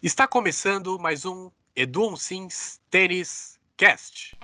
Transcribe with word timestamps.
Está 0.00 0.28
começando 0.28 0.96
mais 0.96 1.26
um 1.26 1.50
Edu 1.74 2.16
Sims 2.16 2.80
Tênis 2.88 3.58
Cast. 3.76 4.38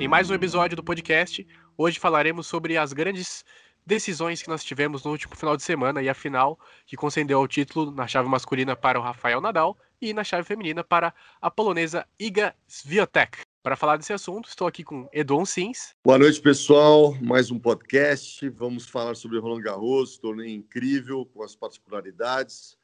Em 0.00 0.08
mais 0.08 0.28
um 0.28 0.34
episódio 0.34 0.74
do 0.74 0.82
podcast, 0.82 1.46
hoje 1.76 2.00
falaremos 2.00 2.48
sobre 2.48 2.76
as 2.76 2.92
grandes 2.92 3.44
decisões 3.86 4.42
que 4.42 4.48
nós 4.48 4.64
tivemos 4.64 5.04
no 5.04 5.12
último 5.12 5.36
final 5.36 5.56
de 5.56 5.62
semana 5.62 6.02
e 6.02 6.08
a 6.08 6.14
final 6.14 6.58
que 6.84 6.96
concedeu 6.96 7.38
o 7.38 7.46
título 7.46 7.92
na 7.92 8.08
chave 8.08 8.28
masculina 8.28 8.74
para 8.74 8.98
o 8.98 9.02
Rafael 9.02 9.40
Nadal 9.40 9.78
e 10.02 10.12
na 10.12 10.24
chave 10.24 10.42
feminina 10.42 10.82
para 10.82 11.14
a 11.40 11.48
polonesa 11.48 12.04
Iga 12.18 12.56
Swiatek. 12.66 13.47
Para 13.68 13.76
falar 13.76 13.98
desse 13.98 14.14
assunto, 14.14 14.48
estou 14.48 14.66
aqui 14.66 14.82
com 14.82 15.06
Edon 15.12 15.44
Sims. 15.44 15.94
Boa 16.02 16.16
noite, 16.16 16.40
pessoal. 16.40 17.14
Mais 17.20 17.50
um 17.50 17.58
podcast. 17.58 18.48
Vamos 18.48 18.88
falar 18.88 19.14
sobre 19.14 19.38
Roland 19.38 19.60
Garros, 19.60 20.16
torneio 20.16 20.56
incrível, 20.56 21.26
com 21.26 21.42
as 21.42 21.54
particularidades, 21.54 22.78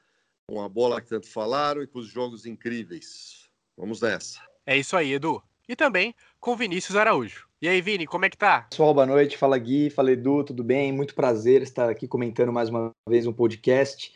com 0.46 0.60
a 0.60 0.68
bola 0.68 1.00
que 1.00 1.08
tanto 1.08 1.26
falaram 1.26 1.82
e 1.82 1.86
com 1.86 2.00
os 2.00 2.06
jogos 2.06 2.44
incríveis. 2.44 3.48
Vamos 3.78 4.02
nessa. 4.02 4.38
É 4.66 4.76
isso 4.76 4.94
aí, 4.94 5.14
Edu. 5.14 5.42
E 5.66 5.74
também 5.74 6.14
com 6.38 6.54
Vinícius 6.54 6.96
Araújo. 6.96 7.48
E 7.62 7.66
aí, 7.66 7.80
Vini, 7.80 8.06
como 8.06 8.26
é 8.26 8.28
que 8.28 8.36
tá? 8.36 8.66
Pessoal, 8.68 8.92
boa 8.92 9.06
noite. 9.06 9.38
Fala 9.38 9.56
Gui, 9.56 9.88
fala 9.88 10.12
Edu, 10.12 10.44
tudo 10.44 10.62
bem? 10.62 10.92
Muito 10.92 11.14
prazer 11.14 11.62
estar 11.62 11.88
aqui 11.88 12.06
comentando 12.06 12.52
mais 12.52 12.68
uma 12.68 12.92
vez 13.08 13.26
um 13.26 13.32
podcast. 13.32 14.12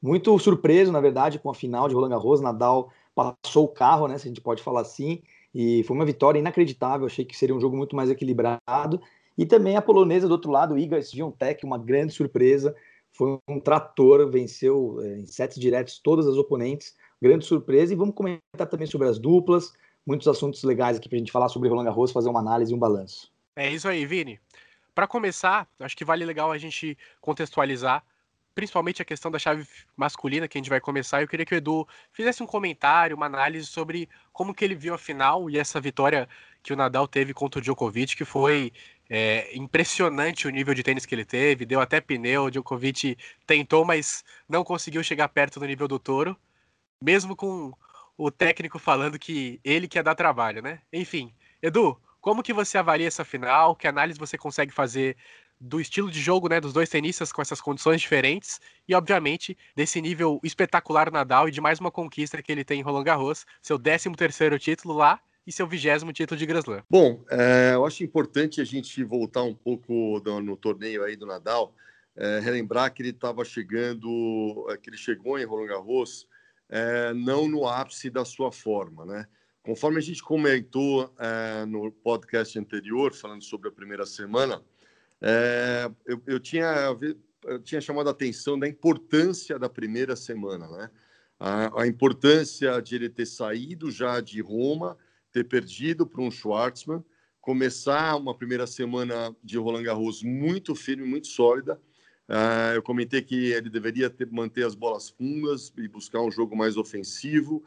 Muito 0.00 0.38
surpreso, 0.38 0.92
na 0.92 1.00
verdade, 1.00 1.40
com 1.40 1.50
a 1.50 1.54
final 1.54 1.88
de 1.88 1.96
Roland 1.96 2.10
Garros. 2.10 2.40
Nadal 2.40 2.92
passou 3.12 3.64
o 3.64 3.68
carro, 3.68 4.06
né? 4.06 4.18
Se 4.18 4.28
a 4.28 4.30
gente 4.30 4.40
pode 4.40 4.62
falar 4.62 4.82
assim. 4.82 5.20
E 5.54 5.82
foi 5.84 5.96
uma 5.96 6.04
vitória 6.04 6.38
inacreditável. 6.38 7.06
Achei 7.06 7.24
que 7.24 7.36
seria 7.36 7.54
um 7.54 7.60
jogo 7.60 7.76
muito 7.76 7.94
mais 7.94 8.10
equilibrado. 8.10 9.00
E 9.36 9.46
também 9.46 9.76
a 9.76 9.82
polonesa 9.82 10.28
do 10.28 10.32
outro 10.32 10.50
lado, 10.50 10.78
Iga 10.78 11.00
Swiatek, 11.02 11.64
uma 11.64 11.78
grande 11.78 12.12
surpresa. 12.12 12.74
Foi 13.12 13.38
um 13.48 13.60
trator, 13.60 14.30
venceu 14.30 14.98
é, 15.02 15.18
em 15.18 15.26
sets 15.26 15.58
diretos 15.58 15.98
todas 15.98 16.26
as 16.26 16.36
oponentes. 16.36 16.94
Grande 17.20 17.44
surpresa. 17.44 17.92
E 17.92 17.96
vamos 17.96 18.14
comentar 18.14 18.66
também 18.68 18.86
sobre 18.86 19.08
as 19.08 19.18
duplas. 19.18 19.72
Muitos 20.06 20.26
assuntos 20.26 20.62
legais 20.64 20.96
aqui 20.96 21.08
para 21.08 21.16
a 21.16 21.18
gente 21.18 21.32
falar 21.32 21.48
sobre 21.48 21.68
Roland 21.68 21.84
Garros, 21.84 22.10
fazer 22.10 22.28
uma 22.28 22.40
análise 22.40 22.72
e 22.72 22.74
um 22.74 22.78
balanço. 22.78 23.30
É 23.54 23.70
isso 23.70 23.86
aí, 23.86 24.04
Vini. 24.04 24.40
Para 24.94 25.06
começar, 25.06 25.68
acho 25.78 25.96
que 25.96 26.04
vale 26.04 26.24
legal 26.24 26.50
a 26.50 26.58
gente 26.58 26.98
contextualizar 27.20 28.04
principalmente 28.54 29.02
a 29.02 29.04
questão 29.04 29.30
da 29.30 29.38
chave 29.38 29.66
masculina 29.96 30.46
que 30.46 30.56
a 30.56 30.60
gente 30.60 30.70
vai 30.70 30.80
começar. 30.80 31.22
Eu 31.22 31.28
queria 31.28 31.46
que 31.46 31.54
o 31.54 31.56
Edu 31.56 31.86
fizesse 32.12 32.42
um 32.42 32.46
comentário, 32.46 33.16
uma 33.16 33.26
análise 33.26 33.66
sobre 33.66 34.08
como 34.32 34.54
que 34.54 34.64
ele 34.64 34.74
viu 34.74 34.94
a 34.94 34.98
final 34.98 35.48
e 35.50 35.58
essa 35.58 35.80
vitória 35.80 36.28
que 36.62 36.72
o 36.72 36.76
Nadal 36.76 37.08
teve 37.08 37.34
contra 37.34 37.58
o 37.58 37.62
Djokovic, 37.62 38.16
que 38.16 38.24
foi 38.24 38.72
é, 39.10 39.54
impressionante 39.56 40.46
o 40.46 40.50
nível 40.50 40.74
de 40.74 40.82
tênis 40.82 41.04
que 41.04 41.14
ele 41.14 41.24
teve, 41.24 41.66
deu 41.66 41.80
até 41.80 42.00
pneu, 42.00 42.44
o 42.44 42.50
Djokovic 42.50 43.16
tentou, 43.46 43.84
mas 43.84 44.24
não 44.48 44.64
conseguiu 44.64 45.02
chegar 45.02 45.28
perto 45.28 45.58
do 45.58 45.66
nível 45.66 45.88
do 45.88 45.98
Toro, 45.98 46.36
mesmo 47.00 47.34
com 47.34 47.72
o 48.16 48.30
técnico 48.30 48.78
falando 48.78 49.18
que 49.18 49.60
ele 49.64 49.88
quer 49.88 50.02
dar 50.02 50.14
trabalho, 50.14 50.62
né? 50.62 50.80
Enfim, 50.92 51.34
Edu, 51.60 52.00
como 52.22 52.42
que 52.42 52.52
você 52.52 52.78
avalia 52.78 53.08
essa 53.08 53.24
final? 53.24 53.74
Que 53.74 53.88
análise 53.88 54.18
você 54.18 54.38
consegue 54.38 54.72
fazer 54.72 55.16
do 55.60 55.80
estilo 55.80 56.10
de 56.10 56.20
jogo 56.20 56.48
né, 56.48 56.60
dos 56.60 56.72
dois 56.72 56.88
tenistas 56.88 57.32
com 57.32 57.42
essas 57.42 57.60
condições 57.60 58.00
diferentes 58.00 58.60
e, 58.88 58.94
obviamente, 58.94 59.58
desse 59.76 60.00
nível 60.00 60.40
espetacular 60.42 61.10
Nadal 61.10 61.48
e 61.48 61.52
de 61.52 61.60
mais 61.60 61.80
uma 61.80 61.90
conquista 61.90 62.40
que 62.40 62.50
ele 62.50 62.64
tem 62.64 62.80
em 62.80 62.82
Roland 62.82 63.04
Garros, 63.04 63.44
seu 63.60 63.78
13º 63.78 64.58
título 64.58 64.94
lá 64.94 65.20
e 65.46 65.52
seu 65.52 65.66
vigésimo 65.66 66.12
título 66.12 66.38
de 66.38 66.46
Grand 66.46 66.60
Slam. 66.60 66.82
Bom, 66.88 67.20
é, 67.28 67.72
eu 67.74 67.84
acho 67.84 68.04
importante 68.04 68.60
a 68.60 68.64
gente 68.64 69.02
voltar 69.02 69.42
um 69.42 69.54
pouco 69.54 70.22
no, 70.24 70.40
no 70.40 70.56
torneio 70.56 71.02
aí 71.02 71.16
do 71.16 71.26
Nadal, 71.26 71.74
é, 72.16 72.38
relembrar 72.38 72.92
que 72.92 73.02
ele 73.02 73.10
estava 73.10 73.44
chegando, 73.44 74.66
é, 74.70 74.76
que 74.76 74.90
ele 74.90 74.96
chegou 74.96 75.38
em 75.38 75.44
Roland 75.44 75.66
Garros 75.66 76.28
é, 76.68 77.12
não 77.14 77.48
no 77.48 77.66
ápice 77.66 78.08
da 78.10 78.24
sua 78.24 78.52
forma, 78.52 79.04
né? 79.04 79.26
Conforme 79.62 79.98
a 79.98 80.02
gente 80.02 80.22
comentou 80.22 81.14
é, 81.18 81.64
no 81.66 81.92
podcast 81.92 82.58
anterior, 82.58 83.14
falando 83.14 83.42
sobre 83.44 83.68
a 83.68 83.72
primeira 83.72 84.04
semana, 84.04 84.60
é, 85.20 85.88
eu, 86.04 86.20
eu, 86.26 86.40
tinha, 86.40 86.96
eu 87.44 87.58
tinha 87.60 87.80
chamado 87.80 88.08
a 88.08 88.12
atenção 88.12 88.58
da 88.58 88.66
importância 88.66 89.58
da 89.58 89.68
primeira 89.68 90.16
semana, 90.16 90.68
né? 90.68 90.90
A, 91.38 91.82
a 91.82 91.86
importância 91.86 92.80
de 92.80 92.96
ele 92.96 93.08
ter 93.08 93.26
saído 93.26 93.90
já 93.90 94.20
de 94.20 94.40
Roma, 94.40 94.96
ter 95.32 95.44
perdido 95.44 96.06
para 96.06 96.22
um 96.22 96.30
Schwartzman, 96.30 97.04
começar 97.40 98.16
uma 98.16 98.36
primeira 98.36 98.66
semana 98.66 99.34
de 99.42 99.58
Roland 99.58 99.82
Garros 99.82 100.22
muito 100.22 100.74
firme, 100.74 101.04
muito 101.04 101.26
sólida. 101.28 101.80
Uh, 102.28 102.74
eu 102.74 102.82
comentei 102.82 103.20
que 103.20 103.52
ele 103.52 103.68
deveria 103.68 104.08
ter, 104.08 104.30
manter 104.30 104.64
as 104.64 104.74
bolas 104.74 105.10
fundas 105.10 105.72
e 105.76 105.88
buscar 105.88 106.20
um 106.20 106.30
jogo 106.30 106.56
mais 106.56 106.76
ofensivo, 106.76 107.62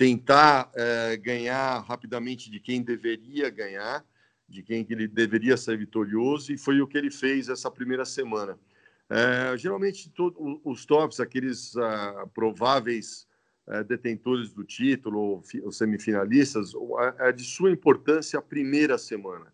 tentar 0.00 0.70
uh, 0.70 1.20
ganhar 1.20 1.80
rapidamente 1.80 2.50
de 2.50 2.58
quem 2.58 2.80
deveria 2.80 3.50
ganhar 3.50 4.02
de 4.48 4.62
quem 4.62 4.84
ele 4.88 5.06
deveria 5.06 5.58
ser 5.58 5.76
vitorioso, 5.76 6.52
e 6.52 6.58
foi 6.58 6.80
o 6.80 6.86
que 6.86 6.96
ele 6.96 7.10
fez 7.10 7.50
essa 7.50 7.70
primeira 7.70 8.04
semana. 8.04 8.58
É, 9.08 9.56
geralmente, 9.56 10.10
todo, 10.10 10.60
os 10.64 10.84
tops, 10.84 11.20
aqueles 11.20 11.74
uh, 11.76 12.26
prováveis 12.34 13.28
uh, 13.68 13.84
detentores 13.84 14.52
do 14.52 14.64
título, 14.64 15.42
os 15.64 15.76
semifinalistas, 15.76 16.72
é 17.18 17.30
de 17.30 17.44
sua 17.44 17.70
importância 17.70 18.38
a 18.38 18.42
primeira 18.42 18.98
semana. 18.98 19.52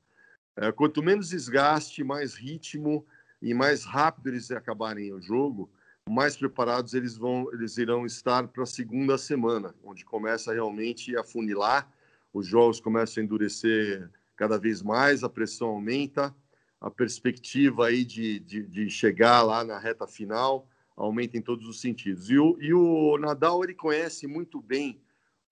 É, 0.56 0.72
quanto 0.72 1.02
menos 1.02 1.28
desgaste, 1.28 2.02
mais 2.02 2.34
ritmo 2.34 3.04
e 3.42 3.52
mais 3.52 3.84
rápido 3.84 4.28
eles 4.28 4.50
acabarem 4.50 5.12
o 5.12 5.20
jogo, 5.20 5.70
mais 6.08 6.36
preparados 6.36 6.94
eles 6.94 7.16
vão, 7.16 7.52
eles 7.52 7.76
irão 7.78 8.06
estar 8.06 8.46
para 8.48 8.62
a 8.62 8.66
segunda 8.66 9.18
semana, 9.18 9.74
onde 9.82 10.04
começa 10.04 10.52
realmente 10.52 11.16
a 11.16 11.24
funilar, 11.24 11.90
os 12.32 12.46
jogos 12.46 12.80
começam 12.80 13.20
a 13.20 13.24
endurecer 13.24 14.08
cada 14.36 14.58
vez 14.58 14.82
mais, 14.82 15.24
a 15.24 15.28
pressão 15.28 15.68
aumenta, 15.68 16.34
a 16.80 16.90
perspectiva 16.90 17.86
aí 17.86 18.04
de, 18.04 18.38
de, 18.40 18.62
de 18.62 18.90
chegar 18.90 19.42
lá 19.42 19.64
na 19.64 19.78
reta 19.78 20.06
final 20.06 20.68
aumenta 20.96 21.36
em 21.36 21.42
todos 21.42 21.66
os 21.66 21.80
sentidos. 21.80 22.30
E 22.30 22.38
o, 22.38 22.56
e 22.60 22.72
o 22.72 23.18
Nadal, 23.18 23.64
ele 23.64 23.74
conhece 23.74 24.26
muito 24.26 24.60
bem 24.60 25.00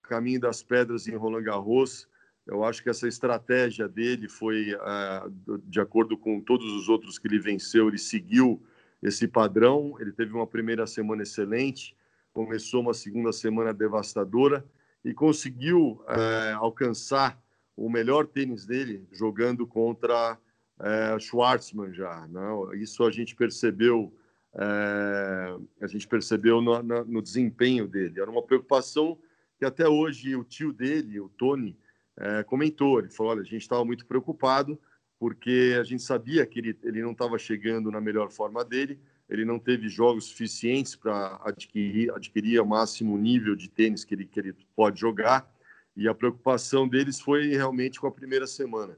o 0.03 0.07
caminho 0.07 0.39
das 0.39 0.63
pedras 0.63 1.07
em 1.07 1.15
Roland 1.15 1.43
Garros, 1.43 2.07
eu 2.45 2.63
acho 2.63 2.83
que 2.83 2.89
essa 2.89 3.07
estratégia 3.07 3.87
dele 3.87 4.29
foi, 4.29 4.75
uh, 4.75 5.57
de 5.63 5.79
acordo 5.79 6.15
com 6.15 6.39
todos 6.39 6.71
os 6.73 6.87
outros 6.87 7.17
que 7.17 7.27
ele 7.27 7.39
venceu, 7.39 7.87
ele 7.87 7.97
seguiu 7.97 8.63
esse 9.01 9.27
padrão. 9.27 9.95
Ele 9.99 10.11
teve 10.11 10.33
uma 10.33 10.47
primeira 10.47 10.85
semana 10.87 11.23
excelente, 11.23 11.95
começou 12.33 12.81
uma 12.81 12.93
segunda 12.93 13.31
semana 13.31 13.73
devastadora 13.73 14.65
e 15.03 15.13
conseguiu 15.13 16.01
uh, 16.01 16.55
alcançar 16.57 17.39
o 17.75 17.89
melhor 17.89 18.25
tênis 18.25 18.65
dele 18.65 19.07
jogando 19.11 19.67
contra 19.67 20.37
é, 20.79 21.17
Schwartzman 21.19 21.93
já. 21.93 22.27
Não? 22.27 22.67
Né? 22.67 22.77
Isso 22.77 23.03
a 23.03 23.11
gente 23.11 23.35
percebeu, 23.35 24.13
é, 24.53 25.57
a 25.81 25.87
gente 25.87 26.07
percebeu 26.07 26.61
no, 26.61 26.81
no, 26.81 27.21
desempenho 27.21 27.87
dele. 27.87 28.19
Era 28.19 28.29
uma 28.29 28.41
preocupação 28.43 29.17
que 29.57 29.65
até 29.65 29.87
hoje 29.87 30.35
o 30.35 30.43
tio 30.43 30.73
dele, 30.73 31.19
o 31.19 31.29
Tony, 31.29 31.77
é, 32.17 32.43
comentou. 32.43 32.99
Ele 32.99 33.09
falou: 33.09 33.33
olha, 33.33 33.41
a 33.41 33.45
gente 33.45 33.61
estava 33.61 33.83
muito 33.85 34.05
preocupado 34.05 34.79
porque 35.19 35.75
a 35.79 35.83
gente 35.83 36.03
sabia 36.03 36.45
que 36.45 36.59
ele, 36.59 36.77
ele 36.83 37.01
não 37.01 37.11
estava 37.11 37.37
chegando 37.37 37.89
na 37.91 38.01
melhor 38.01 38.31
forma 38.31 38.63
dele. 38.63 38.99
Ele 39.29 39.43
não 39.43 39.57
teve 39.57 39.89
jogos 39.89 40.25
suficientes 40.25 40.95
para 40.95 41.39
adquirir, 41.43 42.11
adquirir 42.11 42.59
o 42.59 42.65
máximo 42.65 43.17
nível 43.17 43.55
de 43.55 43.69
tênis 43.69 44.03
que 44.03 44.13
ele, 44.13 44.25
que 44.25 44.39
ele 44.39 44.53
pode 44.75 44.99
jogar. 44.99 45.49
E 45.95 46.07
a 46.07 46.13
preocupação 46.13 46.87
deles 46.87 47.19
foi 47.19 47.47
realmente 47.47 47.99
com 47.99 48.07
a 48.07 48.11
primeira 48.11 48.45
semana. 48.45 48.97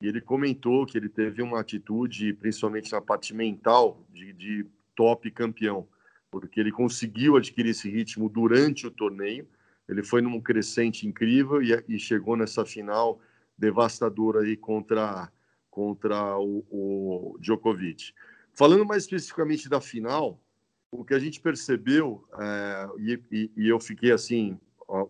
E 0.00 0.06
ele 0.06 0.20
comentou 0.20 0.86
que 0.86 0.96
ele 0.96 1.08
teve 1.08 1.42
uma 1.42 1.60
atitude, 1.60 2.32
principalmente 2.32 2.90
na 2.90 3.00
parte 3.00 3.34
mental, 3.34 4.04
de, 4.12 4.32
de 4.32 4.66
top 4.94 5.30
campeão, 5.30 5.86
porque 6.30 6.58
ele 6.58 6.72
conseguiu 6.72 7.36
adquirir 7.36 7.70
esse 7.70 7.90
ritmo 7.90 8.28
durante 8.28 8.86
o 8.86 8.90
torneio. 8.90 9.46
Ele 9.88 10.02
foi 10.02 10.20
num 10.20 10.40
crescente 10.40 11.06
incrível 11.06 11.62
e, 11.62 11.84
e 11.88 11.98
chegou 11.98 12.36
nessa 12.36 12.64
final 12.64 13.20
devastadora 13.56 14.40
aí 14.40 14.56
contra, 14.56 15.30
contra 15.78 16.36
o, 16.36 16.64
o 16.68 17.38
Djokovic. 17.38 18.12
Falando 18.52 18.84
mais 18.84 19.04
especificamente 19.04 19.68
da 19.68 19.80
final, 19.80 20.42
o 20.90 21.04
que 21.04 21.14
a 21.14 21.20
gente 21.20 21.40
percebeu, 21.40 22.26
é, 22.36 22.88
e, 23.30 23.50
e, 23.56 23.68
eu 23.68 23.78
fiquei 23.78 24.10
assim 24.10 24.58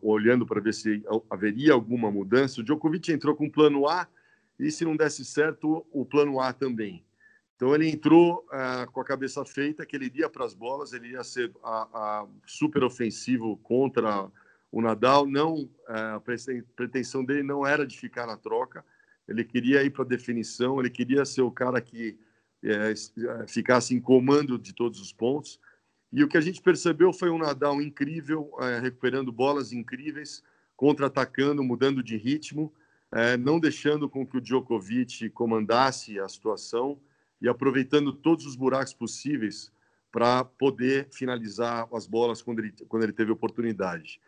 olhando 0.02 0.44
para 0.44 0.60
ver 0.60 0.74
se 0.74 1.02
haveria 1.30 1.72
alguma 1.72 2.10
mudança. 2.10 2.60
O 2.60 2.64
Djokovic 2.64 3.10
entrou 3.10 3.34
com 3.34 3.46
o 3.46 3.50
plano 3.50 3.88
A 3.88 4.06
e, 4.58 4.70
se 4.70 4.84
não 4.84 4.94
desse 4.94 5.24
certo, 5.24 5.86
o 5.90 6.04
plano 6.04 6.38
A 6.38 6.52
também. 6.52 7.02
Então, 7.56 7.74
ele 7.74 7.88
entrou 7.88 8.46
uh, 8.52 8.90
com 8.92 9.00
a 9.00 9.04
cabeça 9.04 9.42
feita 9.46 9.86
que 9.86 9.96
ele 9.96 10.04
iria 10.04 10.28
para 10.28 10.44
as 10.44 10.52
bolas, 10.52 10.92
ele 10.92 11.12
ia 11.12 11.24
ser 11.24 11.50
a, 11.64 11.88
a 11.94 12.26
super 12.44 12.84
ofensivo 12.84 13.56
contra 13.62 14.30
o 14.70 14.82
Nadal. 14.82 15.26
Não, 15.26 15.54
uh, 15.54 16.16
a 16.16 16.22
pretensão 16.76 17.24
dele 17.24 17.42
não 17.42 17.66
era 17.66 17.86
de 17.86 17.98
ficar 17.98 18.26
na 18.26 18.36
troca, 18.36 18.84
ele 19.28 19.44
queria 19.44 19.82
ir 19.82 19.90
para 19.90 20.04
a 20.04 20.08
definição, 20.08 20.80
ele 20.80 20.90
queria 20.90 21.24
ser 21.24 21.42
o 21.42 21.50
cara 21.50 21.80
que 21.80 22.18
é, 22.64 22.94
ficasse 23.46 23.94
em 23.94 24.00
comando 24.00 24.58
de 24.58 24.74
todos 24.74 25.00
os 25.00 25.12
pontos. 25.12 25.60
E 26.12 26.24
o 26.24 26.28
que 26.28 26.38
a 26.38 26.40
gente 26.40 26.62
percebeu 26.62 27.12
foi 27.12 27.30
um 27.30 27.38
Nadal 27.38 27.80
incrível, 27.82 28.50
é, 28.60 28.80
recuperando 28.80 29.30
bolas 29.30 29.72
incríveis, 29.72 30.42
contra-atacando, 30.74 31.62
mudando 31.62 32.02
de 32.02 32.16
ritmo, 32.16 32.72
é, 33.12 33.36
não 33.36 33.60
deixando 33.60 34.08
com 34.08 34.26
que 34.26 34.38
o 34.38 34.40
Djokovic 34.40 35.28
comandasse 35.30 36.18
a 36.18 36.28
situação 36.28 36.98
e 37.40 37.48
aproveitando 37.48 38.12
todos 38.12 38.46
os 38.46 38.56
buracos 38.56 38.94
possíveis 38.94 39.70
para 40.10 40.44
poder 40.44 41.08
finalizar 41.12 41.86
as 41.92 42.06
bolas 42.06 42.40
quando 42.40 42.60
ele, 42.60 42.72
quando 42.88 43.02
ele 43.02 43.12
teve 43.12 43.30
oportunidade. 43.30 44.20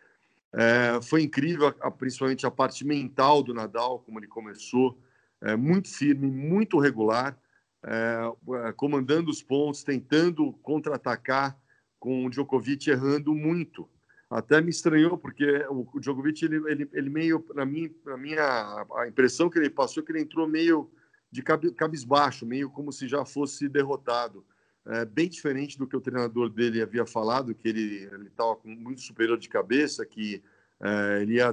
É, 0.52 1.00
foi 1.02 1.22
incrível, 1.22 1.72
principalmente 1.96 2.44
a 2.44 2.50
parte 2.50 2.84
mental 2.84 3.42
do 3.42 3.54
Nadal, 3.54 4.00
como 4.00 4.18
ele 4.18 4.26
começou, 4.26 5.00
é, 5.40 5.54
muito 5.56 5.88
firme, 5.88 6.30
muito 6.30 6.78
regular, 6.78 7.38
é, 7.84 8.20
é 8.66 8.72
comandando 8.72 9.30
os 9.30 9.42
pontos, 9.42 9.84
tentando 9.84 10.52
contra-atacar, 10.62 11.58
com 11.98 12.24
o 12.24 12.30
Djokovic 12.30 12.88
errando 12.88 13.34
muito. 13.34 13.88
Até 14.30 14.60
me 14.60 14.70
estranhou, 14.70 15.18
porque 15.18 15.44
o 15.68 16.00
Djokovic, 16.00 16.44
ele, 16.44 16.56
ele, 16.70 16.90
ele 16.92 17.10
meio, 17.10 17.44
mim, 17.66 17.88
para 17.88 18.16
minha 18.16 18.86
a 18.96 19.06
impressão 19.06 19.50
que 19.50 19.58
ele 19.58 19.68
passou 19.68 20.02
é 20.02 20.06
que 20.06 20.12
ele 20.12 20.22
entrou 20.22 20.48
meio 20.48 20.90
de 21.30 21.42
cabisbaixo, 21.42 22.46
meio 22.46 22.70
como 22.70 22.92
se 22.92 23.06
já 23.06 23.24
fosse 23.24 23.68
derrotado. 23.68 24.44
É, 24.86 25.04
bem 25.04 25.28
diferente 25.28 25.78
do 25.78 25.86
que 25.86 25.96
o 25.96 26.00
treinador 26.00 26.48
dele 26.48 26.80
havia 26.80 27.04
falado, 27.04 27.54
que 27.54 27.68
ele 27.68 28.08
estava 28.26 28.58
muito 28.64 29.02
superior 29.02 29.38
de 29.38 29.48
cabeça, 29.48 30.06
que 30.06 30.42
é, 30.80 31.22
ele 31.22 31.34
ia 31.34 31.52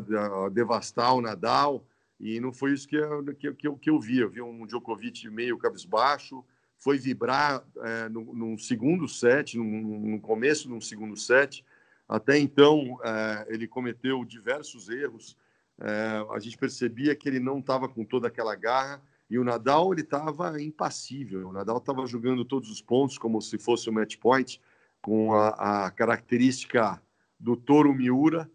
devastar 0.50 1.14
o 1.14 1.22
Nadal, 1.22 1.86
e 2.20 2.40
não 2.40 2.54
foi 2.54 2.74
isso 2.74 2.88
que 2.88 2.96
eu, 2.96 3.24
que, 3.36 3.54
que, 3.54 3.68
eu, 3.68 3.78
que 3.78 3.90
eu 3.90 4.00
vi. 4.00 4.20
Eu 4.20 4.30
vi 4.30 4.42
um 4.42 4.66
Djokovic 4.66 5.30
meio 5.30 5.58
cabisbaixo, 5.58 6.44
foi 6.78 6.98
vibrar 6.98 7.64
é, 7.84 8.10
no, 8.10 8.34
no, 8.34 8.58
segundo 8.58 9.08
set, 9.08 9.58
no, 9.58 10.20
começo 10.22 10.68
do 10.70 10.82
segundo 10.82 11.16
set. 11.18 11.66
Até 12.08 12.38
então, 12.38 12.98
é, 13.04 13.48
ele 13.50 13.68
cometeu 13.68 14.24
diversos 14.24 14.90
erros. 14.90 15.38
É, 15.80 16.26
a 16.32 16.40
gente 16.40 16.58
percebia 16.58 17.16
que 17.16 17.28
ele 17.28 17.40
não 17.40 17.60
estava 17.60 17.88
com 17.88 18.04
toda 18.04 18.28
aquela 18.28 18.56
garra 18.56 19.02
e 19.30 19.38
o 19.38 19.44
Nadal 19.44 19.92
ele 19.92 20.02
estava 20.02 20.62
impassível. 20.62 21.50
O 21.50 21.54
Nadal 21.54 21.78
estava 21.78 22.06
jogando 22.06 22.46
todos 22.46 22.70
os 22.70 22.82
pontos 22.82 23.18
como 23.18 23.42
se 23.42 23.58
fosse 23.58 23.90
o 23.90 23.94
match 23.94 24.18
point, 24.18 24.62
com 25.02 25.34
a, 25.34 25.86
a 25.86 25.92
característica 25.92 27.02
do 27.40 27.56
Toro 27.56 27.94
Miura, 27.94 28.50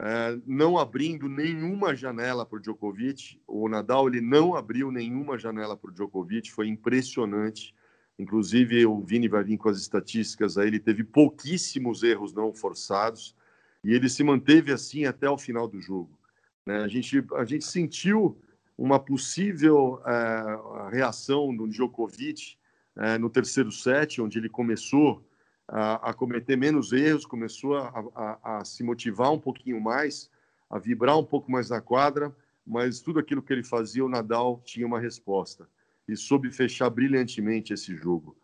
é, 0.00 0.38
não 0.46 0.76
abrindo 0.76 1.28
nenhuma 1.28 1.94
janela 1.94 2.44
para 2.44 2.58
o 2.58 2.60
Djokovic. 2.60 3.40
O 3.46 3.68
Nadal 3.68 4.08
ele 4.08 4.20
não 4.20 4.54
abriu 4.54 4.90
nenhuma 4.90 5.38
janela 5.38 5.76
para 5.76 5.90
o 5.90 5.94
Djokovic, 5.94 6.50
foi 6.50 6.68
impressionante. 6.68 7.74
Inclusive, 8.18 8.86
o 8.86 9.00
Vini 9.00 9.28
vai 9.28 9.44
vir 9.44 9.56
com 9.56 9.68
as 9.68 9.78
estatísticas 9.78 10.56
aí, 10.56 10.68
ele 10.68 10.78
teve 10.78 11.02
pouquíssimos 11.04 12.02
erros 12.02 12.32
não 12.32 12.52
forçados 12.52 13.34
e 13.82 13.92
ele 13.92 14.08
se 14.08 14.22
manteve 14.22 14.72
assim 14.72 15.04
até 15.04 15.28
o 15.28 15.36
final 15.36 15.68
do 15.68 15.80
jogo. 15.80 16.18
Né? 16.64 16.78
A, 16.78 16.88
gente, 16.88 17.24
a 17.34 17.44
gente 17.44 17.64
sentiu 17.64 18.38
uma 18.76 18.98
possível 18.98 20.00
é, 20.04 20.90
reação 20.90 21.54
do 21.54 21.68
Djokovic 21.68 22.56
é, 22.96 23.18
no 23.18 23.30
terceiro 23.30 23.70
set, 23.70 24.20
onde 24.20 24.38
ele 24.38 24.48
começou 24.48 25.24
a, 25.68 26.10
a 26.10 26.14
cometer 26.14 26.56
menos 26.56 26.92
erros, 26.92 27.24
começou 27.24 27.76
a, 27.76 28.04
a, 28.14 28.58
a, 28.58 28.64
se 28.64 28.82
motivar 28.82 29.32
um 29.32 29.38
pouquinho 29.38 29.80
mais, 29.80 30.30
a 30.68 30.78
vibrar 30.78 31.18
um 31.18 31.24
pouco 31.24 31.50
mais 31.50 31.70
na 31.70 31.80
quadra, 31.80 32.34
mas 32.66 33.00
tudo 33.00 33.18
aquilo 33.18 33.42
que 33.42 33.52
ele 33.52 33.62
fazia, 33.62 34.04
o 34.04 34.08
Nadal 34.08 34.60
tinha 34.64 34.86
uma 34.86 35.00
resposta 35.00 35.68
e 36.08 36.16
soube 36.16 36.50
fechar 36.50 36.90
brilhantemente 36.90 37.72
esse 37.72 37.94
jogo. 37.96 38.36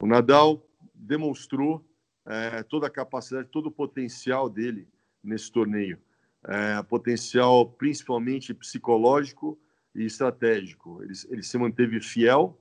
O 0.00 0.06
Nadal 0.06 0.62
demonstrou 0.94 1.84
é, 2.26 2.62
toda 2.62 2.86
a 2.86 2.90
capacidade, 2.90 3.48
todo 3.48 3.66
o 3.66 3.72
potencial 3.72 4.48
dele 4.48 4.88
nesse 5.22 5.50
torneio, 5.50 5.98
é, 6.44 6.82
potencial 6.82 7.66
principalmente 7.66 8.52
psicológico 8.52 9.58
e 9.94 10.04
estratégico. 10.04 11.02
Ele, 11.02 11.12
ele 11.30 11.42
se 11.42 11.56
manteve 11.56 12.00
fiel 12.00 12.58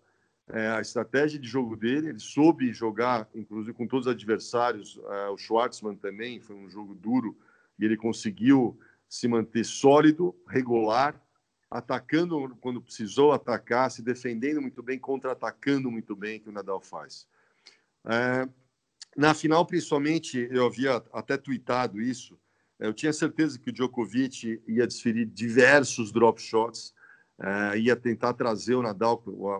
é, 0.47 0.67
a 0.67 0.81
estratégia 0.81 1.39
de 1.39 1.47
jogo 1.47 1.75
dele, 1.75 2.09
ele 2.09 2.19
soube 2.19 2.73
jogar, 2.73 3.29
inclusive 3.33 3.73
com 3.73 3.87
todos 3.87 4.07
os 4.07 4.13
adversários. 4.13 4.99
É, 5.09 5.29
o 5.29 5.37
Schwartzman 5.37 5.95
também 5.95 6.39
foi 6.39 6.55
um 6.55 6.69
jogo 6.69 6.93
duro 6.93 7.37
e 7.79 7.85
ele 7.85 7.95
conseguiu 7.95 8.77
se 9.07 9.27
manter 9.27 9.63
sólido, 9.63 10.35
regular, 10.47 11.19
atacando 11.69 12.55
quando 12.61 12.81
precisou 12.81 13.31
atacar, 13.31 13.89
se 13.89 14.01
defendendo 14.01 14.61
muito 14.61 14.83
bem, 14.83 14.99
contra-atacando 14.99 15.89
muito 15.89 16.15
bem, 16.15 16.39
que 16.39 16.49
o 16.49 16.51
Nadal 16.51 16.81
faz. 16.81 17.27
É, 18.05 18.47
na 19.15 19.33
final, 19.33 19.65
principalmente, 19.65 20.47
eu 20.51 20.65
havia 20.65 21.01
até 21.13 21.37
tweetado 21.37 22.01
isso. 22.01 22.37
Eu 22.79 22.93
tinha 22.93 23.13
certeza 23.13 23.57
que 23.57 23.69
o 23.69 23.73
Djokovic 23.73 24.61
ia 24.67 24.85
desferir 24.85 25.25
diversos 25.25 26.11
drop 26.11 26.41
shots 26.41 26.93
Uh, 27.39 27.75
ia 27.77 27.95
tentar 27.95 28.33
trazer 28.33 28.75
o 28.75 28.83
Nadal 28.83 29.17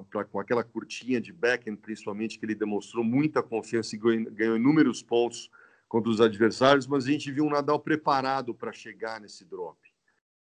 pra, 0.10 0.24
com 0.26 0.40
aquela 0.40 0.64
curtinha 0.64 1.20
de 1.20 1.34
backhand, 1.34 1.76
principalmente, 1.78 2.38
que 2.38 2.46
ele 2.46 2.56
demonstrou 2.56 3.04
muita 3.04 3.42
confiança 3.42 3.96
e 3.96 4.00
ganhou, 4.00 4.32
ganhou 4.32 4.56
inúmeros 4.56 5.02
pontos 5.02 5.50
contra 5.88 6.10
os 6.10 6.22
adversários, 6.22 6.88
mas 6.88 7.06
a 7.06 7.12
gente 7.12 7.32
viu 7.32 7.46
um 7.46 7.50
Nadal 7.50 7.80
preparado 7.80 8.54
para 8.54 8.72
chegar 8.72 9.20
nesse 9.20 9.44
drop. 9.44 9.78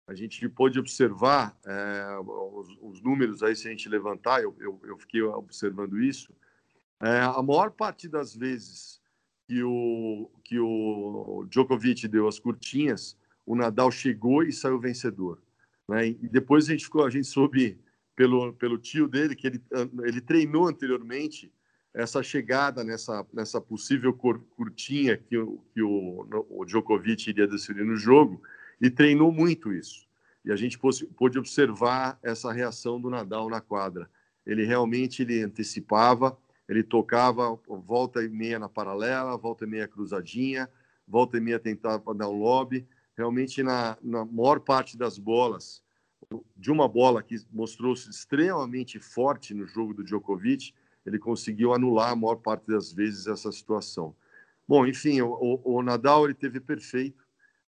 A 0.07 0.15
gente 0.15 0.49
pôde 0.49 0.79
observar 0.79 1.57
é, 1.65 2.19
os, 2.21 2.69
os, 2.81 3.01
números 3.01 3.45
aí, 3.45 3.55
se 3.55 3.69
a 3.69 3.71
gente 3.71 3.89
levantar, 3.89 4.43
eu, 4.43 4.57
eu, 4.59 4.81
eu 4.85 4.99
fiquei 4.99 5.23
observando 5.23 6.01
isso. 6.01 6.35
É, 7.01 7.21
a 7.21 7.41
maior 7.43 7.71
parte 7.71 8.09
das 8.09 8.35
vezes 8.35 9.01
que 9.47 9.63
o, 9.63 10.31
que 10.45 10.59
o 10.59 11.47
Djokovic 11.49 12.07
deu 12.09 12.29
as 12.29 12.39
curtinhas, 12.39 13.17
o 13.47 13.55
Nadal 13.57 13.91
chegou 13.91 14.43
e 14.43 14.53
saiu 14.53 14.79
vencedor. 14.79 15.41
Né? 15.91 16.07
E 16.07 16.29
depois 16.29 16.69
a 16.69 16.71
gente 16.71 16.85
ficou, 16.85 17.05
a 17.05 17.11
gente 17.11 17.27
soube 17.27 17.77
pelo, 18.15 18.53
pelo 18.53 18.79
tio 18.79 19.09
dele 19.09 19.35
que 19.35 19.49
ele, 19.49 19.61
ele 20.05 20.21
treinou 20.21 20.69
anteriormente 20.69 21.53
essa 21.93 22.23
chegada 22.23 22.85
nessa, 22.85 23.27
nessa 23.33 23.61
possível 23.61 24.13
curtinha 24.13 25.17
que, 25.17 25.37
o, 25.37 25.59
que 25.75 25.83
o, 25.83 26.47
o 26.49 26.65
Djokovic 26.65 27.29
iria 27.29 27.49
decidir 27.49 27.85
no 27.85 27.97
jogo 27.97 28.41
e 28.81 28.89
treinou 28.89 29.33
muito 29.33 29.73
isso. 29.73 30.07
E 30.45 30.53
a 30.53 30.57
gente 30.57 30.79
pôde, 30.79 31.05
pôde 31.07 31.41
observar 31.41 32.21
essa 32.23 32.53
reação 32.53 33.01
do 33.01 33.11
Nadal 33.11 33.51
na 33.51 33.61
quadra. 33.61 34.09
Ele 34.47 34.65
realmente 34.65 35.23
ele 35.23 35.43
antecipava, 35.43 36.39
ele 36.69 36.85
tocava 36.85 37.59
volta 37.67 38.23
e 38.23 38.29
meia 38.29 38.61
na 38.61 38.69
paralela, 38.69 39.37
volta 39.37 39.65
e 39.65 39.69
meia 39.69 39.89
cruzadinha, 39.89 40.71
volta 41.07 41.37
e 41.37 41.41
meia 41.41 41.59
tentava 41.59 42.15
dar 42.15 42.29
um 42.29 42.39
lobby 42.39 42.87
realmente 43.21 43.63
na, 43.63 43.99
na 44.03 44.25
maior 44.25 44.61
parte 44.61 44.97
das 44.97 45.19
bolas, 45.19 45.83
de 46.57 46.71
uma 46.71 46.89
bola 46.89 47.23
que 47.23 47.37
mostrou-se 47.53 48.09
extremamente 48.09 48.99
forte 48.99 49.53
no 49.53 49.67
jogo 49.67 49.93
do 49.93 50.03
Djokovic, 50.03 50.73
ele 51.05 51.19
conseguiu 51.19 51.75
anular 51.75 52.13
a 52.13 52.17
maior 52.17 52.37
parte 52.37 52.67
das 52.67 52.93
vezes 52.93 53.27
essa 53.27 53.53
situação. 53.53 54.15
Bom, 54.67 54.87
enfim, 54.87 55.21
o, 55.21 55.61
o 55.63 55.83
Nadal 55.83 56.25
ele 56.25 56.35
teve 56.35 56.61
perfeito. 56.61 57.23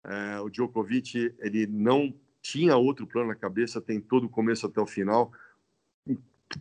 É, 0.05 0.39
o 0.39 0.49
Djokovic 0.49 1.35
ele 1.39 1.67
não 1.67 2.13
tinha 2.41 2.77
outro 2.77 3.05
plano 3.05 3.29
na 3.29 3.35
cabeça, 3.35 3.81
tem 3.81 3.99
todo 3.99 4.25
o 4.25 4.29
começo 4.29 4.65
até 4.65 4.79
o 4.79 4.87
final. 4.87 5.33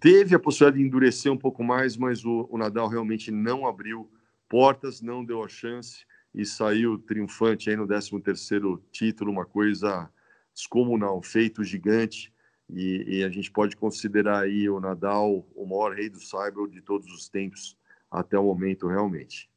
Teve 0.00 0.34
a 0.34 0.38
possibilidade 0.38 0.82
de 0.82 0.86
endurecer 0.86 1.32
um 1.32 1.38
pouco 1.38 1.62
mais, 1.62 1.96
mas 1.96 2.24
o, 2.24 2.48
o 2.50 2.58
Nadal 2.58 2.88
realmente 2.88 3.30
não 3.30 3.68
abriu 3.68 4.10
portas, 4.48 5.00
não 5.00 5.24
deu 5.24 5.44
a 5.44 5.48
chance 5.48 6.04
e 6.34 6.44
saiu 6.44 6.98
triunfante 6.98 7.70
aí 7.70 7.76
no 7.76 7.86
13º 7.86 8.80
título, 8.90 9.32
uma 9.32 9.44
coisa 9.44 10.08
descomunal, 10.54 11.20
feito 11.22 11.64
gigante, 11.64 12.32
e, 12.72 13.18
e, 13.18 13.24
a 13.24 13.28
gente 13.28 13.50
pode 13.50 13.76
considerar 13.76 14.44
aí 14.44 14.70
o 14.70 14.78
Nadal 14.78 15.44
o 15.56 15.66
maior 15.66 15.92
rei 15.92 16.08
do 16.08 16.20
Cyber 16.20 16.68
de 16.68 16.80
todos 16.80 17.10
os 17.12 17.28
tempos 17.28 17.76
até 18.08 18.38
o 18.38 18.44
momento, 18.44 18.86
realmente. 18.86 19.50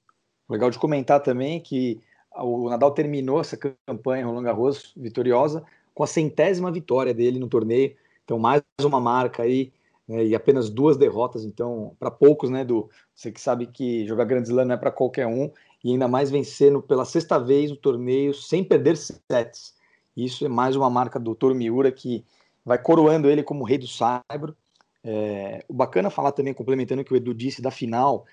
Legal 0.49 0.71
de 0.71 0.79
comentar 0.79 1.21
também 1.21 1.61
que 1.61 2.01
o 2.35 2.69
Nadal 2.69 2.91
terminou 2.91 3.39
essa 3.39 3.55
campanha 3.55 4.25
Roland 4.25 4.43
Garros 4.43 4.93
vitoriosa 4.97 5.63
com 5.93 6.03
a 6.03 6.07
centésima 6.07 6.71
vitória 6.71 7.13
dele 7.13 7.37
no 7.37 7.47
torneio, 7.47 7.95
então 8.23 8.39
mais 8.39 8.63
uma 8.81 8.99
marca 8.99 9.43
aí 9.43 9.71
né, 10.07 10.25
e 10.25 10.35
apenas 10.35 10.69
duas 10.69 10.97
derrotas, 10.97 11.45
então 11.45 11.95
para 11.99 12.11
poucos, 12.11 12.49
né, 12.49 12.63
do 12.63 12.89
você 13.15 13.31
que 13.31 13.39
sabe 13.39 13.67
que 13.67 14.05
jogar 14.07 14.25
Grand 14.25 14.43
Slam 14.43 14.65
não 14.65 14.75
é 14.75 14.77
para 14.77 14.91
qualquer 14.91 15.27
um 15.27 15.51
e 15.83 15.91
ainda 15.91 16.07
mais 16.07 16.31
vencendo 16.31 16.81
pela 16.81 17.05
sexta 17.05 17.39
vez 17.39 17.71
o 17.71 17.75
torneio 17.75 18.33
sem 18.33 18.63
perder 18.63 18.97
sets. 18.97 19.75
Isso 20.15 20.45
é 20.45 20.49
mais 20.49 20.75
uma 20.75 20.89
marca 20.89 21.19
do 21.19 21.35
Toro 21.35 21.55
Miura 21.55 21.91
que 21.91 22.23
vai 22.63 22.77
coroando 22.77 23.29
ele 23.29 23.43
como 23.43 23.63
rei 23.63 23.77
do 23.77 23.87
saibro. 23.87 24.55
É, 25.03 25.65
o 25.67 25.73
bacana 25.73 26.09
falar 26.09 26.31
também, 26.31 26.53
complementando 26.53 27.01
o 27.01 27.05
que 27.05 27.13
o 27.13 27.17
Edu 27.17 27.33
disse 27.33 27.61
da 27.61 27.71
final, 27.71 28.25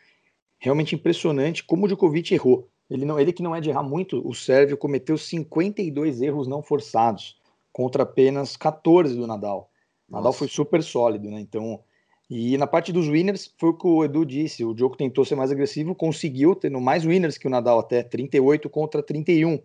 realmente 0.59 0.95
impressionante 0.95 1.65
como 1.65 1.85
o 1.85 1.89
Djokovic 1.89 2.33
errou. 2.33 2.69
Ele, 2.89 3.05
não, 3.05 3.19
ele 3.19 3.33
que 3.33 3.43
não 3.43 3.55
é 3.55 3.61
de 3.61 3.71
errar 3.71 3.83
muito, 3.83 4.27
o 4.29 4.35
Sérvio 4.35 4.77
cometeu 4.77 5.17
52 5.17 6.21
erros 6.21 6.47
não 6.47 6.62
forçados 6.62 7.39
contra 7.73 8.03
apenas 8.03 8.57
14 8.57 9.17
do 9.17 9.27
Nadal. 9.27 9.70
O 10.11 10.14
Nadal 10.14 10.33
foi 10.33 10.49
super 10.49 10.83
sólido, 10.83 11.31
né? 11.31 11.40
Então, 11.40 11.81
E 12.29 12.57
na 12.59 12.67
parte 12.67 12.93
dos 12.93 13.09
winners, 13.09 13.52
foi 13.59 13.71
o 13.71 13.75
que 13.75 13.87
o 13.87 14.05
Edu 14.05 14.25
disse, 14.25 14.64
o 14.64 14.73
Djoko 14.75 14.97
tentou 14.97 15.25
ser 15.25 15.35
mais 15.35 15.50
agressivo, 15.50 15.95
conseguiu, 15.97 16.55
tendo 16.55 16.81
mais 16.81 17.05
winners 17.05 17.37
que 17.37 17.47
o 17.47 17.50
Nadal, 17.50 17.81
até 17.81 18.02
38 18.02 18.71
contra 18.71 19.02
31. 19.02 19.61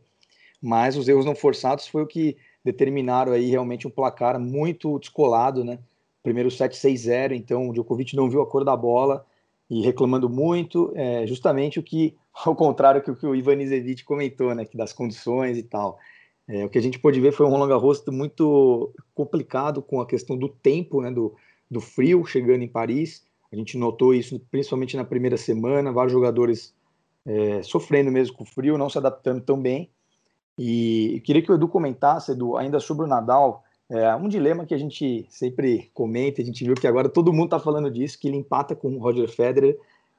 Mas 0.61 0.97
os 0.97 1.07
erros 1.07 1.25
não 1.25 1.35
forçados 1.35 1.87
foi 1.87 2.01
o 2.01 2.07
que 2.07 2.37
determinaram 2.63 3.33
aí 3.33 3.49
realmente 3.49 3.87
um 3.87 3.91
placar 3.91 4.39
muito 4.39 4.97
descolado, 4.99 5.63
né? 5.63 5.79
Primeiro 6.23 6.49
set 6.49 6.73
6-0, 6.73 7.33
então 7.33 7.69
o 7.69 7.73
Djokovic 7.73 8.15
não 8.15 8.29
viu 8.29 8.41
a 8.41 8.47
cor 8.47 8.65
da 8.65 8.75
bola 8.75 9.23
e 9.69 9.81
reclamando 9.83 10.27
muito, 10.27 10.91
é, 10.95 11.27
justamente 11.27 11.79
o 11.79 11.83
que, 11.83 12.15
ao 12.45 12.55
contrário 12.55 13.03
que 13.03 13.11
o 13.11 13.15
que 13.15 13.27
o 13.27 13.35
Ivan 13.35 13.61
Izevich 13.61 14.03
comentou, 14.03 14.55
né? 14.55 14.65
Que 14.65 14.75
das 14.75 14.91
condições 14.91 15.57
e 15.57 15.63
tal. 15.63 15.99
É, 16.47 16.63
o 16.63 16.69
que 16.69 16.77
a 16.77 16.81
gente 16.81 16.99
pôde 16.99 17.19
ver 17.19 17.31
foi 17.31 17.45
um 17.45 17.49
Roland 17.49 17.69
Garros 17.69 18.03
muito 18.07 18.93
complicado 19.13 19.81
com 19.81 19.99
a 19.99 20.05
questão 20.05 20.37
do 20.37 20.47
tempo, 20.47 21.01
né? 21.01 21.11
Do, 21.11 21.33
do 21.69 21.81
frio 21.81 22.25
chegando 22.25 22.63
em 22.63 22.67
Paris. 22.67 23.25
A 23.51 23.55
gente 23.55 23.77
notou 23.77 24.13
isso 24.13 24.39
principalmente 24.51 24.95
na 24.95 25.03
primeira 25.03 25.37
semana, 25.37 25.91
vários 25.91 26.13
jogadores 26.13 26.73
é, 27.25 27.63
sofrendo 27.63 28.11
mesmo 28.11 28.35
com 28.35 28.43
o 28.43 28.47
frio, 28.47 28.77
não 28.77 28.89
se 28.89 28.97
adaptando 28.97 29.41
tão 29.41 29.59
bem. 29.59 29.89
E 30.57 31.21
queria 31.25 31.41
que 31.41 31.51
o 31.51 31.55
Edu 31.55 31.67
comentasse, 31.67 32.31
Edu, 32.31 32.55
ainda 32.55 32.79
sobre 32.79 33.05
o 33.05 33.07
Nadal, 33.07 33.63
é 33.89 34.15
um 34.15 34.27
dilema 34.27 34.65
que 34.65 34.73
a 34.73 34.77
gente 34.77 35.25
sempre 35.29 35.89
comenta, 35.93 36.41
a 36.41 36.45
gente 36.45 36.63
viu 36.63 36.75
que 36.75 36.87
agora 36.87 37.09
todo 37.09 37.33
mundo 37.33 37.45
está 37.45 37.59
falando 37.59 37.91
disso, 37.91 38.19
que 38.19 38.27
ele 38.27 38.37
empata 38.37 38.75
com 38.75 38.95
o 38.95 38.99
Roger 38.99 39.29
Federer 39.29 39.77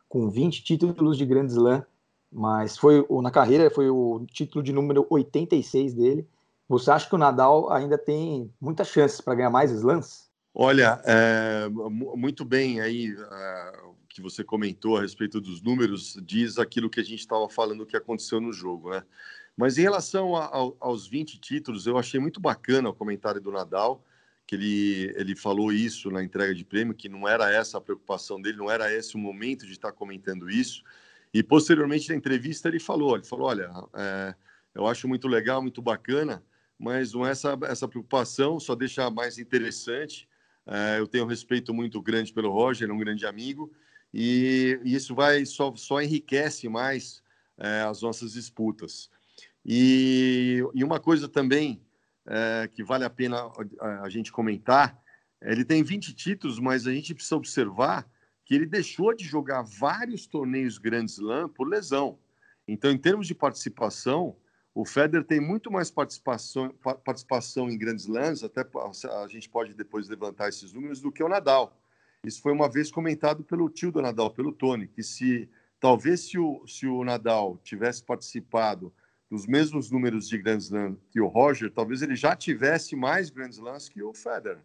com 0.08 0.28
20 0.28 0.62
títulos 0.62 1.18
de 1.18 1.26
Grand 1.26 1.46
Slam, 1.46 1.84
mas 2.36 2.76
foi 2.76 3.02
na 3.22 3.30
carreira 3.30 3.70
foi 3.70 3.88
o 3.88 4.26
título 4.30 4.62
de 4.62 4.70
número 4.70 5.06
86 5.08 5.94
dele. 5.94 6.28
Você 6.68 6.90
acha 6.90 7.08
que 7.08 7.14
o 7.14 7.18
Nadal 7.18 7.72
ainda 7.72 7.96
tem 7.96 8.52
muitas 8.60 8.88
chances 8.88 9.22
para 9.22 9.36
ganhar 9.36 9.48
mais 9.48 9.70
slams? 9.70 10.28
Olha, 10.54 11.00
é, 11.04 11.66
muito 11.70 12.44
bem 12.44 12.80
aí 12.82 13.16
é, 13.18 13.72
que 14.08 14.20
você 14.20 14.44
comentou 14.44 14.98
a 14.98 15.00
respeito 15.00 15.40
dos 15.40 15.62
números, 15.62 16.18
diz 16.22 16.58
aquilo 16.58 16.90
que 16.90 17.00
a 17.00 17.02
gente 17.02 17.20
estava 17.20 17.48
falando 17.48 17.86
que 17.86 17.96
aconteceu 17.96 18.38
no 18.38 18.52
jogo, 18.52 18.90
né? 18.90 19.02
Mas 19.56 19.78
em 19.78 19.82
relação 19.82 20.36
a, 20.36 20.44
a, 20.44 20.72
aos 20.80 21.06
20 21.06 21.40
títulos, 21.40 21.86
eu 21.86 21.96
achei 21.96 22.20
muito 22.20 22.38
bacana 22.38 22.90
o 22.90 22.94
comentário 22.94 23.40
do 23.40 23.50
Nadal, 23.50 24.04
que 24.46 24.54
ele, 24.54 25.14
ele 25.16 25.34
falou 25.34 25.72
isso 25.72 26.10
na 26.10 26.22
entrega 26.22 26.54
de 26.54 26.64
prêmio, 26.64 26.94
que 26.94 27.08
não 27.08 27.26
era 27.26 27.50
essa 27.50 27.78
a 27.78 27.80
preocupação 27.80 28.40
dele, 28.40 28.58
não 28.58 28.70
era 28.70 28.92
esse 28.92 29.14
o 29.14 29.18
momento 29.18 29.64
de 29.64 29.72
estar 29.72 29.92
comentando 29.92 30.50
isso. 30.50 30.84
E 31.32 31.42
posteriormente 31.42 32.08
na 32.08 32.16
entrevista 32.16 32.68
ele 32.68 32.80
falou, 32.80 33.16
ele 33.16 33.24
falou, 33.24 33.48
olha, 33.48 33.70
é, 33.94 34.34
eu 34.74 34.86
acho 34.86 35.06
muito 35.06 35.28
legal, 35.28 35.60
muito 35.60 35.82
bacana, 35.82 36.42
mas 36.78 37.12
não 37.12 37.26
é 37.26 37.30
essa, 37.30 37.58
essa 37.64 37.88
preocupação, 37.88 38.58
só 38.60 38.74
deixa 38.74 39.10
mais 39.10 39.38
interessante 39.38 40.28
é, 40.66 40.98
eu 40.98 41.06
tenho 41.06 41.24
um 41.24 41.28
respeito 41.28 41.72
muito 41.72 42.02
grande 42.02 42.32
pelo 42.32 42.50
Roger, 42.50 42.90
é 42.90 42.92
um 42.92 42.98
grande 42.98 43.24
amigo, 43.24 43.72
e, 44.12 44.80
e 44.84 44.94
isso 44.94 45.14
vai 45.14 45.46
só, 45.46 45.74
só 45.76 46.02
enriquece 46.02 46.68
mais 46.68 47.22
é, 47.56 47.82
as 47.82 48.02
nossas 48.02 48.32
disputas. 48.32 49.08
E, 49.64 50.62
e 50.74 50.82
uma 50.82 50.98
coisa 50.98 51.28
também 51.28 51.80
é, 52.26 52.68
que 52.74 52.82
vale 52.82 53.04
a 53.04 53.10
pena 53.10 53.48
a, 53.80 54.02
a 54.02 54.08
gente 54.08 54.32
comentar, 54.32 55.00
ele 55.40 55.64
tem 55.64 55.84
20 55.84 56.12
títulos, 56.14 56.58
mas 56.58 56.86
a 56.86 56.92
gente 56.92 57.14
precisa 57.14 57.36
observar 57.36 58.08
que 58.46 58.54
ele 58.54 58.64
deixou 58.64 59.12
de 59.12 59.24
jogar 59.24 59.62
vários 59.62 60.26
torneios 60.26 60.78
Grand 60.78 61.04
Slam 61.04 61.48
por 61.48 61.68
lesão. 61.68 62.16
Então, 62.66 62.92
em 62.92 62.96
termos 62.96 63.26
de 63.26 63.34
participação, 63.34 64.36
o 64.72 64.84
Federer 64.84 65.26
tem 65.26 65.40
muito 65.40 65.70
mais 65.70 65.90
participação, 65.90 66.72
participação 67.04 67.68
em 67.68 67.76
grandes 67.76 68.06
lãs, 68.06 68.44
até 68.44 68.64
a 69.24 69.26
gente 69.26 69.48
pode 69.48 69.74
depois 69.74 70.08
levantar 70.08 70.48
esses 70.48 70.72
números, 70.72 71.00
do 71.00 71.10
que 71.10 71.24
o 71.24 71.28
Nadal. 71.28 71.76
Isso 72.22 72.40
foi 72.40 72.52
uma 72.52 72.70
vez 72.70 72.90
comentado 72.90 73.42
pelo 73.42 73.68
tio 73.68 73.90
do 73.90 74.00
Nadal, 74.00 74.30
pelo 74.30 74.52
Tony, 74.52 74.86
que 74.86 75.02
se 75.02 75.48
talvez 75.80 76.28
se 76.28 76.38
o, 76.38 76.64
se 76.68 76.86
o 76.86 77.02
Nadal 77.02 77.58
tivesse 77.64 78.02
participado 78.04 78.92
dos 79.28 79.44
mesmos 79.44 79.90
números 79.90 80.28
de 80.28 80.38
Grand 80.38 80.58
Slam 80.58 80.96
que 81.10 81.20
o 81.20 81.26
Roger, 81.26 81.70
talvez 81.70 82.00
ele 82.00 82.14
já 82.14 82.36
tivesse 82.36 82.94
mais 82.94 83.28
Grand 83.28 83.50
Slams 83.50 83.88
que 83.88 84.02
o 84.02 84.14
Federer. 84.14 84.62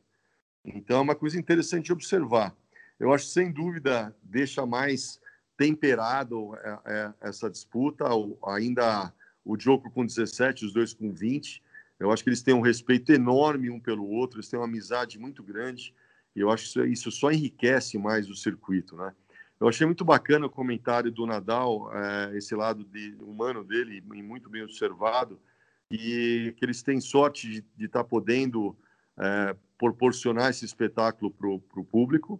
Então 0.63 0.99
é 0.99 1.01
uma 1.01 1.15
coisa 1.15 1.39
interessante 1.39 1.85
de 1.85 1.93
observar. 1.93 2.55
Eu 3.01 3.11
acho 3.11 3.25
sem 3.25 3.51
dúvida 3.51 4.15
deixa 4.21 4.63
mais 4.63 5.19
temperado 5.57 6.55
é, 6.57 6.79
é, 6.85 7.13
essa 7.21 7.49
disputa, 7.49 8.05
ainda 8.45 9.11
o 9.43 9.57
Djoko 9.57 9.89
com 9.89 10.05
17, 10.05 10.65
os 10.65 10.71
dois 10.71 10.93
com 10.93 11.11
20. 11.11 11.63
Eu 11.99 12.11
acho 12.11 12.23
que 12.23 12.29
eles 12.29 12.43
têm 12.43 12.53
um 12.53 12.61
respeito 12.61 13.11
enorme 13.11 13.71
um 13.71 13.79
pelo 13.79 14.07
outro, 14.07 14.37
eles 14.37 14.49
têm 14.49 14.59
uma 14.59 14.67
amizade 14.67 15.17
muito 15.17 15.41
grande, 15.41 15.95
e 16.35 16.41
eu 16.41 16.51
acho 16.51 16.73
que 16.73 16.85
isso, 16.85 17.11
só 17.11 17.31
enriquece 17.31 17.97
mais 17.97 18.29
o 18.29 18.35
circuito, 18.35 18.95
né? 18.95 19.11
Eu 19.59 19.67
achei 19.67 19.85
muito 19.85 20.05
bacana 20.05 20.45
o 20.45 20.49
comentário 20.49 21.11
do 21.11 21.25
Nadal, 21.25 21.91
é, 21.95 22.37
esse 22.37 22.53
lado 22.53 22.83
de, 22.83 23.15
humano 23.19 23.63
dele, 23.63 23.99
muito 24.01 24.47
bem 24.47 24.61
observado, 24.61 25.39
e 25.89 26.53
que 26.55 26.63
eles 26.63 26.83
têm 26.83 27.01
sorte 27.01 27.65
de 27.75 27.85
estar 27.85 28.03
tá 28.03 28.07
podendo 28.07 28.77
é, 29.17 29.55
proporcionar 29.79 30.51
esse 30.51 30.65
espetáculo 30.65 31.31
para 31.31 31.49
o 31.49 31.85
público 31.85 32.39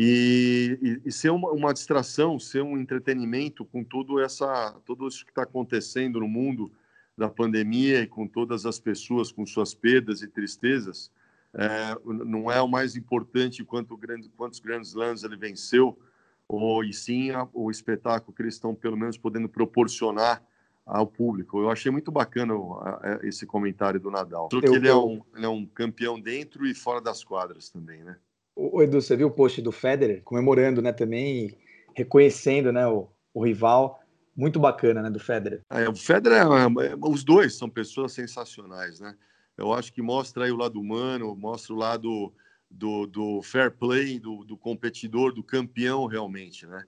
e, 0.00 0.78
e, 0.80 1.08
e 1.08 1.12
ser 1.12 1.30
uma, 1.30 1.50
uma, 1.50 1.74
distração, 1.74 2.38
ser 2.38 2.62
um 2.62 2.78
entretenimento 2.78 3.64
com 3.64 3.82
tudo 3.82 4.20
essa, 4.20 4.72
tudo 4.86 5.08
isso 5.08 5.24
que 5.24 5.32
está 5.32 5.42
acontecendo 5.42 6.20
no 6.20 6.28
mundo 6.28 6.70
da 7.16 7.28
pandemia 7.28 8.02
e 8.02 8.06
com 8.06 8.28
todas 8.28 8.64
as 8.64 8.78
pessoas 8.78 9.32
com 9.32 9.44
suas 9.44 9.74
perdas 9.74 10.22
e 10.22 10.28
tristezas, 10.28 11.10
é, 11.52 11.96
não 12.04 12.48
é 12.48 12.62
o 12.62 12.68
mais 12.68 12.94
importante 12.94 13.64
quanto 13.64 13.96
grande, 13.96 14.30
quantos 14.36 14.60
grandes 14.60 14.94
lãs 14.94 15.24
ele 15.24 15.36
venceu, 15.36 15.98
ou 16.46 16.84
e 16.84 16.92
sim 16.92 17.32
a, 17.32 17.48
o 17.52 17.68
espetáculo 17.68 18.32
que 18.32 18.42
eles 18.42 18.54
estão 18.54 18.76
pelo 18.76 18.96
menos 18.96 19.18
podendo 19.18 19.48
proporcionar 19.48 20.40
ao 20.86 21.08
público. 21.08 21.58
Eu 21.58 21.70
achei 21.72 21.90
muito 21.90 22.12
bacana 22.12 22.54
esse 23.24 23.44
comentário 23.44 23.98
do 23.98 24.12
Nadal. 24.12 24.48
Porque 24.48 24.68
ele, 24.68 24.86
é 24.86 24.94
um, 24.94 25.20
ele 25.34 25.44
é 25.44 25.48
um 25.48 25.66
campeão 25.66 26.20
dentro 26.20 26.64
e 26.68 26.72
fora 26.72 27.00
das 27.00 27.24
quadras 27.24 27.68
também, 27.68 28.04
né? 28.04 28.16
O 28.60 28.82
Edu, 28.82 29.00
você 29.00 29.16
viu 29.16 29.28
o 29.28 29.30
post 29.30 29.62
do 29.62 29.70
Federer 29.70 30.20
comemorando, 30.24 30.82
né, 30.82 30.92
também, 30.92 31.56
reconhecendo, 31.94 32.72
né, 32.72 32.84
o, 32.88 33.08
o 33.32 33.44
rival. 33.44 34.02
Muito 34.36 34.58
bacana, 34.58 35.00
né, 35.00 35.08
do 35.08 35.20
Federer. 35.20 35.62
É, 35.70 35.88
o 35.88 35.94
Federer, 35.94 36.42
é, 36.42 36.86
é, 36.86 36.96
os 37.00 37.22
dois 37.22 37.54
são 37.54 37.70
pessoas 37.70 38.12
sensacionais, 38.12 38.98
né? 38.98 39.16
Eu 39.56 39.72
acho 39.72 39.92
que 39.92 40.02
mostra 40.02 40.44
aí 40.44 40.50
o 40.50 40.56
lado 40.56 40.80
humano, 40.80 41.36
mostra 41.36 41.72
o 41.72 41.76
lado 41.76 42.32
do, 42.68 43.06
do 43.06 43.42
fair 43.42 43.70
play, 43.70 44.18
do, 44.18 44.44
do 44.44 44.56
competidor, 44.56 45.32
do 45.32 45.42
campeão 45.42 46.06
realmente, 46.06 46.66
né? 46.66 46.84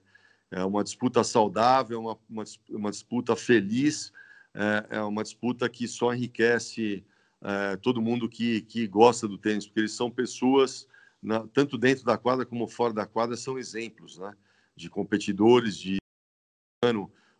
É 0.51 0.65
uma 0.65 0.83
disputa 0.83 1.23
saudável, 1.23 2.01
uma, 2.01 2.17
uma, 2.29 2.43
uma 2.69 2.91
disputa 2.91 3.33
feliz, 3.33 4.11
é, 4.53 4.97
é, 4.97 5.01
uma 5.01 5.23
disputa 5.23 5.69
que 5.69 5.87
só 5.87 6.13
enriquece 6.13 7.03
é, 7.41 7.77
todo 7.77 8.01
mundo 8.01 8.27
que, 8.27 8.61
que 8.61 8.85
gosta 8.87 9.25
do 9.25 9.37
tênis, 9.37 9.65
porque 9.65 9.79
eles 9.79 9.93
são 9.93 10.11
pessoas 10.11 10.87
na, 11.21 11.47
tanto 11.47 11.77
dentro 11.77 12.03
da 12.03 12.17
quadra 12.17 12.45
como 12.45 12.67
fora 12.67 12.93
da 12.93 13.05
quadra, 13.05 13.35
são 13.37 13.59
exemplos 13.59 14.17
né, 14.17 14.33
de 14.75 14.89
competidores, 14.89 15.77
de 15.77 15.97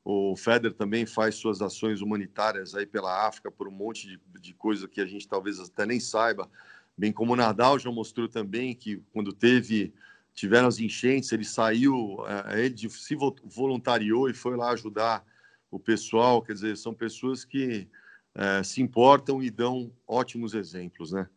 o 0.04 0.36
Feder 0.36 0.74
também 0.74 1.06
faz 1.06 1.36
suas 1.36 1.62
ações 1.62 2.02
humanitárias 2.02 2.76
aí 2.76 2.86
pela 2.86 3.28
África 3.28 3.52
por 3.52 3.68
um 3.68 3.72
monte 3.72 4.08
de, 4.08 4.22
de 4.40 4.54
coisa 4.54 4.88
que 4.88 5.02
a 5.02 5.06
gente 5.06 5.28
talvez 5.28 5.60
até 5.60 5.86
nem 5.86 6.00
saiba, 6.00 6.50
bem 6.98 7.12
como 7.12 7.34
o 7.34 7.36
Nadal 7.36 7.80
já 7.80 7.92
mostrou 7.92 8.28
também 8.28 8.76
que 8.76 9.04
quando 9.12 9.34
teve 9.34 9.94
tiveram 10.34 10.68
as 10.68 10.80
enchentes, 10.80 11.32
ele 11.32 11.44
saiu, 11.44 12.18
é, 12.28 12.66
ele 12.66 12.90
se 12.90 13.16
voluntariou 13.44 14.30
e 14.30 14.34
foi 14.34 14.56
lá 14.56 14.72
ajudar 14.72 15.26
o 15.70 15.80
pessoal, 15.80 16.42
quer 16.42 16.54
dizer, 16.54 16.78
são 16.78 16.94
pessoas 16.94 17.44
que 17.44 17.88
é, 18.36 18.64
se 18.64 18.82
importam 18.82 19.42
e 19.42 19.50
dão 19.50 19.92
ótimos 20.08 20.54
exemplos, 20.54 21.12
né? 21.12 21.28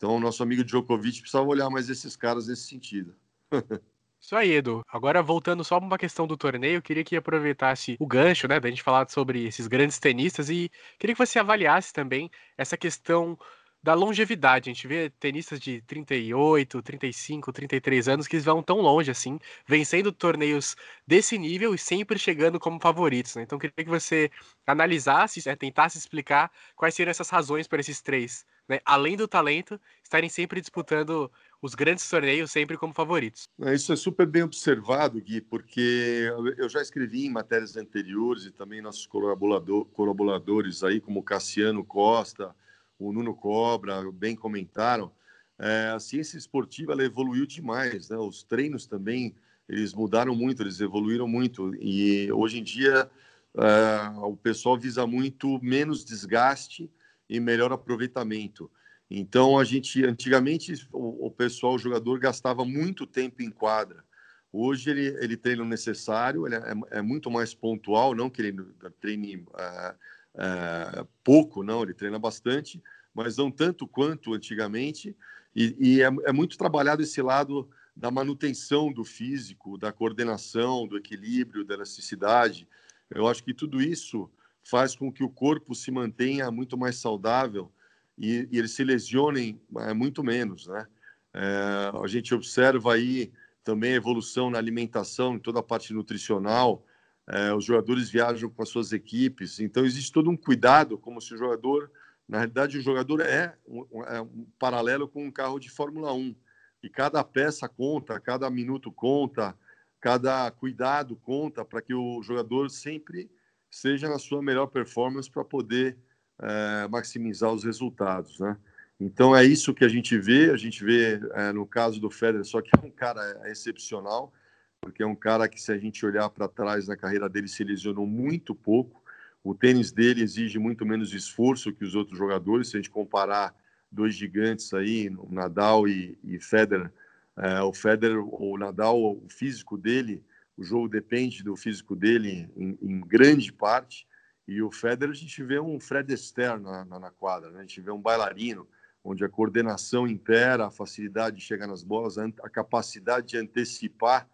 Então, 0.00 0.16
o 0.16 0.20
nosso 0.20 0.42
amigo 0.42 0.64
Djokovic 0.64 1.20
precisava 1.20 1.46
olhar 1.46 1.68
mais 1.68 1.90
esses 1.90 2.16
caras 2.16 2.48
nesse 2.48 2.62
sentido. 2.62 3.14
Isso 4.18 4.34
aí, 4.34 4.52
Edu. 4.52 4.82
Agora, 4.90 5.22
voltando 5.22 5.62
só 5.62 5.78
para 5.78 5.86
uma 5.86 5.98
questão 5.98 6.26
do 6.26 6.38
torneio, 6.38 6.76
eu 6.76 6.82
queria 6.82 7.04
que 7.04 7.16
aproveitasse 7.16 7.96
o 8.00 8.06
gancho, 8.06 8.48
né, 8.48 8.58
da 8.58 8.70
gente 8.70 8.82
falar 8.82 9.06
sobre 9.10 9.44
esses 9.44 9.66
grandes 9.66 9.98
tenistas 9.98 10.48
e 10.48 10.70
queria 10.98 11.14
que 11.14 11.18
você 11.18 11.38
avaliasse 11.38 11.92
também 11.92 12.30
essa 12.56 12.78
questão 12.78 13.38
da 13.82 13.94
longevidade. 13.94 14.70
A 14.70 14.72
gente 14.72 14.86
vê 14.86 15.10
tenistas 15.10 15.60
de 15.60 15.82
38, 15.82 16.82
35, 16.82 17.52
33 17.52 18.08
anos 18.08 18.26
que 18.26 18.38
vão 18.38 18.62
tão 18.62 18.80
longe 18.80 19.10
assim, 19.10 19.38
vencendo 19.66 20.12
torneios 20.12 20.76
desse 21.06 21.36
nível 21.38 21.74
e 21.74 21.78
sempre 21.78 22.18
chegando 22.18 22.58
como 22.60 22.80
favoritos. 22.80 23.34
Né? 23.36 23.42
Então, 23.42 23.58
queria 23.58 23.74
que 23.76 23.84
você 23.84 24.30
analisasse, 24.66 25.46
né, 25.46 25.56
tentasse 25.56 25.98
explicar 25.98 26.50
quais 26.76 26.94
seriam 26.94 27.10
essas 27.10 27.30
razões 27.30 27.66
para 27.66 27.80
esses 27.80 28.00
três, 28.00 28.46
né, 28.70 28.78
além 28.84 29.16
do 29.16 29.26
talento, 29.26 29.80
estarem 30.00 30.30
sempre 30.30 30.60
disputando 30.60 31.28
os 31.60 31.74
grandes 31.74 32.08
torneios 32.08 32.52
sempre 32.52 32.76
como 32.76 32.94
favoritos. 32.94 33.48
Isso 33.58 33.92
é 33.92 33.96
super 33.96 34.26
bem 34.26 34.44
observado, 34.44 35.20
Gui, 35.20 35.40
porque 35.40 36.30
eu 36.56 36.68
já 36.68 36.80
escrevi 36.80 37.26
em 37.26 37.30
matérias 37.30 37.76
anteriores 37.76 38.44
e 38.44 38.52
também 38.52 38.80
nossos 38.80 39.08
colaborador, 39.08 39.84
colaboradores 39.86 40.84
aí, 40.84 41.00
como 41.00 41.20
Cassiano 41.20 41.84
Costa, 41.84 42.54
o 42.96 43.12
Nuno 43.12 43.34
Cobra, 43.34 44.08
bem 44.12 44.36
comentaram, 44.36 45.10
é, 45.58 45.88
a 45.88 45.98
ciência 45.98 46.38
esportiva 46.38 46.92
ela 46.92 47.02
evoluiu 47.02 47.44
demais, 47.46 48.08
né? 48.08 48.16
Os 48.16 48.44
treinos 48.44 48.86
também 48.86 49.34
eles 49.68 49.92
mudaram 49.92 50.34
muito, 50.34 50.62
eles 50.62 50.80
evoluíram 50.80 51.26
muito 51.26 51.74
e 51.74 52.30
hoje 52.32 52.60
em 52.60 52.62
dia 52.62 53.10
é, 53.56 54.18
o 54.22 54.36
pessoal 54.36 54.78
visa 54.78 55.06
muito 55.06 55.58
menos 55.60 56.04
desgaste 56.04 56.88
e 57.30 57.38
melhor 57.38 57.72
aproveitamento. 57.72 58.68
Então 59.08 59.56
a 59.56 59.64
gente 59.64 60.04
antigamente 60.04 60.86
o, 60.92 61.26
o 61.26 61.30
pessoal, 61.30 61.74
o 61.74 61.78
jogador 61.78 62.18
gastava 62.18 62.64
muito 62.64 63.06
tempo 63.06 63.40
em 63.40 63.50
quadra. 63.50 64.04
Hoje 64.52 64.90
ele, 64.90 65.06
ele 65.20 65.36
treina 65.36 65.62
o 65.62 65.66
necessário, 65.66 66.44
ele 66.44 66.56
é, 66.56 66.98
é 66.98 67.02
muito 67.02 67.30
mais 67.30 67.54
pontual, 67.54 68.16
não 68.16 68.28
que 68.28 68.42
ele 68.42 68.56
treine 69.00 69.46
é, 69.56 69.94
é, 70.34 71.06
pouco, 71.22 71.62
não, 71.62 71.84
ele 71.84 71.94
treina 71.94 72.18
bastante, 72.18 72.82
mas 73.14 73.36
não 73.36 73.48
tanto 73.48 73.86
quanto 73.86 74.34
antigamente. 74.34 75.16
E, 75.54 75.76
e 75.78 76.02
é, 76.02 76.06
é, 76.06 76.32
muito 76.32 76.58
trabalhado 76.58 77.00
esse 77.00 77.22
lado 77.22 77.70
da 77.94 78.10
manutenção 78.10 78.92
do 78.92 79.04
físico, 79.04 79.78
da 79.78 79.92
coordenação, 79.92 80.86
do 80.86 80.96
equilíbrio, 80.96 81.64
da 81.64 81.74
elasticidade. 81.74 82.66
Eu 83.08 83.28
acho 83.28 83.44
que 83.44 83.54
tudo 83.54 83.80
isso 83.80 84.28
faz 84.62 84.94
com 84.94 85.12
que 85.12 85.24
o 85.24 85.28
corpo 85.28 85.74
se 85.74 85.90
mantenha 85.90 86.50
muito 86.50 86.76
mais 86.76 86.96
saudável 86.96 87.72
e, 88.18 88.48
e 88.50 88.58
eles 88.58 88.72
se 88.72 88.84
lesionem 88.84 89.60
é, 89.78 89.92
muito 89.92 90.22
menos, 90.22 90.66
né? 90.66 90.86
É, 91.32 91.92
a 92.02 92.06
gente 92.06 92.34
observa 92.34 92.94
aí 92.94 93.32
também 93.62 93.92
a 93.92 93.96
evolução 93.96 94.50
na 94.50 94.58
alimentação, 94.58 95.36
em 95.36 95.38
toda 95.38 95.60
a 95.60 95.62
parte 95.62 95.92
nutricional. 95.92 96.84
É, 97.28 97.54
os 97.54 97.64
jogadores 97.64 98.10
viajam 98.10 98.50
com 98.50 98.62
as 98.62 98.68
suas 98.68 98.92
equipes, 98.92 99.60
então 99.60 99.84
existe 99.84 100.12
todo 100.12 100.28
um 100.28 100.36
cuidado, 100.36 100.98
como 100.98 101.20
se 101.20 101.32
o 101.34 101.38
jogador 101.38 101.90
na 102.30 102.38
realidade, 102.38 102.78
o 102.78 102.80
jogador 102.80 103.20
é 103.22 103.56
um, 103.66 104.04
é 104.04 104.20
um 104.20 104.46
paralelo 104.56 105.08
com 105.08 105.26
um 105.26 105.32
carro 105.32 105.58
de 105.58 105.68
Fórmula 105.68 106.12
1. 106.12 106.32
E 106.80 106.88
cada 106.88 107.24
peça 107.24 107.68
conta, 107.68 108.20
cada 108.20 108.48
minuto 108.48 108.92
conta, 108.92 109.58
cada 110.00 110.48
cuidado 110.52 111.16
conta 111.16 111.64
para 111.64 111.82
que 111.82 111.92
o 111.92 112.22
jogador 112.22 112.70
sempre 112.70 113.28
seja 113.70 114.08
na 114.08 114.18
sua 114.18 114.42
melhor 114.42 114.66
performance 114.66 115.30
para 115.30 115.44
poder 115.44 115.96
é, 116.40 116.88
maximizar 116.88 117.52
os 117.52 117.64
resultados, 117.64 118.38
né? 118.40 118.56
Então 118.98 119.34
é 119.34 119.42
isso 119.42 119.72
que 119.72 119.84
a 119.84 119.88
gente 119.88 120.18
vê. 120.18 120.50
A 120.50 120.56
gente 120.56 120.84
vê 120.84 121.20
é, 121.32 121.52
no 121.52 121.66
caso 121.66 121.98
do 122.00 122.10
Federer, 122.10 122.44
só 122.44 122.60
que 122.60 122.70
é 122.76 122.86
um 122.86 122.90
cara 122.90 123.48
excepcional, 123.50 124.32
porque 124.80 125.02
é 125.02 125.06
um 125.06 125.14
cara 125.14 125.48
que, 125.48 125.60
se 125.60 125.72
a 125.72 125.78
gente 125.78 126.04
olhar 126.04 126.28
para 126.28 126.48
trás 126.48 126.86
na 126.86 126.96
carreira 126.96 127.28
dele, 127.28 127.48
se 127.48 127.64
lesionou 127.64 128.06
muito 128.06 128.54
pouco. 128.54 129.02
O 129.42 129.54
tênis 129.54 129.90
dele 129.90 130.22
exige 130.22 130.58
muito 130.58 130.84
menos 130.84 131.14
esforço 131.14 131.72
que 131.72 131.84
os 131.84 131.94
outros 131.94 132.18
jogadores. 132.18 132.68
Se 132.68 132.76
a 132.76 132.80
gente 132.80 132.90
comparar 132.90 133.54
dois 133.90 134.14
gigantes 134.14 134.74
aí, 134.74 135.10
Nadal 135.30 135.88
e, 135.88 136.18
e 136.22 136.38
Federer, 136.38 136.92
é, 137.38 137.62
o 137.62 137.72
Federer, 137.72 138.18
o 138.22 138.58
Nadal, 138.58 139.00
o 139.00 139.26
físico 139.30 139.78
dele, 139.78 140.22
o 140.60 140.64
jogo 140.64 140.88
depende 140.90 141.42
do 141.42 141.56
físico 141.56 141.96
dele 141.96 142.50
em, 142.54 142.78
em 142.82 143.00
grande 143.00 143.50
parte. 143.50 144.06
E 144.46 144.60
o 144.60 144.70
Federer, 144.70 145.10
a 145.10 145.16
gente 145.16 145.42
vê 145.42 145.58
um 145.58 145.80
Fred 145.80 146.12
Astaire 146.12 146.60
na, 146.60 146.84
na, 146.84 146.98
na 146.98 147.10
quadra, 147.10 147.50
né? 147.50 147.60
a 147.60 147.62
gente 147.62 147.80
vê 147.80 147.90
um 147.90 148.00
bailarino, 148.00 148.68
onde 149.02 149.24
a 149.24 149.28
coordenação 149.28 150.06
impera, 150.06 150.66
a 150.66 150.70
facilidade 150.70 151.36
de 151.36 151.42
chegar 151.42 151.66
nas 151.66 151.82
bolas, 151.82 152.18
a 152.18 152.50
capacidade 152.50 153.28
de 153.28 153.38
antecipar 153.38 154.28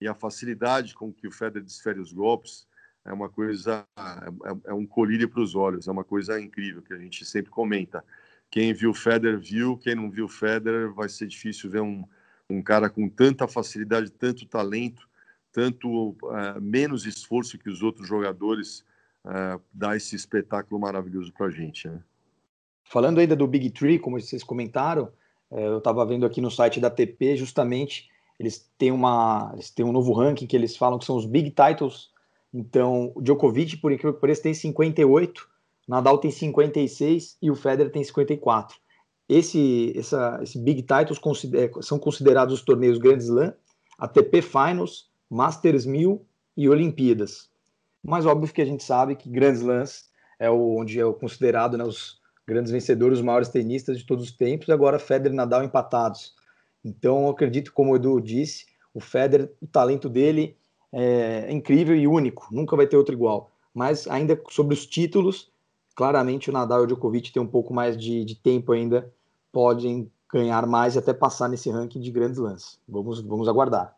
e 0.00 0.08
a 0.08 0.14
facilidade 0.14 0.94
com 0.94 1.12
que 1.12 1.28
o 1.28 1.30
Federer 1.30 1.62
desfere 1.62 2.00
os 2.00 2.12
golpes 2.12 2.66
é 3.04 3.12
uma 3.12 3.28
coisa, 3.28 3.86
é, 3.96 4.70
é 4.70 4.74
um 4.74 4.84
colírio 4.84 5.28
para 5.28 5.40
os 5.40 5.54
olhos, 5.54 5.86
é 5.86 5.92
uma 5.92 6.04
coisa 6.04 6.40
incrível 6.40 6.82
que 6.82 6.92
a 6.92 6.98
gente 6.98 7.24
sempre 7.24 7.50
comenta. 7.50 8.04
Quem 8.50 8.74
viu 8.74 8.92
Federer 8.92 9.38
viu, 9.38 9.76
quem 9.76 9.94
não 9.94 10.10
viu 10.10 10.26
Federer 10.26 10.92
vai 10.92 11.08
ser 11.08 11.28
difícil 11.28 11.70
ver 11.70 11.82
um, 11.82 12.04
um 12.50 12.60
cara 12.60 12.90
com 12.90 13.08
tanta 13.08 13.46
facilidade, 13.46 14.10
tanto 14.10 14.44
talento, 14.44 15.07
tanto 15.58 16.10
uh, 16.10 16.60
menos 16.60 17.06
esforço 17.06 17.58
que 17.58 17.68
os 17.68 17.82
outros 17.82 18.06
jogadores 18.06 18.84
uh, 19.24 19.60
dá 19.72 19.96
esse 19.96 20.14
espetáculo 20.14 20.80
maravilhoso 20.80 21.32
para 21.32 21.46
a 21.46 21.50
gente. 21.50 21.88
Né? 21.88 22.00
Falando 22.84 23.18
ainda 23.18 23.34
do 23.34 23.46
Big 23.46 23.70
Tree, 23.70 23.98
como 23.98 24.20
vocês 24.20 24.44
comentaram, 24.44 25.10
uh, 25.50 25.58
eu 25.58 25.78
estava 25.78 26.04
vendo 26.06 26.24
aqui 26.24 26.40
no 26.40 26.50
site 26.50 26.78
da 26.78 26.90
TP, 26.90 27.36
justamente 27.36 28.08
eles 28.38 28.70
têm 28.78 28.92
uma, 28.92 29.50
eles 29.54 29.70
têm 29.70 29.84
um 29.84 29.92
novo 29.92 30.12
ranking 30.12 30.46
que 30.46 30.54
eles 30.54 30.76
falam 30.76 30.98
que 30.98 31.04
são 31.04 31.16
os 31.16 31.26
Big 31.26 31.50
Titles 31.50 32.12
então, 32.52 33.12
o 33.14 33.20
Djokovic, 33.20 33.76
por 33.76 33.92
incrível 33.92 34.14
que 34.14 34.20
pareça, 34.20 34.42
tem 34.42 34.54
58, 34.54 35.48
Nadal 35.86 36.18
tem 36.18 36.30
56 36.30 37.36
e 37.40 37.50
o 37.50 37.54
Federer 37.54 37.92
tem 37.92 38.02
54. 38.02 38.76
Esse, 39.28 39.92
essa, 39.96 40.40
esse 40.42 40.58
Big 40.58 40.82
Titles 40.82 41.18
consider, 41.18 41.70
são 41.82 41.98
considerados 41.98 42.54
os 42.54 42.62
torneios 42.62 42.98
Grand 42.98 43.18
Slam, 43.18 43.54
ATP 43.98 44.40
Finals, 44.42 45.10
Masters 45.30 45.86
1000 45.86 46.24
e 46.56 46.68
Olimpíadas. 46.68 47.48
Mas 48.02 48.26
óbvio 48.26 48.52
que 48.52 48.62
a 48.62 48.64
gente 48.64 48.82
sabe 48.82 49.16
que 49.16 49.28
Grand 49.28 49.54
Slams 49.54 50.08
é 50.38 50.50
onde 50.50 51.00
é 51.00 51.12
considerado 51.12 51.76
né, 51.76 51.84
os 51.84 52.20
grandes 52.46 52.72
vencedores, 52.72 53.18
os 53.18 53.24
maiores 53.24 53.48
tenistas 53.48 53.98
de 53.98 54.06
todos 54.06 54.24
os 54.24 54.32
tempos, 54.32 54.68
e 54.68 54.72
agora 54.72 54.98
Federer 54.98 55.32
e 55.32 55.36
Nadal 55.36 55.62
empatados. 55.62 56.34
Então, 56.84 57.24
eu 57.24 57.30
acredito, 57.30 57.72
como 57.72 57.92
o 57.92 57.96
Edu 57.96 58.20
disse, 58.20 58.66
o 58.94 59.00
Federer, 59.00 59.52
o 59.60 59.66
talento 59.66 60.08
dele 60.08 60.56
é, 60.92 61.52
incrível 61.52 61.94
e 61.94 62.06
único, 62.06 62.48
nunca 62.50 62.76
vai 62.76 62.86
ter 62.86 62.96
outro 62.96 63.14
igual. 63.14 63.50
Mas 63.74 64.06
ainda 64.08 64.40
sobre 64.48 64.74
os 64.74 64.86
títulos, 64.86 65.50
claramente 65.94 66.48
o 66.48 66.52
Nadal 66.52 66.80
e 66.80 66.84
o 66.84 66.86
Djokovic 66.86 67.32
têm 67.32 67.42
um 67.42 67.46
pouco 67.46 67.74
mais 67.74 67.96
de, 67.96 68.24
de 68.24 68.34
tempo 68.34 68.72
ainda, 68.72 69.12
podem 69.52 70.10
ganhar 70.32 70.66
mais 70.66 70.94
e 70.94 70.98
até 70.98 71.12
passar 71.12 71.48
nesse 71.48 71.70
ranking 71.70 72.00
de 72.00 72.10
grandes 72.10 72.38
lances. 72.38 72.78
Vamos, 72.88 73.20
vamos 73.20 73.48
aguardar. 73.48 73.97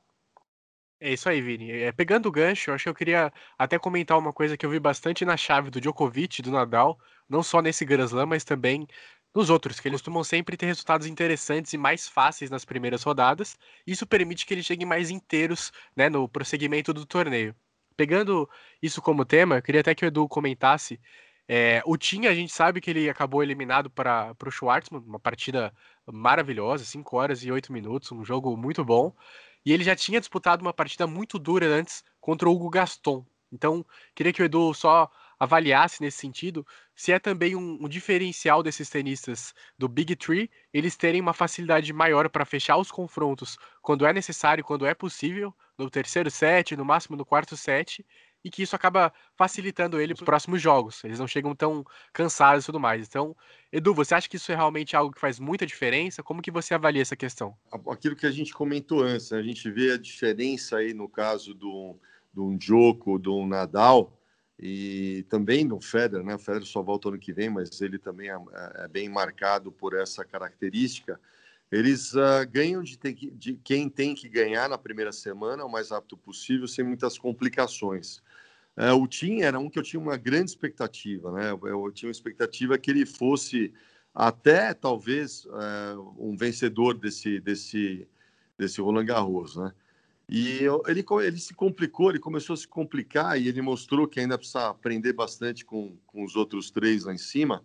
É 1.00 1.12
isso 1.12 1.28
aí, 1.28 1.40
Vini. 1.40 1.70
É, 1.70 1.92
pegando 1.92 2.26
o 2.26 2.32
gancho, 2.32 2.70
eu 2.70 2.74
acho 2.74 2.84
que 2.84 2.88
eu 2.90 2.94
queria 2.94 3.32
até 3.58 3.78
comentar 3.78 4.18
uma 4.18 4.32
coisa 4.32 4.56
que 4.56 4.66
eu 4.66 4.70
vi 4.70 4.78
bastante 4.78 5.24
na 5.24 5.36
chave 5.36 5.70
do 5.70 5.80
Djokovic, 5.80 6.42
do 6.42 6.50
Nadal, 6.50 6.98
não 7.28 7.42
só 7.42 7.62
nesse 7.62 7.84
Grand 7.86 8.04
Slam, 8.04 8.26
mas 8.26 8.44
também 8.44 8.86
nos 9.34 9.48
outros, 9.48 9.80
que 9.80 9.88
eles 9.88 10.00
costumam 10.00 10.22
sempre 10.24 10.56
ter 10.56 10.66
resultados 10.66 11.06
interessantes 11.06 11.72
e 11.72 11.78
mais 11.78 12.06
fáceis 12.08 12.50
nas 12.50 12.64
primeiras 12.66 13.02
rodadas. 13.02 13.56
Isso 13.86 14.06
permite 14.06 14.44
que 14.44 14.52
eles 14.52 14.66
cheguem 14.66 14.86
mais 14.86 15.10
inteiros 15.10 15.72
né, 15.96 16.08
no 16.10 16.28
prosseguimento 16.28 16.92
do 16.92 17.06
torneio. 17.06 17.54
Pegando 17.96 18.48
isso 18.82 19.00
como 19.00 19.24
tema, 19.24 19.56
eu 19.56 19.62
queria 19.62 19.80
até 19.80 19.94
que 19.94 20.04
o 20.04 20.08
Edu 20.08 20.28
comentasse. 20.28 21.00
É, 21.48 21.82
o 21.86 21.96
Tim, 21.96 22.26
a 22.26 22.34
gente 22.34 22.52
sabe 22.52 22.80
que 22.80 22.90
ele 22.90 23.08
acabou 23.08 23.42
eliminado 23.42 23.90
para 23.90 24.34
o 24.46 24.50
Schwartzman, 24.50 25.02
uma 25.02 25.18
partida 25.18 25.72
maravilhosa, 26.06 26.84
5 26.84 27.16
horas 27.16 27.42
e 27.44 27.50
8 27.50 27.72
minutos, 27.72 28.12
um 28.12 28.24
jogo 28.24 28.56
muito 28.56 28.84
bom. 28.84 29.14
E 29.64 29.72
ele 29.72 29.84
já 29.84 29.94
tinha 29.94 30.20
disputado 30.20 30.62
uma 30.62 30.72
partida 30.72 31.06
muito 31.06 31.38
dura 31.38 31.66
antes 31.66 32.04
contra 32.20 32.48
o 32.48 32.52
Hugo 32.52 32.70
Gaston. 32.70 33.24
Então, 33.52 33.84
queria 34.14 34.32
que 34.32 34.42
o 34.42 34.44
Edu 34.44 34.72
só 34.74 35.10
avaliasse 35.38 36.02
nesse 36.02 36.18
sentido 36.18 36.66
se 36.94 37.12
é 37.12 37.18
também 37.18 37.56
um, 37.56 37.78
um, 37.80 37.88
diferencial 37.88 38.62
desses 38.62 38.90
tenistas 38.90 39.54
do 39.78 39.88
Big 39.88 40.14
Three 40.14 40.50
eles 40.72 40.96
terem 40.96 41.20
uma 41.20 41.32
facilidade 41.32 41.90
maior 41.94 42.28
para 42.28 42.44
fechar 42.44 42.76
os 42.76 42.90
confrontos 42.92 43.56
quando 43.80 44.04
é 44.04 44.12
necessário, 44.12 44.62
quando 44.62 44.84
é 44.84 44.92
possível, 44.94 45.54
no 45.78 45.88
terceiro 45.88 46.30
set, 46.30 46.76
no 46.76 46.84
máximo 46.84 47.16
no 47.16 47.24
quarto 47.24 47.56
set, 47.56 48.04
e 48.44 48.50
que 48.50 48.62
isso 48.62 48.74
acaba 48.74 49.12
facilitando 49.36 50.00
ele 50.00 50.14
para 50.14 50.22
os 50.22 50.26
próximos 50.26 50.60
jogos. 50.60 51.04
Eles 51.04 51.18
não 51.18 51.26
chegam 51.26 51.54
tão 51.54 51.84
cansados 52.12 52.64
e 52.64 52.66
tudo 52.66 52.80
mais. 52.80 53.06
Então, 53.06 53.36
Edu, 53.72 53.94
você 53.94 54.14
acha 54.14 54.28
que 54.28 54.36
isso 54.36 54.50
é 54.50 54.54
realmente 54.54 54.96
algo 54.96 55.12
que 55.12 55.20
faz 55.20 55.38
muita 55.38 55.66
diferença? 55.66 56.22
Como 56.22 56.42
que 56.42 56.50
você 56.50 56.74
avalia 56.74 57.02
essa 57.02 57.16
questão? 57.16 57.54
Aquilo 57.88 58.16
que 58.16 58.26
a 58.26 58.30
gente 58.30 58.52
comentou 58.52 59.02
antes, 59.02 59.30
né? 59.30 59.38
a 59.38 59.42
gente 59.42 59.70
vê 59.70 59.92
a 59.92 59.98
diferença 59.98 60.78
aí 60.78 60.94
no 60.94 61.08
caso 61.08 61.54
do, 61.54 61.96
do 62.32 62.56
Djoko, 62.56 63.18
do 63.18 63.46
Nadal, 63.46 64.16
e 64.62 65.24
também 65.30 65.64
no 65.64 65.80
Federer, 65.80 66.24
né? 66.24 66.34
O 66.34 66.38
Federer 66.38 66.66
só 66.66 66.82
volta 66.82 67.08
ano 67.08 67.18
que 67.18 67.32
vem, 67.32 67.48
mas 67.48 67.80
ele 67.80 67.98
também 67.98 68.28
é, 68.28 68.36
é 68.74 68.88
bem 68.88 69.08
marcado 69.08 69.72
por 69.72 69.94
essa 69.94 70.22
característica. 70.22 71.18
Eles 71.72 72.14
uh, 72.14 72.46
ganham 72.50 72.82
de, 72.82 72.98
ter 72.98 73.14
que, 73.14 73.30
de, 73.30 73.54
quem 73.54 73.88
tem 73.88 74.14
que 74.14 74.28
ganhar 74.28 74.68
na 74.68 74.76
primeira 74.76 75.12
semana 75.12 75.64
o 75.64 75.70
mais 75.70 75.90
rápido 75.90 76.16
possível, 76.16 76.68
sem 76.68 76.84
muitas 76.84 77.16
complicações. 77.16 78.20
Uh, 78.76 78.94
o 78.94 79.06
Tim 79.06 79.40
era 79.40 79.58
um 79.58 79.68
que 79.68 79.78
eu 79.78 79.82
tinha 79.82 80.00
uma 80.00 80.16
grande 80.16 80.50
expectativa, 80.50 81.32
né? 81.32 81.50
Eu, 81.50 81.60
eu 81.66 81.92
tinha 81.92 82.08
uma 82.08 82.12
expectativa 82.12 82.78
que 82.78 82.90
ele 82.90 83.04
fosse 83.04 83.72
até 84.14 84.72
talvez 84.74 85.44
uh, 85.46 86.14
um 86.18 86.36
vencedor 86.36 86.94
desse 86.94 87.40
desse 87.40 88.08
desse 88.56 88.80
Roland 88.80 89.06
Garros, 89.06 89.56
né? 89.56 89.72
E 90.28 90.60
ele, 90.86 91.04
ele 91.24 91.38
se 91.38 91.52
complicou, 91.52 92.10
ele 92.10 92.20
começou 92.20 92.54
a 92.54 92.56
se 92.56 92.68
complicar 92.68 93.40
e 93.40 93.48
ele 93.48 93.60
mostrou 93.60 94.06
que 94.06 94.20
ainda 94.20 94.38
precisa 94.38 94.68
aprender 94.68 95.12
bastante 95.12 95.64
com, 95.64 95.96
com 96.06 96.22
os 96.22 96.36
outros 96.36 96.70
três 96.70 97.02
lá 97.02 97.12
em 97.12 97.18
cima, 97.18 97.64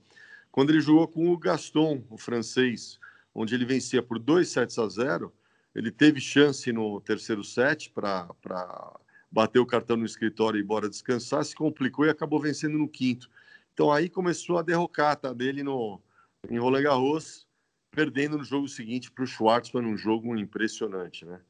quando 0.51 0.71
ele 0.71 0.81
jogou 0.81 1.07
com 1.07 1.29
o 1.29 1.37
Gaston, 1.37 2.03
o 2.09 2.17
francês, 2.17 2.99
onde 3.35 3.53
ele 3.53 3.65
vencia 3.65 4.01
por 4.01 4.17
2 4.17 4.49
sets 4.49 4.79
a 4.79 4.87
0. 4.87 5.31
Ele 5.75 5.91
teve 5.91 6.19
chance 6.19 6.71
no 6.71 6.99
terceiro 7.01 7.43
set 7.43 7.91
para 7.91 8.27
bater 9.35 9.59
o 9.59 9.65
cartão 9.65 9.97
no 9.97 10.05
escritório 10.05 10.57
e 10.57 10.61
ir 10.61 10.63
embora 10.63 10.87
descansar, 10.87 11.43
se 11.43 11.53
complicou 11.53 12.05
e 12.05 12.09
acabou 12.09 12.39
vencendo 12.39 12.77
no 12.77 12.87
quinto. 12.87 13.29
Então 13.73 13.91
aí 13.91 14.07
começou 14.07 14.57
a 14.57 14.61
derrocata 14.61 15.35
dele 15.35 15.61
no, 15.61 16.01
em 16.49 16.57
Roland 16.57 16.83
Garros, 16.83 17.45
perdendo 17.91 18.37
no 18.37 18.45
jogo 18.45 18.65
seguinte 18.69 19.11
para 19.11 19.25
o 19.25 19.27
Schwartzman 19.27 19.83
num 19.83 19.97
jogo 19.97 20.37
impressionante, 20.37 21.25
né? 21.25 21.41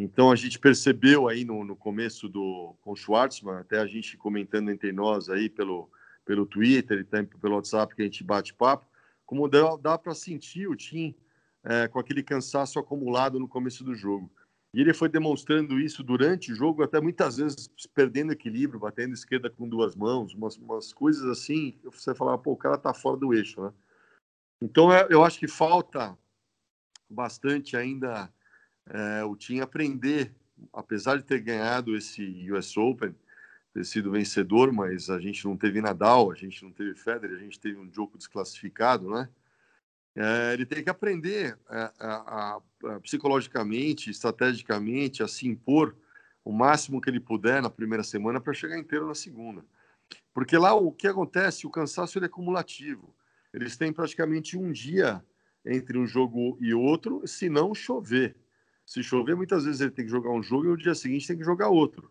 Então 0.00 0.30
a 0.30 0.36
gente 0.36 0.58
percebeu 0.58 1.28
aí 1.28 1.44
no, 1.44 1.64
no 1.64 1.76
começo 1.76 2.30
do 2.30 2.74
com 2.80 2.92
o 2.92 2.96
Schwartzman, 2.96 3.56
até 3.56 3.78
a 3.78 3.86
gente 3.86 4.16
comentando 4.16 4.70
entre 4.70 4.90
nós 4.90 5.28
aí 5.28 5.50
pelo, 5.50 5.90
pelo 6.24 6.46
Twitter 6.46 7.00
e 7.00 7.04
também 7.04 7.26
pelo 7.26 7.56
WhatsApp 7.56 7.94
que 7.94 8.00
a 8.00 8.04
gente 8.06 8.24
bate 8.24 8.54
papo, 8.54 8.86
como 9.26 9.46
dá, 9.48 9.76
dá 9.76 9.98
para 9.98 10.14
sentir 10.14 10.66
o 10.66 10.74
Tim 10.74 11.14
é, 11.62 11.88
com 11.88 11.98
aquele 11.98 12.22
cansaço 12.22 12.78
acumulado 12.78 13.38
no 13.38 13.46
começo 13.46 13.84
do 13.84 13.94
jogo. 13.94 14.30
E 14.74 14.80
ele 14.80 14.92
foi 14.92 15.08
demonstrando 15.08 15.80
isso 15.80 16.02
durante 16.02 16.52
o 16.52 16.54
jogo, 16.54 16.82
até 16.82 17.00
muitas 17.00 17.38
vezes 17.38 17.68
perdendo 17.94 18.32
equilíbrio, 18.32 18.78
batendo 18.78 19.14
esquerda 19.14 19.48
com 19.48 19.68
duas 19.68 19.96
mãos, 19.96 20.34
umas, 20.34 20.56
umas 20.56 20.92
coisas 20.92 21.24
assim, 21.24 21.78
você 21.84 22.14
falava, 22.14 22.38
pô, 22.38 22.52
o 22.52 22.56
cara 22.56 22.76
tá 22.76 22.92
fora 22.92 23.16
do 23.16 23.32
eixo, 23.32 23.62
né? 23.62 23.72
Então 24.60 24.92
é, 24.92 25.06
eu 25.08 25.24
acho 25.24 25.38
que 25.38 25.48
falta 25.48 26.18
bastante 27.08 27.76
ainda 27.76 28.30
é, 28.86 29.24
o 29.24 29.34
Tim 29.36 29.60
aprender, 29.60 30.34
apesar 30.72 31.16
de 31.16 31.24
ter 31.24 31.40
ganhado 31.40 31.96
esse 31.96 32.50
US 32.52 32.76
Open, 32.76 33.14
ter 33.72 33.84
sido 33.84 34.10
vencedor, 34.10 34.72
mas 34.72 35.08
a 35.08 35.18
gente 35.18 35.44
não 35.46 35.56
teve 35.56 35.80
Nadal, 35.80 36.30
a 36.30 36.34
gente 36.34 36.62
não 36.62 36.72
teve 36.72 36.94
Federer, 36.94 37.36
a 37.36 37.40
gente 37.40 37.60
teve 37.60 37.78
um 37.78 37.90
jogo 37.92 38.18
desclassificado, 38.18 39.08
né? 39.08 39.28
É, 40.20 40.52
ele 40.52 40.66
tem 40.66 40.82
que 40.82 40.90
aprender 40.90 41.56
é, 41.70 41.76
a, 41.76 41.92
a, 42.00 42.60
a, 42.86 43.00
psicologicamente, 43.00 44.10
estrategicamente, 44.10 45.22
a 45.22 45.28
se 45.28 45.46
impor 45.46 45.94
o 46.44 46.50
máximo 46.50 47.00
que 47.00 47.08
ele 47.08 47.20
puder 47.20 47.62
na 47.62 47.70
primeira 47.70 48.02
semana 48.02 48.40
para 48.40 48.52
chegar 48.52 48.76
inteiro 48.76 49.06
na 49.06 49.14
segunda. 49.14 49.64
Porque 50.34 50.58
lá 50.58 50.74
o 50.74 50.90
que 50.90 51.06
acontece, 51.06 51.68
o 51.68 51.70
cansaço 51.70 52.18
ele 52.18 52.26
é 52.26 52.28
cumulativo. 52.28 53.14
Eles 53.54 53.76
têm 53.76 53.92
praticamente 53.92 54.58
um 54.58 54.72
dia 54.72 55.24
entre 55.64 55.96
um 55.96 56.06
jogo 56.06 56.58
e 56.60 56.74
outro, 56.74 57.22
se 57.24 57.48
não 57.48 57.72
chover. 57.72 58.34
Se 58.84 59.04
chover, 59.04 59.36
muitas 59.36 59.66
vezes 59.66 59.80
ele 59.80 59.92
tem 59.92 60.04
que 60.04 60.10
jogar 60.10 60.30
um 60.30 60.42
jogo 60.42 60.64
e 60.64 60.68
no 60.68 60.76
dia 60.76 60.96
seguinte 60.96 61.28
tem 61.28 61.38
que 61.38 61.44
jogar 61.44 61.68
outro. 61.68 62.10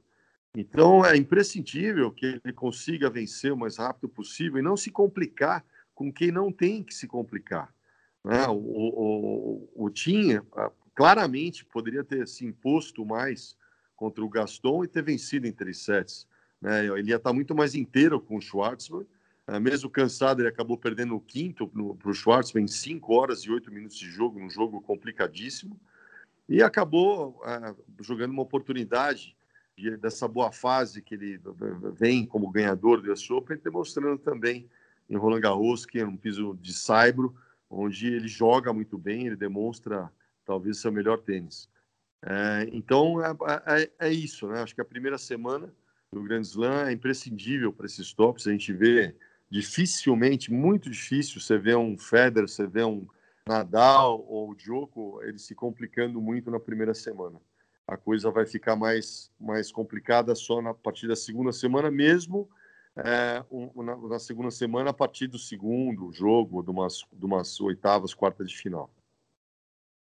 Então 0.55 1.03
é 1.05 1.17
imprescindível 1.17 2.09
que 2.09 2.39
ele 2.41 2.53
consiga 2.53 3.09
vencer 3.09 3.51
o 3.51 3.57
mais 3.57 3.75
rápido 3.75 4.07
possível 4.07 4.59
e 4.59 4.63
não 4.63 4.77
se 4.77 4.91
complicar 4.91 5.65
com 5.93 6.13
quem 6.13 6.31
não 6.31 6.53
tem 6.53 6.81
que 6.81 6.93
se 6.93 7.05
complicar. 7.05 7.75
Né? 8.27 8.45
O, 8.49 8.55
o, 8.55 9.69
o, 9.85 9.89
Tinha 9.89 10.43
claramente 10.93 11.63
poderia 11.63 12.03
ter 12.03 12.27
se 12.27 12.45
imposto 12.45 13.05
mais 13.05 13.55
contra 13.95 14.23
o 14.23 14.27
Gaston 14.27 14.83
e 14.83 14.87
ter 14.87 15.01
vencido 15.01 15.47
em 15.47 15.51
três 15.53 15.77
sets. 15.77 16.27
Né? 16.61 16.87
Ele 16.87 17.11
ia 17.11 17.15
estar 17.15 17.31
muito 17.31 17.55
mais 17.55 17.73
inteiro 17.73 18.19
com 18.19 18.35
o 18.35 18.41
Schwartzman. 18.41 19.07
Uh, 19.47 19.61
mesmo 19.61 19.89
cansado, 19.89 20.41
ele 20.41 20.49
acabou 20.49 20.77
perdendo 20.77 21.15
o 21.15 21.21
quinto 21.21 21.65
para 21.65 22.09
o 22.09 22.13
Schwartzman 22.13 22.65
em 22.65 22.67
cinco 22.67 23.13
horas 23.13 23.39
e 23.43 23.49
oito 23.49 23.71
minutos 23.71 23.97
de 23.97 24.09
jogo, 24.09 24.37
num 24.39 24.49
jogo 24.49 24.81
complicadíssimo. 24.81 25.79
E 26.49 26.61
acabou 26.61 27.41
uh, 27.45 28.03
jogando 28.03 28.31
uma 28.31 28.41
oportunidade 28.41 29.37
de, 29.77 29.95
dessa 29.95 30.27
boa 30.27 30.51
fase 30.51 31.01
que 31.01 31.15
ele 31.15 31.39
vem 31.93 32.25
como 32.25 32.51
ganhador 32.51 33.01
do 33.01 33.09
US 33.09 33.29
Open, 33.31 33.57
demonstrando 33.63 34.17
também 34.17 34.67
em 35.09 35.15
Roland 35.15 35.39
Garros, 35.39 35.85
que 35.85 35.99
é 35.99 36.05
um 36.05 36.17
piso 36.17 36.57
de 36.61 36.73
saibro, 36.73 37.33
onde 37.69 38.07
ele 38.07 38.27
joga 38.27 38.71
muito 38.73 38.97
bem, 38.97 39.27
ele 39.27 39.35
demonstra 39.35 40.11
talvez 40.45 40.79
seu 40.79 40.91
melhor 40.91 41.19
tênis. 41.19 41.69
É, 42.25 42.69
então 42.71 43.23
é, 43.23 43.31
é, 43.81 43.91
é, 44.07 44.11
isso, 44.11 44.47
né? 44.47 44.61
Acho 44.61 44.73
que 44.73 44.81
a 44.81 44.85
primeira 44.85 45.17
semana 45.17 45.71
do 46.11 46.23
Grand 46.23 46.41
Slam 46.41 46.87
é 46.87 46.91
imprescindível 46.91 47.71
para 47.71 47.85
esses 47.85 48.13
tops. 48.13 48.47
A 48.47 48.51
gente 48.51 48.73
vê 48.73 49.15
dificilmente, 49.49 50.51
muito 50.51 50.89
difícil, 50.89 51.39
você 51.39 51.57
vê 51.57 51.75
um 51.75 51.97
Federer, 51.97 52.49
você 52.49 52.65
vê 52.65 52.83
um 52.83 53.07
Nadal 53.47 54.25
ou 54.27 54.51
o 54.51 54.55
Djoko, 54.55 55.21
ele 55.23 55.37
se 55.37 55.55
complicando 55.55 56.19
muito 56.19 56.51
na 56.51 56.59
primeira 56.59 56.93
semana. 56.93 57.39
A 57.87 57.95
coisa 57.95 58.29
vai 58.29 58.45
ficar 58.45 58.75
mais, 58.75 59.31
mais 59.39 59.71
complicada 59.71 60.35
só 60.35 60.61
na 60.61 60.73
partir 60.73 61.07
da 61.07 61.15
segunda 61.15 61.53
semana, 61.53 61.89
mesmo 61.89 62.49
é, 62.97 63.43
um, 63.51 63.83
na, 63.83 63.95
na, 63.95 64.19
segunda 64.19 64.51
semana 64.51 64.89
a 64.89 64.93
partir 64.93 65.27
do 65.27 65.37
segundo 65.37 66.11
jogo, 66.11 66.63
de 66.63 66.69
umas, 66.69 67.03
de 67.11 67.25
umas 67.25 67.59
oitavas, 67.59 68.13
quartas 68.13 68.49
de 68.49 68.57
final. 68.57 68.89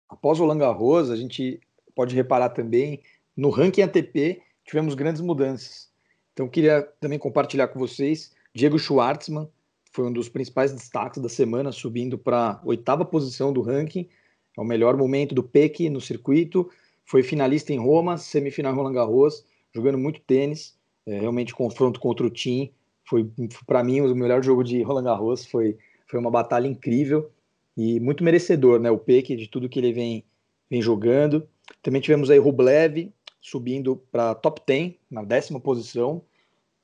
Após 0.08 0.38
o 0.38 0.44
Langarros, 0.44 1.10
a 1.10 1.16
gente 1.16 1.60
pode 1.94 2.14
reparar 2.14 2.50
também 2.50 3.02
no 3.36 3.50
ranking 3.50 3.82
ATP 3.82 4.42
tivemos 4.64 4.94
grandes 4.94 5.20
mudanças. 5.20 5.90
Então 6.32 6.48
queria 6.48 6.82
também 7.00 7.18
compartilhar 7.18 7.68
com 7.68 7.78
vocês 7.78 8.34
Diego 8.56 8.78
Schwartzman 8.78 9.46
foi 9.92 10.06
um 10.06 10.12
dos 10.12 10.30
principais 10.30 10.72
destaques 10.72 11.20
da 11.22 11.28
semana, 11.28 11.70
subindo 11.72 12.16
para 12.16 12.58
oitava 12.64 13.04
posição 13.04 13.52
do 13.52 13.60
ranking. 13.60 14.08
É 14.56 14.60
o 14.60 14.64
melhor 14.64 14.96
momento 14.96 15.34
do 15.34 15.42
PEC 15.42 15.90
no 15.90 16.00
circuito. 16.00 16.70
Foi 17.04 17.22
finalista 17.22 17.74
em 17.74 17.78
Roma, 17.78 18.16
semifinal 18.16 18.72
em 18.72 18.76
Roland 18.76 18.94
Garros, 18.94 19.44
jogando 19.74 19.98
muito 19.98 20.20
tênis. 20.20 20.74
É, 21.06 21.20
realmente 21.20 21.54
confronto 21.54 22.00
contra 22.00 22.26
o 22.26 22.30
Tim 22.30 22.72
foi 23.08 23.30
para 23.66 23.84
mim 23.84 24.00
o 24.00 24.14
melhor 24.14 24.42
jogo 24.42 24.64
de 24.64 24.82
Roland 24.82 25.04
Garros 25.04 25.46
foi 25.46 25.78
foi 26.08 26.18
uma 26.18 26.30
batalha 26.30 26.66
incrível 26.66 27.30
e 27.76 28.00
muito 28.00 28.24
merecedor, 28.24 28.80
né? 28.80 28.90
O 28.90 28.98
Peque 28.98 29.36
de 29.36 29.48
tudo 29.48 29.68
que 29.68 29.78
ele 29.78 29.92
vem 29.92 30.24
vem 30.68 30.82
jogando. 30.82 31.48
Também 31.82 32.00
tivemos 32.00 32.30
aí 32.30 32.38
Rublev 32.38 33.12
subindo 33.40 33.96
para 34.10 34.34
top 34.34 34.60
10 34.66 34.94
na 35.10 35.22
décima 35.22 35.60
posição. 35.60 36.22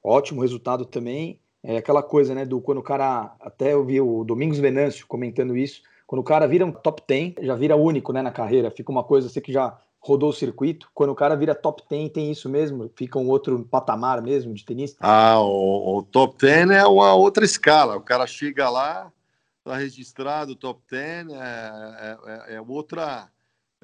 Ótimo 0.02 0.40
resultado 0.40 0.85
também. 0.85 1.40
É 1.62 1.76
aquela 1.76 2.02
coisa, 2.02 2.35
né, 2.35 2.44
do 2.44 2.61
quando 2.61 2.78
o 2.78 2.82
cara 2.82 3.37
até 3.40 3.72
eu 3.72 3.85
vi 3.85 4.00
o 4.00 4.24
Domingos 4.24 4.58
Venâncio 4.58 5.06
comentando 5.06 5.56
isso, 5.56 5.82
quando 6.08 6.20
o 6.20 6.24
cara 6.24 6.46
vira 6.46 6.66
um 6.66 6.72
top 6.72 7.02
10, 7.06 7.35
já 7.40 7.54
vira 7.54 7.76
único, 7.76 8.12
né, 8.12 8.20
na 8.20 8.32
carreira. 8.32 8.70
Fica 8.70 8.90
uma 8.90 9.04
coisa 9.04 9.28
assim 9.28 9.40
que 9.40 9.52
já 9.52 9.78
rodou 10.02 10.30
o 10.30 10.34
circuito. 10.34 10.90
Quando 10.92 11.10
o 11.10 11.14
cara 11.14 11.36
vira 11.36 11.54
top 11.54 11.82
10, 11.88 12.10
tem 12.10 12.30
isso 12.30 12.48
mesmo? 12.48 12.90
Fica 12.96 13.18
um 13.18 13.28
outro 13.28 13.64
patamar 13.64 14.20
mesmo 14.20 14.52
de 14.52 14.64
tenista? 14.64 14.98
Ah, 15.00 15.40
o, 15.40 15.98
o 15.98 16.02
top 16.02 16.36
10 16.38 16.70
é 16.70 16.84
uma 16.84 17.14
outra 17.14 17.44
escala. 17.44 17.96
O 17.96 18.02
cara 18.02 18.26
chega 18.26 18.68
lá, 18.68 19.12
está 19.58 19.76
registrado 19.76 20.56
top 20.56 20.82
10, 20.90 21.28
é, 21.28 21.34
é, 21.34 22.18
é, 22.26 22.54
é, 22.56 22.60
outra. 22.60 23.30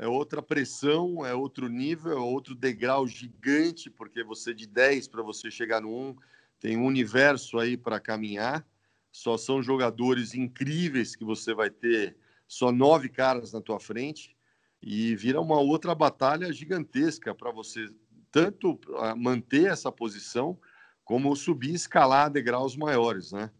É 0.01 0.07
outra 0.07 0.41
pressão, 0.41 1.27
é 1.27 1.35
outro 1.35 1.69
nível, 1.69 2.13
é 2.13 2.21
outro 2.21 2.55
degrau 2.55 3.05
gigante, 3.09 3.91
porque 3.91 4.23
você 4.23 4.55
de 4.55 4.65
10 4.65 5.09
para 5.09 5.25
você 5.25 5.51
chegar 5.51 5.81
no 5.81 5.93
1, 5.93 6.17
tem 6.61 6.77
um 6.77 6.87
universo 6.87 7.59
aí 7.59 7.77
para 7.77 7.99
caminhar. 7.99 8.65
Só 9.11 9.37
são 9.37 9.61
jogadores 9.61 10.35
incríveis 10.35 11.17
que 11.17 11.25
você 11.25 11.53
vai 11.53 11.69
ter, 11.69 12.17
só 12.47 12.71
nove 12.71 13.09
caras 13.09 13.53
na 13.53 13.61
tua 13.61 13.81
frente 13.81 14.38
e 14.83 15.15
vira 15.17 15.41
uma 15.41 15.59
outra 15.61 15.95
batalha 15.95 16.53
gigantesca 16.53 17.35
para 17.35 17.51
você 17.51 17.89
tanto 18.31 18.79
ah, 18.99 19.15
manter 19.15 19.71
essa 19.71 19.91
posição 19.91 20.59
como 21.05 21.35
subir 21.35 21.71
e 21.71 21.75
escalar 21.75 22.31
degraus 22.31 22.77
maiores, 22.77 23.33
né? 23.33 23.51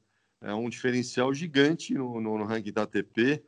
É 0.41 0.55
um 0.55 0.69
diferencial 0.69 1.33
gigante 1.35 1.95
no, 1.95 2.21
no, 2.21 2.39
no 2.39 2.45
ranking 2.45 2.73
da 2.73 2.83
ATP. 2.83 3.43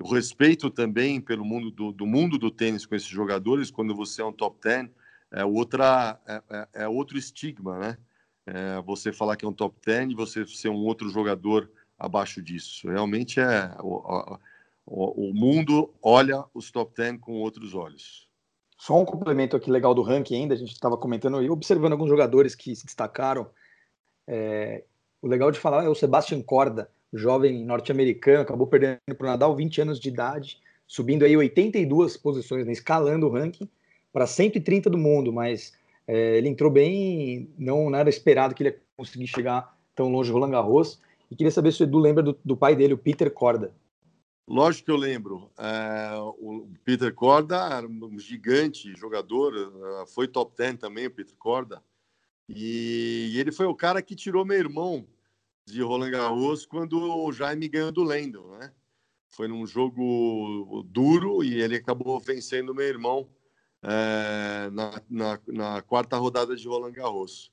O 0.00 0.12
respeito 0.12 0.70
também 0.70 1.20
pelo 1.20 1.44
mundo 1.44 1.70
do, 1.70 1.92
do, 1.92 2.06
mundo 2.06 2.38
do 2.38 2.50
tênis 2.50 2.86
com 2.86 2.94
esses 2.94 3.08
jogadores, 3.08 3.70
quando 3.70 3.94
você 3.94 4.22
é 4.22 4.24
um 4.24 4.32
top 4.32 4.58
10, 4.60 4.88
é, 5.32 5.44
outra, 5.44 6.18
é, 6.26 6.42
é, 6.50 6.68
é 6.84 6.88
outro 6.88 7.16
estigma, 7.16 7.78
né? 7.78 7.98
É, 8.44 8.80
você 8.82 9.12
falar 9.12 9.36
que 9.36 9.44
é 9.44 9.48
um 9.48 9.52
top 9.52 9.76
10 9.86 10.10
e 10.10 10.14
você 10.14 10.44
ser 10.46 10.68
um 10.68 10.84
outro 10.84 11.08
jogador 11.08 11.70
abaixo 11.96 12.42
disso. 12.42 12.88
Realmente 12.88 13.38
é 13.38 13.76
o, 13.80 13.98
o 13.98 14.38
mundo 14.86 15.92
olha 16.02 16.44
os 16.52 16.70
top 16.70 16.92
10 16.96 17.20
com 17.20 17.34
outros 17.40 17.74
olhos. 17.74 18.28
Só 18.78 19.00
um 19.00 19.04
complemento 19.04 19.56
aqui 19.56 19.70
legal 19.70 19.94
do 19.94 20.02
ranking 20.02 20.34
ainda, 20.34 20.54
a 20.54 20.58
gente 20.58 20.72
estava 20.72 20.96
comentando 20.96 21.40
e 21.40 21.48
observando 21.48 21.92
alguns 21.92 22.08
jogadores 22.08 22.54
que 22.54 22.74
se 22.74 22.84
destacaram. 22.84 23.46
É, 24.26 24.82
o 25.20 25.28
legal 25.28 25.52
de 25.52 25.58
falar 25.58 25.84
é 25.84 25.88
o 25.88 25.94
Sebastian 25.94 26.42
Corda, 26.42 26.90
jovem 27.12 27.64
norte-americano, 27.64 28.40
acabou 28.40 28.66
perdendo 28.66 28.98
para 29.16 29.26
o 29.26 29.30
Nadal 29.30 29.54
20 29.54 29.82
anos 29.82 30.00
de 30.00 30.08
idade, 30.08 30.60
subindo 30.86 31.24
aí 31.24 31.36
82 31.36 32.16
posições, 32.16 32.66
né, 32.66 32.72
escalando 32.72 33.26
o 33.26 33.30
ranking 33.30 33.68
para 34.12 34.26
130 34.26 34.90
do 34.90 34.98
mundo, 34.98 35.32
mas 35.32 35.72
é, 36.06 36.36
ele 36.36 36.48
entrou 36.48 36.70
bem, 36.70 37.48
não, 37.56 37.88
não, 37.88 37.98
era 37.98 38.10
esperado 38.10 38.54
que 38.54 38.62
ele 38.62 38.70
ia 38.70 38.80
conseguir 38.96 39.26
chegar 39.26 39.76
tão 39.94 40.10
longe 40.10 40.32
Roland 40.32 40.50
Garros. 40.50 41.00
E 41.30 41.36
queria 41.36 41.50
saber 41.50 41.72
se 41.72 41.82
o 41.82 41.84
Edu 41.84 41.98
lembra 41.98 42.22
do, 42.22 42.38
do 42.44 42.56
pai 42.56 42.76
dele, 42.76 42.94
o 42.94 42.98
Peter 42.98 43.30
Corda. 43.30 43.72
Lógico 44.46 44.86
que 44.86 44.90
eu 44.90 44.96
lembro. 44.96 45.50
É, 45.56 46.14
o 46.38 46.68
Peter 46.84 47.14
Corda 47.14 47.56
era 47.56 47.86
um 47.86 48.18
gigante 48.18 48.94
jogador, 48.96 49.54
é, 50.02 50.06
foi 50.06 50.26
top 50.26 50.56
10 50.56 50.78
também, 50.78 51.06
o 51.06 51.10
Peter 51.10 51.36
Corda. 51.36 51.82
E, 52.48 53.34
ele 53.38 53.52
foi 53.52 53.66
o 53.66 53.74
cara 53.74 54.02
que 54.02 54.16
tirou 54.16 54.44
meu 54.44 54.58
irmão 54.58 55.06
de 55.66 55.80
Roland 55.80 56.10
Garros 56.10 56.66
quando 56.66 57.00
o 57.00 57.32
Jaime 57.32 57.68
ganhou 57.68 57.92
do 57.92 58.02
Lendl, 58.02 58.48
né? 58.58 58.72
Foi 59.28 59.48
num 59.48 59.66
jogo 59.66 60.82
duro 60.86 61.42
e 61.42 61.60
ele 61.62 61.76
acabou 61.76 62.20
vencendo 62.20 62.74
meu 62.74 62.86
irmão 62.86 63.30
é, 63.82 64.68
na, 64.70 65.02
na, 65.08 65.40
na, 65.46 65.82
quarta 65.82 66.16
rodada 66.18 66.54
de 66.54 66.68
Roland 66.68 66.92
Garros. 66.92 67.50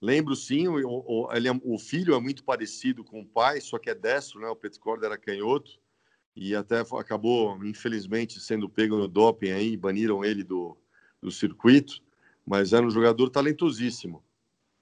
Lembro 0.00 0.34
sim, 0.36 0.68
o, 0.68 0.86
o, 0.86 1.32
ele 1.32 1.48
é, 1.48 1.52
o 1.62 1.78
filho 1.78 2.14
é 2.14 2.20
muito 2.20 2.44
parecido 2.44 3.04
com 3.04 3.20
o 3.20 3.26
pai, 3.26 3.60
só 3.60 3.78
que 3.78 3.90
é 3.90 3.94
destro, 3.94 4.40
né? 4.40 4.48
O 4.48 4.56
Peter 4.56 4.80
Corda 4.80 5.06
era 5.06 5.18
canhoto 5.18 5.78
e 6.40 6.56
até 6.56 6.80
acabou, 6.80 7.62
infelizmente, 7.66 8.40
sendo 8.40 8.66
pego 8.66 8.96
no 8.96 9.06
doping 9.06 9.50
aí, 9.50 9.76
baniram 9.76 10.24
ele 10.24 10.42
do, 10.42 10.74
do 11.20 11.30
circuito, 11.30 12.02
mas 12.46 12.72
era 12.72 12.84
um 12.84 12.90
jogador 12.90 13.28
talentosíssimo. 13.28 14.24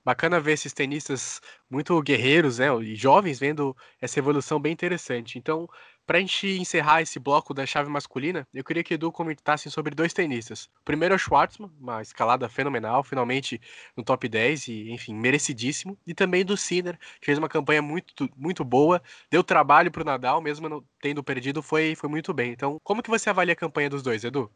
Bacana 0.05 0.39
ver 0.39 0.53
esses 0.53 0.73
tenistas 0.73 1.41
muito 1.69 2.01
guerreiros, 2.01 2.61
né, 2.61 2.69
e 2.81 2.95
jovens 2.95 3.41
vendo 3.41 3.77
essa 4.01 4.21
evolução 4.21 4.61
bem 4.61 4.73
interessante. 4.73 5.37
Então, 5.37 5.69
para 6.09 6.17
a 6.17 6.21
gente 6.23 6.47
encerrar 6.59 7.03
esse 7.03 7.19
bloco 7.19 7.53
da 7.53 7.67
chave 7.67 7.91
masculina, 7.91 8.49
eu 8.55 8.65
queria 8.65 8.83
que 8.83 8.95
Edu 8.95 9.13
comentasse 9.13 9.71
sobre 9.71 9.95
dois 9.95 10.15
tenistas. 10.15 10.65
O 10.81 10.83
primeiro 10.83 11.13
é 11.13 11.17
o 11.17 11.19
Schwartzman, 11.19 11.71
uma 11.79 12.01
escalada 12.01 12.49
fenomenal, 12.49 13.05
finalmente 13.05 13.61
no 13.95 14.03
top 14.03 14.27
10 14.27 14.69
e, 14.69 14.91
enfim, 14.91 15.15
merecidíssimo. 15.15 15.99
E 16.07 16.15
também 16.15 16.47
do 16.47 16.57
Sinner, 16.57 16.99
que 17.21 17.27
fez 17.27 17.37
uma 17.37 17.49
campanha 17.49 17.83
muito, 17.83 18.27
muito 18.35 18.65
boa, 18.65 19.03
deu 19.31 19.45
trabalho 19.45 19.91
para 19.91 20.01
o 20.01 20.05
Nadal, 20.07 20.41
mesmo 20.41 20.83
tendo 20.99 21.23
perdido, 21.23 21.63
foi, 21.63 21.95
foi 21.95 22.09
muito 22.09 22.33
bem. 22.33 22.53
Então, 22.53 22.81
como 22.83 23.03
que 23.03 23.11
você 23.11 23.29
avalia 23.29 23.53
a 23.53 23.57
campanha 23.57 23.91
dos 23.91 24.03
dois, 24.03 24.25
Edu? 24.25 24.51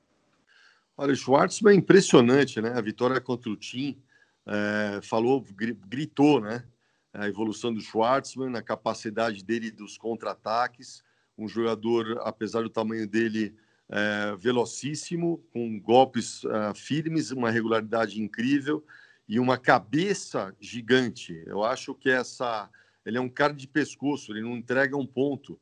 Olha, 0.96 1.12
o 1.12 1.16
Schwartzman 1.16 1.74
é 1.74 1.76
impressionante, 1.76 2.62
né? 2.62 2.72
A 2.74 2.80
vitória 2.80 3.20
contra 3.20 3.50
o 3.50 3.56
Tim 3.56 4.00
é, 4.46 5.00
falou, 5.02 5.44
gritou, 5.86 6.40
né? 6.40 6.64
A 7.12 7.28
evolução 7.28 7.74
do 7.74 7.80
Schwartzman, 7.82 8.56
a 8.56 8.62
capacidade 8.62 9.44
dele 9.44 9.70
dos 9.70 9.98
contra-ataques 9.98 11.04
um 11.36 11.48
jogador, 11.48 12.20
apesar 12.22 12.62
do 12.62 12.70
tamanho 12.70 13.06
dele, 13.06 13.54
é, 13.88 14.34
velocíssimo, 14.36 15.38
com 15.52 15.78
golpes 15.78 16.44
é, 16.44 16.74
firmes, 16.74 17.30
uma 17.30 17.50
regularidade 17.50 18.20
incrível 18.20 18.84
e 19.28 19.38
uma 19.38 19.58
cabeça 19.58 20.54
gigante. 20.60 21.42
Eu 21.46 21.62
acho 21.62 21.94
que 21.94 22.08
essa, 22.10 22.70
ele 23.04 23.18
é 23.18 23.20
um 23.20 23.28
cara 23.28 23.52
de 23.52 23.68
pescoço, 23.68 24.32
ele 24.32 24.42
não 24.42 24.56
entrega 24.56 24.96
um 24.96 25.06
ponto. 25.06 25.58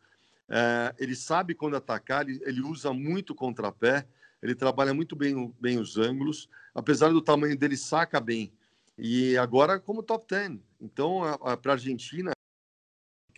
É, 0.48 0.94
ele 0.98 1.14
sabe 1.14 1.54
quando 1.54 1.76
atacar, 1.76 2.28
ele, 2.28 2.40
ele 2.44 2.60
usa 2.60 2.92
muito 2.92 3.34
contrapé, 3.34 4.06
ele 4.42 4.54
trabalha 4.54 4.94
muito 4.94 5.14
bem, 5.14 5.54
bem 5.60 5.78
os 5.78 5.96
ângulos, 5.96 6.48
apesar 6.74 7.10
do 7.10 7.20
tamanho 7.20 7.56
dele, 7.56 7.76
saca 7.76 8.20
bem. 8.20 8.52
E 8.96 9.36
agora 9.36 9.80
como 9.80 10.02
top 10.02 10.26
10. 10.28 10.58
Então, 10.80 11.22
para 11.62 11.72
a 11.72 11.74
Argentina, 11.74 12.32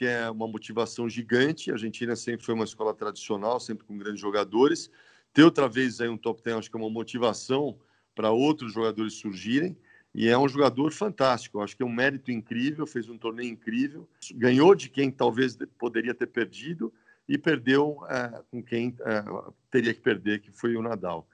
que 0.03 0.07
é 0.09 0.29
uma 0.29 0.49
motivação 0.49 1.09
gigante. 1.09 1.71
A 1.71 1.75
Argentina 1.75 2.17
sempre 2.17 2.45
foi 2.45 2.57
uma 2.57 2.65
escola 2.65 2.93
tradicional, 2.93 3.61
sempre 3.61 3.87
com 3.87 3.97
grandes 3.97 4.21
jogadores. 4.21 4.91
Ter 5.33 5.45
outra 5.45 5.69
vez 5.69 6.01
aí 6.01 6.09
um 6.09 6.19
top 6.19 6.43
10, 6.43 6.57
acho 6.57 6.69
que 6.69 6.77
é 6.77 6.81
uma 6.81 6.91
motivação 6.91 7.79
para 8.13 8.33
outros 8.33 8.73
jogadores 8.73 9.15
surgirem. 9.15 9.77
E 10.13 10.29
é 10.29 10.37
um 10.37 10.49
jogador 10.49 10.93
fantástico, 10.93 11.61
acho 11.61 11.77
que 11.77 11.85
é 11.85 11.87
um 11.87 11.93
mérito 11.93 12.33
incrível, 12.33 12.85
fez 12.85 13.09
um 13.09 13.17
torneio 13.17 13.49
incrível, 13.49 14.09
ganhou 14.35 14.75
de 14.75 14.91
quem 14.91 15.09
talvez 15.09 15.57
poderia 15.79 16.13
ter 16.13 16.27
perdido 16.27 16.93
e 17.29 17.39
perdeu 17.39 17.99
é, 18.11 18.43
com 18.51 18.61
quem 18.61 18.97
é, 19.03 19.25
teria 19.71 19.95
que 19.95 20.01
perder, 20.01 20.41
que 20.41 20.51
foi 20.51 20.75
o 20.75 20.83
Nadal. 20.83 21.29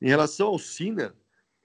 Em 0.00 0.08
relação 0.08 0.46
ao 0.46 0.58
Sinner, 0.58 1.12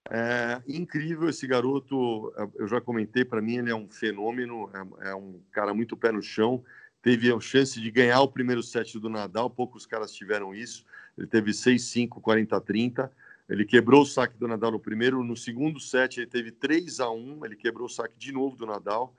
é 0.07 0.61
incrível 0.67 1.29
esse 1.29 1.45
garoto. 1.45 2.33
Eu 2.55 2.67
já 2.67 2.79
comentei, 2.79 3.25
para 3.25 3.41
mim 3.41 3.57
ele 3.57 3.71
é 3.71 3.75
um 3.75 3.89
fenômeno, 3.89 4.69
é, 5.01 5.09
é, 5.09 5.15
um 5.15 5.39
cara 5.51 5.73
muito 5.73 5.97
pé 5.97 6.11
no 6.11 6.21
chão. 6.21 6.63
Teve 7.01 7.31
a 7.31 7.39
chance 7.39 7.79
de 7.79 7.91
ganhar 7.91 8.21
o 8.21 8.27
primeiro 8.27 8.61
set 8.61 8.99
do 8.99 9.09
Nadal, 9.09 9.49
poucos 9.49 9.85
caras 9.85 10.13
tiveram 10.13 10.53
isso. 10.53 10.85
Ele 11.17 11.27
teve 11.27 11.51
6-5, 11.51 12.21
40-30. 12.21 13.09
Ele 13.47 13.65
quebrou 13.65 14.01
o 14.01 14.05
saque 14.05 14.37
do 14.37 14.47
Nadal 14.47 14.71
no 14.71 14.79
primeiro. 14.79 15.23
No 15.23 15.35
segundo 15.35 15.79
set, 15.79 16.17
ele 16.17 16.27
teve 16.27 16.51
3 16.51 16.99
a 16.99 17.09
1 17.09 17.45
Ele 17.45 17.55
quebrou 17.55 17.87
o 17.87 17.89
saque 17.89 18.15
de 18.17 18.31
novo 18.31 18.55
do 18.55 18.65
Nadal. 18.65 19.15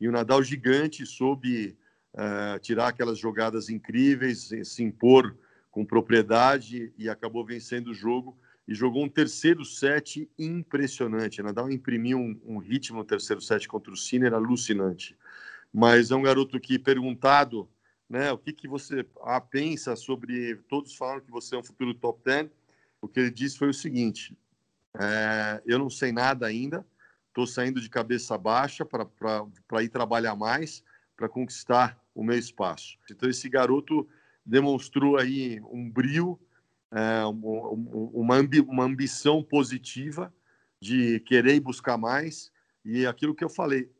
E 0.00 0.08
o 0.08 0.12
Nadal 0.12 0.42
gigante 0.42 1.04
soube 1.04 1.76
uh, 2.14 2.58
tirar 2.60 2.88
aquelas 2.88 3.18
jogadas 3.18 3.68
incríveis, 3.68 4.50
se 4.64 4.82
impor 4.82 5.36
com 5.70 5.84
propriedade 5.84 6.92
e 6.96 7.08
acabou 7.08 7.44
vencendo 7.44 7.88
o 7.88 7.94
jogo 7.94 8.36
e 8.68 8.74
jogou 8.74 9.02
um 9.02 9.08
terceiro 9.08 9.64
set 9.64 10.30
impressionante. 10.38 11.42
Nadal 11.42 11.70
imprimiu 11.70 12.18
um, 12.18 12.38
um 12.44 12.58
ritmo 12.58 12.98
no 12.98 13.04
terceiro 13.04 13.40
set 13.40 13.66
contra 13.66 13.90
o 13.90 13.96
Sinner 13.96 14.34
alucinante. 14.34 15.16
Mas 15.72 16.10
é 16.10 16.14
um 16.14 16.22
garoto 16.22 16.60
que, 16.60 16.78
perguntado 16.78 17.66
né, 18.06 18.30
o 18.30 18.36
que, 18.36 18.52
que 18.52 18.68
você 18.68 19.06
ah, 19.22 19.40
pensa 19.40 19.96
sobre. 19.96 20.56
Todos 20.68 20.94
falam 20.94 21.20
que 21.22 21.30
você 21.30 21.54
é 21.54 21.58
um 21.58 21.64
futuro 21.64 21.94
top 21.94 22.20
10. 22.22 22.50
O 23.00 23.08
que 23.08 23.20
ele 23.20 23.30
disse 23.30 23.56
foi 23.56 23.70
o 23.70 23.74
seguinte: 23.74 24.36
é, 24.98 25.62
eu 25.64 25.78
não 25.78 25.88
sei 25.88 26.12
nada 26.12 26.46
ainda, 26.46 26.86
estou 27.28 27.46
saindo 27.46 27.80
de 27.80 27.88
cabeça 27.88 28.36
baixa 28.36 28.84
para 28.84 29.82
ir 29.82 29.88
trabalhar 29.88 30.36
mais, 30.36 30.84
para 31.16 31.28
conquistar 31.28 31.98
o 32.14 32.22
meu 32.22 32.38
espaço. 32.38 32.98
Então, 33.10 33.30
esse 33.30 33.48
garoto 33.48 34.06
demonstrou 34.44 35.16
aí 35.16 35.58
um 35.70 35.90
brilho 35.90 36.38
é, 36.92 37.24
uma, 37.24 38.36
ambi, 38.36 38.60
uma 38.60 38.84
ambição 38.84 39.42
positiva 39.42 40.32
de 40.80 41.20
querer 41.20 41.60
buscar 41.60 41.98
mais. 41.98 42.50
E 42.84 43.06
aquilo 43.06 43.34
que 43.34 43.44
eu 43.44 43.48
falei, 43.48 43.90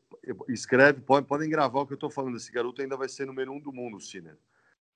escreve, 0.48 1.00
pode, 1.00 1.26
podem 1.26 1.48
gravar 1.48 1.80
o 1.80 1.86
que 1.86 1.92
eu 1.92 1.96
estou 1.96 2.10
falando. 2.10 2.36
Esse 2.36 2.52
garoto 2.52 2.80
ainda 2.80 2.96
vai 2.96 3.08
ser 3.08 3.26
número 3.26 3.52
um 3.52 3.60
do 3.60 3.72
mundo, 3.72 4.00
Sinner. 4.00 4.36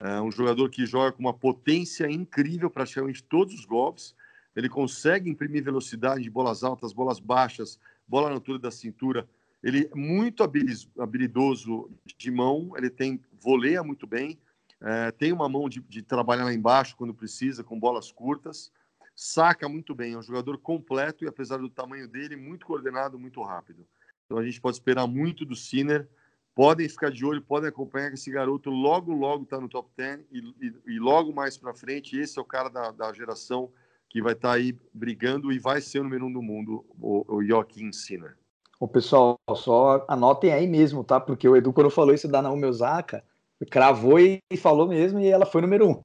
É 0.01 0.21
um 0.21 0.31
jogador 0.31 0.69
que 0.69 0.85
joga 0.85 1.13
com 1.13 1.21
uma 1.21 1.35
potência 1.35 2.11
incrível, 2.11 2.69
praticamente 2.69 3.23
todos 3.23 3.55
os 3.55 3.65
golpes. 3.65 4.15
Ele 4.55 4.69
consegue 4.69 5.31
imprimir 5.31 5.63
velocidade 5.63 6.23
de 6.23 6.31
bolas 6.31 6.65
altas, 6.65 6.93
bolas 6.93 7.21
baixas, 7.21 7.79
bola 8.07 8.29
na 8.29 8.35
altura 8.35 8.59
da 8.59 8.71
cintura. 8.71 9.29
Ele 9.63 9.89
é 9.91 9.95
muito 9.95 10.43
habilidoso 10.43 11.89
de 12.19 12.31
mão, 12.31 12.73
ele 12.77 12.91
tem 12.91 13.23
voleia 13.41 13.83
muito 13.83 14.07
bem, 14.07 14.39
é, 14.83 15.13
tem 15.13 15.33
uma 15.33 15.49
mão 15.49 15.69
de, 15.69 15.81
de, 15.81 16.03
trabalhar 16.03 16.45
lá 16.45 16.53
embaixo 16.53 16.97
quando 16.97 17.15
precisa, 17.15 17.63
com 17.63 17.79
bolas 17.79 18.11
curtas, 18.11 18.73
saca 19.15 19.69
muito 19.69 19.95
bem, 19.95 20.15
é 20.15 20.19
um 20.19 20.23
jogador 20.23 20.59
completo 20.59 21.25
e, 21.25 21.29
apesar 21.29 21.59
do 21.59 21.71
tamanho 21.71 22.09
dele, 22.09 22.35
muito 22.35 22.67
coordenado, 22.67 23.19
muito 23.19 23.41
rápido. 23.43 23.87
Então 24.25 24.39
a 24.39 24.45
gente 24.45 24.61
pode 24.61 24.77
esperar 24.77 25.07
muito 25.07 25.45
do 25.45 25.55
Sinner. 25.55 26.09
Podem 26.55 26.87
ficar 26.87 27.11
de 27.11 27.25
olho, 27.25 27.41
podem 27.41 27.69
acompanhar 27.69 28.09
que 28.09 28.15
esse 28.15 28.31
garoto 28.31 28.69
logo, 28.69 29.13
logo 29.13 29.45
está 29.45 29.59
no 29.59 29.71
top 29.71 29.89
10 29.97 30.21
e, 30.31 30.39
e, 30.39 30.95
e 30.95 30.99
logo 30.99 31.33
mais 31.33 31.57
para 31.57 31.73
frente, 31.73 32.19
esse 32.19 32.39
é 32.39 32.43
o 32.43 32.45
cara 32.45 32.69
da, 32.69 32.91
da 32.91 33.11
geração 33.13 33.73
que 34.11 34.21
vai 34.21 34.35
estar 34.35 34.51
tá 34.51 34.55
aí 34.55 34.79
brigando 34.93 35.51
e 35.51 35.59
vai 35.59 35.81
ser 35.81 36.01
o 36.01 36.05
número 36.05 36.27
um 36.27 36.33
do 36.33 36.43
mundo, 36.43 36.85
o, 37.01 37.37
o 37.37 37.43
Joaquim 37.43 37.91
Sinner. 37.91 38.37
O 38.79 38.87
pessoal, 38.87 39.39
só 39.55 40.05
anotem 40.09 40.53
aí 40.53 40.67
mesmo, 40.67 41.03
tá? 41.03 41.19
Porque 41.19 41.49
o 41.49 41.57
Edu, 41.57 41.73
quando 41.73 41.89
falou 41.89 42.13
isso 42.13 42.29
da 42.29 42.43
Naomi 42.43 42.67
Osaka, 42.67 43.25
cravou 43.67 44.19
e, 44.19 44.41
falou 44.57 44.89
mesmo, 44.89 45.21
e 45.21 45.29
ela 45.29 45.47
foi 45.47 45.61
número 45.61 45.89
um. 45.89 46.03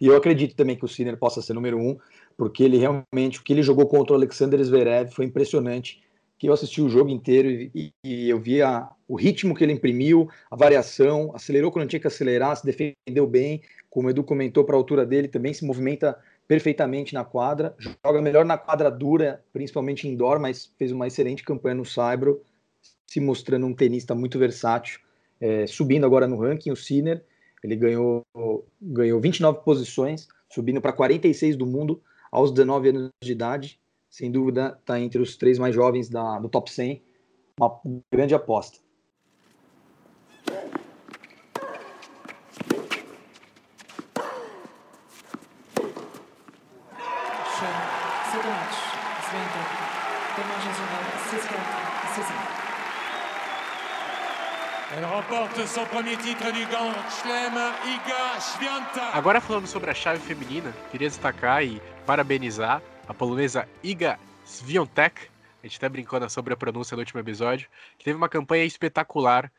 E 0.00 0.06
eu 0.06 0.16
acredito 0.16 0.54
também 0.54 0.76
que 0.76 0.84
o 0.84 0.88
Sinner 0.88 1.16
possa 1.16 1.42
ser 1.42 1.54
número 1.54 1.78
um, 1.78 1.98
porque 2.36 2.62
ele 2.62 2.78
realmente, 2.78 3.38
o 3.38 3.42
que 3.42 3.52
ele 3.52 3.62
jogou 3.62 3.86
contra 3.86 4.12
o 4.12 4.16
Alexander 4.16 4.62
Zverev 4.62 5.10
foi 5.10 5.24
impressionante. 5.24 6.02
Que 6.38 6.48
eu 6.48 6.54
assisti 6.54 6.80
o 6.80 6.88
jogo 6.88 7.10
inteiro 7.10 7.50
e, 7.50 7.92
e 8.02 8.30
eu 8.30 8.40
vi 8.40 8.62
a, 8.62 8.88
o 9.06 9.14
ritmo 9.14 9.54
que 9.54 9.62
ele 9.62 9.74
imprimiu, 9.74 10.28
a 10.50 10.56
variação, 10.56 11.32
acelerou 11.34 11.70
quando 11.70 11.88
tinha 11.88 12.00
que 12.00 12.06
acelerar, 12.06 12.56
se 12.56 12.64
defendeu 12.64 13.26
bem, 13.26 13.60
como 13.90 14.08
o 14.08 14.10
Edu 14.10 14.24
comentou, 14.24 14.64
para 14.64 14.74
a 14.74 14.78
altura 14.78 15.04
dele, 15.04 15.28
também 15.28 15.52
se 15.52 15.66
movimenta 15.66 16.18
perfeitamente 16.48 17.12
na 17.12 17.24
quadra, 17.24 17.76
joga 18.04 18.22
melhor 18.22 18.44
na 18.44 18.56
quadra 18.56 18.90
dura, 18.90 19.44
principalmente 19.52 20.08
indoor, 20.08 20.40
mas 20.40 20.72
fez 20.78 20.92
uma 20.92 21.06
excelente 21.06 21.44
campanha 21.44 21.74
no 21.74 21.84
Saibro, 21.84 22.40
se 23.06 23.20
mostrando 23.20 23.66
um 23.66 23.74
tenista 23.74 24.14
muito 24.14 24.38
versátil 24.38 24.98
é, 25.40 25.66
subindo 25.66 26.04
agora 26.04 26.28
no 26.28 26.38
ranking, 26.38 26.70
o 26.70 26.76
Sinner, 26.76 27.24
ele 27.62 27.76
ganhou, 27.76 28.24
ganhou 28.80 29.20
29 29.20 29.60
posições, 29.64 30.28
subindo 30.48 30.80
para 30.80 30.92
46 30.92 31.56
do 31.56 31.66
mundo 31.66 32.02
aos 32.30 32.50
19 32.50 32.88
anos 32.90 33.10
de 33.22 33.32
idade. 33.32 33.80
Sem 34.08 34.30
dúvida, 34.30 34.76
está 34.80 35.00
entre 35.00 35.20
os 35.20 35.36
três 35.36 35.58
mais 35.58 35.74
jovens 35.74 36.08
da, 36.08 36.38
do 36.38 36.48
top 36.48 36.70
100. 36.70 37.02
Uma 37.58 37.80
grande 38.12 38.34
aposta. 38.34 38.78
Agora 59.12 59.40
falando 59.40 59.66
sobre 59.66 59.90
a 59.90 59.94
chave 59.94 60.20
feminina, 60.20 60.72
queria 60.90 61.08
destacar 61.08 61.64
e 61.64 61.80
parabenizar 62.06 62.82
a 63.06 63.14
polonesa 63.14 63.68
Iga 63.82 64.18
Swiatek, 64.44 65.30
a 65.62 65.66
gente 65.66 65.76
até 65.76 65.88
brincou 65.88 66.28
sobre 66.30 66.54
a 66.54 66.56
pronúncia 66.56 66.94
no 66.94 67.00
último 67.00 67.20
episódio, 67.20 67.68
que 67.98 68.04
teve 68.04 68.16
uma 68.16 68.28
campanha 68.28 68.64
espetacular 68.64 69.52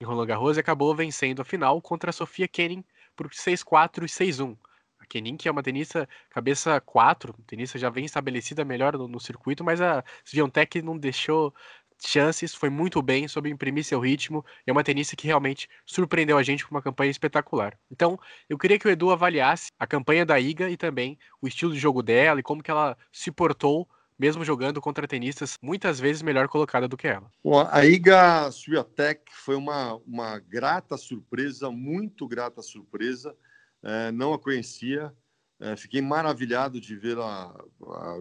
em 0.00 0.04
Roland 0.04 0.26
Garros 0.26 0.56
e 0.56 0.60
acabou 0.60 0.94
vencendo 0.94 1.40
a 1.40 1.44
final 1.44 1.80
contra 1.80 2.10
a 2.10 2.12
Sofia 2.12 2.46
Kenin 2.46 2.84
por 3.14 3.28
6-4 3.30 4.04
e 4.04 4.06
6-1. 4.06 4.56
A 4.98 5.06
Kenin, 5.06 5.36
que 5.36 5.48
é 5.48 5.50
uma 5.50 5.62
tenista 5.62 6.08
cabeça 6.30 6.80
4, 6.80 7.34
tenista 7.46 7.78
já 7.78 7.88
vem 7.88 8.04
estabelecida 8.04 8.64
melhor 8.64 8.96
no, 8.98 9.08
no 9.08 9.18
circuito, 9.18 9.64
mas 9.64 9.80
a 9.80 10.04
Swiatek 10.24 10.82
não 10.82 10.98
deixou 10.98 11.54
chances, 12.04 12.54
foi 12.54 12.68
muito 12.70 13.00
bem, 13.02 13.28
soube 13.28 13.50
imprimir 13.50 13.84
seu 13.84 14.00
ritmo, 14.00 14.44
é 14.66 14.72
uma 14.72 14.84
tenista 14.84 15.16
que 15.16 15.26
realmente 15.26 15.68
surpreendeu 15.84 16.36
a 16.36 16.42
gente 16.42 16.66
com 16.66 16.74
uma 16.74 16.82
campanha 16.82 17.10
espetacular. 17.10 17.78
Então, 17.90 18.18
eu 18.48 18.58
queria 18.58 18.78
que 18.78 18.86
o 18.86 18.90
Edu 18.90 19.10
avaliasse 19.10 19.70
a 19.78 19.86
campanha 19.86 20.24
da 20.24 20.38
Iga 20.38 20.68
e 20.70 20.76
também 20.76 21.18
o 21.40 21.46
estilo 21.46 21.72
de 21.72 21.78
jogo 21.78 22.02
dela 22.02 22.40
e 22.40 22.42
como 22.42 22.62
que 22.62 22.70
ela 22.70 22.96
se 23.12 23.30
portou 23.30 23.88
mesmo 24.18 24.44
jogando 24.44 24.80
contra 24.80 25.06
tenistas 25.06 25.58
muitas 25.60 26.00
vezes 26.00 26.22
melhor 26.22 26.48
colocada 26.48 26.88
do 26.88 26.96
que 26.96 27.06
ela. 27.06 27.30
Bom, 27.44 27.66
a 27.70 27.84
Iga 27.84 28.50
Swiatek 28.50 29.22
foi 29.30 29.56
uma, 29.56 29.94
uma 30.06 30.38
grata 30.38 30.96
surpresa, 30.96 31.70
muito 31.70 32.26
grata 32.26 32.62
surpresa. 32.62 33.36
É, 33.82 34.10
não 34.10 34.32
a 34.32 34.38
conhecia, 34.38 35.12
é, 35.58 35.74
fiquei 35.74 36.02
maravilhado 36.02 36.78
de 36.78 36.94
vê-la 36.94 37.54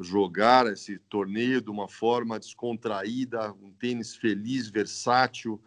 jogar 0.02 0.68
esse 0.68 0.98
torneio 0.98 1.62
de 1.62 1.70
uma 1.70 1.88
forma 1.88 2.40
descontraída, 2.40 3.52
um 3.62 3.72
tênis 3.72 4.16
feliz, 4.16 4.70
versátil. 4.70 5.62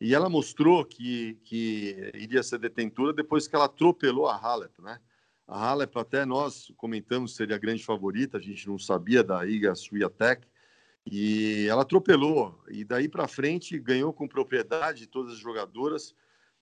E 0.00 0.14
ela 0.14 0.30
mostrou 0.30 0.82
que, 0.82 1.38
que 1.44 2.10
iria 2.14 2.42
ser 2.42 2.58
detentora 2.58 3.12
depois 3.12 3.46
que 3.46 3.54
ela 3.54 3.66
atropelou 3.66 4.26
a 4.26 4.36
Halep, 4.36 4.80
né? 4.80 4.98
A 5.46 5.58
Halep, 5.58 5.98
até 5.98 6.24
nós 6.24 6.72
comentamos, 6.76 7.34
seria 7.34 7.56
a 7.56 7.58
grande 7.58 7.84
favorita, 7.84 8.38
a 8.38 8.40
gente 8.40 8.66
não 8.66 8.78
sabia 8.78 9.22
da 9.22 9.44
Iga 9.44 9.74
Swiatek, 9.74 10.46
e 11.04 11.66
ela 11.68 11.82
atropelou. 11.82 12.62
E 12.70 12.84
daí 12.84 13.08
para 13.08 13.26
frente 13.26 13.78
ganhou 13.78 14.12
com 14.12 14.28
propriedade 14.28 15.06
todas 15.06 15.32
as 15.34 15.38
jogadoras, 15.38 16.14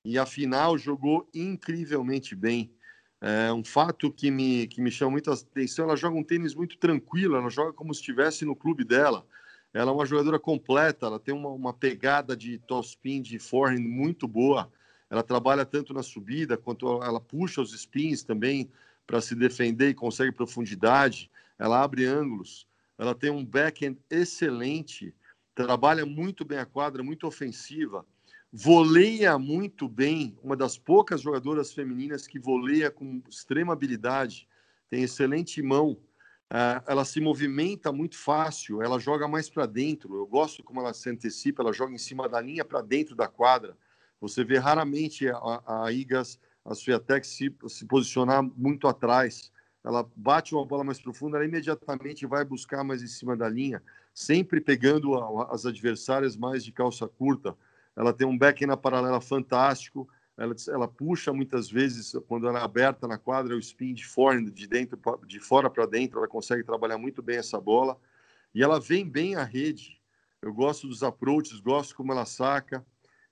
e 0.05 0.19
a 0.19 0.25
final 0.25 0.79
jogou 0.79 1.29
incrivelmente 1.35 2.35
bem. 2.35 2.73
É 3.21 3.53
um 3.53 3.65
fato 3.65 4.13
que 4.13 4.31
me, 4.31 4.69
que 4.69 4.81
me 4.81 4.91
chama 4.91 5.13
muita 5.13 5.33
atenção, 5.33 5.87
ela 5.87 5.97
joga 5.97 6.17
um 6.17 6.23
tênis 6.23 6.55
muito 6.55 6.79
tranquilo, 6.79 7.37
ela 7.37 7.51
joga 7.51 7.73
como 7.73 7.93
se 7.93 8.01
estivesse 8.01 8.45
no 8.45 8.55
clube 8.55 8.85
dela. 8.85 9.27
Ela 9.75 9.91
é 9.91 9.95
uma 9.95 10.07
jogadora 10.07 10.39
completa, 10.39 11.07
ela 11.07 11.19
tem 11.19 11.35
uma, 11.35 11.51
uma 11.51 11.73
pegada 11.73 12.37
de 12.37 12.59
topspin, 12.59 13.21
de 13.21 13.39
forehand 13.39 13.83
muito 13.83 14.29
boa. 14.29 14.73
Ela 15.11 15.23
trabalha 15.23 15.65
tanto 15.65 15.93
na 15.93 16.03
subida 16.03 16.57
quanto 16.57 17.03
ela 17.03 17.21
puxa 17.21 17.61
os 17.61 17.73
spins 17.73 18.23
também 18.23 18.71
para 19.07 19.21
se 19.21 19.35
defender 19.35 19.89
e 19.89 19.95
consegue 19.95 20.31
profundidade. 20.31 21.31
Ela 21.59 21.83
abre 21.83 22.05
ângulos. 22.05 22.67
Ela 22.97 23.15
tem 23.15 23.31
um 23.31 23.45
backhand 23.45 23.97
excelente, 24.11 25.15
trabalha 25.55 26.07
muito 26.07 26.45
bem 26.45 26.59
a 26.59 26.67
quadra, 26.67 27.03
muito 27.03 27.27
ofensiva 27.27 28.05
voleia 28.53 29.39
muito 29.39 29.89
bem, 29.89 30.39
uma 30.43 30.57
das 30.57 30.79
poucas 30.79 31.21
jogadoras 31.21 31.73
femininas 31.73 32.27
que 32.27 32.39
voleia 32.39 32.91
com 32.91 33.23
extrema 33.29 33.73
habilidade, 33.73 34.49
tem 34.89 35.03
excelente 35.03 35.61
mão, 35.63 35.91
uh, 36.51 36.83
ela 36.87 37.05
se 37.05 37.21
movimenta 37.21 37.93
muito 37.93 38.17
fácil, 38.17 38.83
ela 38.83 38.99
joga 38.99 39.29
mais 39.29 39.51
para 39.51 39.67
dentro. 39.67 40.17
Eu 40.17 40.27
gosto 40.27 40.63
como 40.63 40.81
ela 40.81 40.95
se 40.95 41.11
antecipa, 41.11 41.63
ela 41.63 41.73
joga 41.73 41.93
em 41.93 41.99
cima 41.99 42.29
da 42.29 42.41
linha 42.41 42.65
para 42.65 42.81
dentro 42.81 43.15
da 43.15 43.29
quadra. 43.29 43.77
Você 44.21 44.43
vê 44.43 44.57
raramente 44.57 45.29
a, 45.29 45.85
a 45.85 45.93
Igas, 45.93 46.41
a 46.65 46.75
Swiatek 46.75 47.27
se, 47.27 47.55
se 47.69 47.85
posicionar 47.85 48.43
muito 48.43 48.89
atrás. 48.89 49.53
Ela 49.85 50.09
bate 50.17 50.55
uma 50.55 50.65
bola 50.65 50.83
mais 50.83 51.01
profunda, 51.01 51.37
ela 51.37 51.47
imediatamente 51.47 52.27
vai 52.27 52.45
buscar 52.45 52.83
mais 52.83 53.03
em 53.03 53.07
cima 53.07 53.37
da 53.37 53.49
linha, 53.49 53.83
sempre 54.13 54.61
pegando 54.61 55.15
as 55.45 55.67
adversárias 55.67 56.37
mais 56.37 56.65
de 56.65 56.73
calça 56.73 57.07
curta 57.07 57.57
ela 57.99 58.13
tem 58.13 58.25
um 58.25 58.39
back 58.39 58.65
na 58.65 58.77
paralela 58.77 59.21
fantástico, 59.21 60.09
ela, 60.37 60.55
ela 60.69 60.87
puxa 60.87 61.33
muitas 61.33 61.69
vezes, 61.69 62.13
quando 62.29 62.47
ela 62.47 62.61
é 62.61 62.63
aberta 62.63 63.09
na 63.09 63.19
quadra, 63.19 63.57
o 63.57 63.59
spin 63.59 63.93
de 63.93 64.07
fora, 64.07 64.41
de, 64.41 64.69
dentro, 64.69 64.97
de 65.27 65.41
fora 65.41 65.69
para 65.69 65.85
dentro, 65.85 66.19
ela 66.19 66.29
consegue 66.29 66.63
trabalhar 66.63 66.97
muito 66.97 67.21
bem 67.21 67.39
essa 67.39 67.61
bola, 67.61 67.99
e 68.55 68.63
ela 68.63 68.79
vem 68.79 69.05
bem 69.05 69.35
à 69.35 69.43
rede, 69.43 70.01
eu 70.41 70.55
gosto 70.55 70.87
dos 70.87 71.03
approaches, 71.03 71.59
gosto 71.59 71.97
como 71.97 72.13
ela 72.13 72.25
saca, 72.25 72.87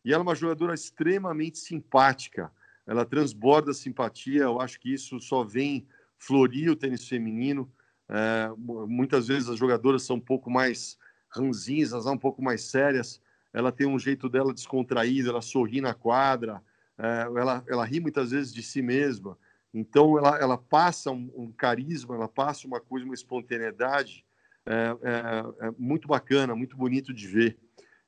e 0.05 0.13
ela 0.13 0.23
é 0.23 0.27
uma 0.27 0.35
jogadora 0.35 0.75
extremamente 0.75 1.61
simpática, 1.61 2.51
ela 2.85 3.05
transborda 3.05 3.73
simpatia, 3.73 4.43
eu 4.43 4.61
acho 4.61 4.81
que 4.81 4.93
isso 4.93 5.21
só 5.21 5.45
vem 5.45 5.87
florir 6.19 6.73
o 6.73 6.77
tênis 6.77 7.07
feminino, 7.07 7.73
é, 8.09 8.51
muitas 8.57 9.29
vezes 9.29 9.49
as 9.49 9.59
jogadoras 9.59 10.03
são 10.03 10.17
um 10.17 10.21
pouco 10.21 10.51
mais 10.51 10.99
ranzinhas, 11.29 11.93
um 11.93 12.19
pouco 12.19 12.43
mais 12.43 12.63
sérias, 12.63 13.21
ela 13.57 13.73
tem 13.73 13.87
um 13.87 13.99
jeito 13.99 14.29
dela 14.29 14.53
descontraído, 14.53 15.31
ela 15.31 15.41
sorri 15.41 15.81
na 15.81 15.95
quadra, 15.95 16.63
é, 16.99 17.23
ela, 17.23 17.65
ela 17.67 17.87
ri 17.87 18.01
muitas 18.01 18.31
vezes 18.31 18.53
de 18.53 18.63
si 18.63 18.83
mesma. 18.83 19.39
Então, 19.73 20.19
ela, 20.19 20.39
ela 20.39 20.59
passa 20.59 21.11
um, 21.11 21.33
um 21.35 21.51
carisma, 21.51 22.15
ela 22.15 22.29
passa 22.29 22.67
uma 22.67 22.81
coisa, 22.81 23.07
uma 23.07 23.15
espontaneidade 23.15 24.27
é, 24.67 24.75
é, 25.03 25.69
é, 25.69 25.71
muito 25.79 26.07
bacana, 26.07 26.55
muito 26.55 26.77
bonito 26.77 27.15
de 27.15 27.27
ver. 27.27 27.59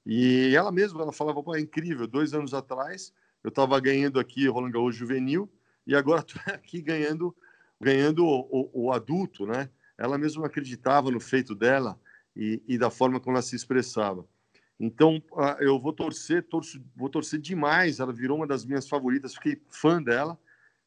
E 0.05 0.55
ela 0.55 0.71
mesma, 0.71 1.01
ela 1.01 1.13
falava, 1.15 1.43
é 1.57 1.61
incrível, 1.61 2.07
dois 2.07 2.35
anos 2.35 2.53
atrás 2.53 3.11
eu 3.43 3.49
estava 3.49 3.81
ganhando 3.81 4.21
aqui 4.21 4.47
Roland 4.49 4.73
Garros 4.73 4.97
juvenil 4.97 5.51
e 5.87 5.95
agora 5.95 6.21
estou 6.29 6.43
aqui 6.53 6.83
ganhando, 6.83 7.35
ganhando 7.81 8.23
o, 8.23 8.41
o, 8.51 8.85
o, 8.85 8.93
adulto, 8.93 9.47
né? 9.47 9.71
Ela 9.97 10.19
mesma 10.19 10.45
acreditava 10.45 11.11
no 11.11 11.21
feito 11.21 11.55
dela 11.55 11.99
e, 12.37 12.63
e 12.69 12.77
da 12.77 12.91
forma 12.91 13.19
como 13.19 13.37
ela 13.37 13.43
se 13.43 13.57
expressava. 13.57 14.27
Então, 14.81 15.21
eu 15.59 15.79
vou 15.79 15.93
torcer, 15.93 16.45
torço, 16.45 16.81
vou 16.95 17.09
torcer 17.09 17.41
demais. 17.41 17.99
Ela 17.99 18.13
virou 18.13 18.37
uma 18.37 18.47
das 18.47 18.65
minhas 18.65 18.89
favoritas, 18.89 19.35
fiquei 19.35 19.61
fã 19.69 20.01
dela. 20.03 20.39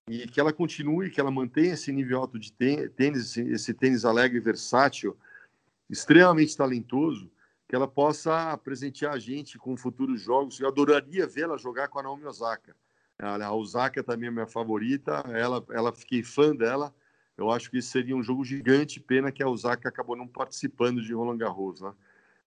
E 0.07 0.27
que 0.27 0.39
ela 0.39 0.53
continue, 0.53 1.09
que 1.09 1.19
ela 1.19 1.29
mantenha 1.29 1.73
esse 1.73 1.91
nível 1.91 2.19
alto 2.19 2.39
de 2.39 2.51
tênis, 2.51 3.37
esse 3.37 3.73
tênis 3.73 4.03
alegre 4.05 4.37
e 4.37 4.41
versátil, 4.41 5.15
extremamente 5.89 6.55
talentoso, 6.55 7.29
que 7.67 7.75
ela 7.75 7.87
possa 7.87 8.57
presentear 8.57 9.13
a 9.13 9.19
gente 9.19 9.57
com 9.57 9.77
futuros 9.77 10.21
jogos. 10.21 10.59
Eu 10.59 10.67
adoraria 10.67 11.27
vê-la 11.27 11.57
jogar 11.57 11.87
com 11.87 11.99
a 11.99 12.03
Naomi 12.03 12.25
Osaka. 12.25 12.75
A 13.19 13.53
Osaka 13.53 14.03
também 14.03 14.29
é 14.29 14.31
minha 14.31 14.47
favorita, 14.47 15.23
ela, 15.27 15.63
ela 15.69 15.93
fiquei 15.93 16.23
fã 16.23 16.55
dela. 16.55 16.93
Eu 17.37 17.51
acho 17.51 17.69
que 17.69 17.77
isso 17.77 17.91
seria 17.91 18.15
um 18.15 18.23
jogo 18.23 18.43
gigante, 18.43 18.99
pena 18.99 19.31
que 19.31 19.43
a 19.43 19.47
Osaka 19.47 19.87
acabou 19.87 20.15
não 20.15 20.27
participando 20.27 21.01
de 21.01 21.13
Roland 21.13 21.37
Garros, 21.37 21.81
né? 21.81 21.93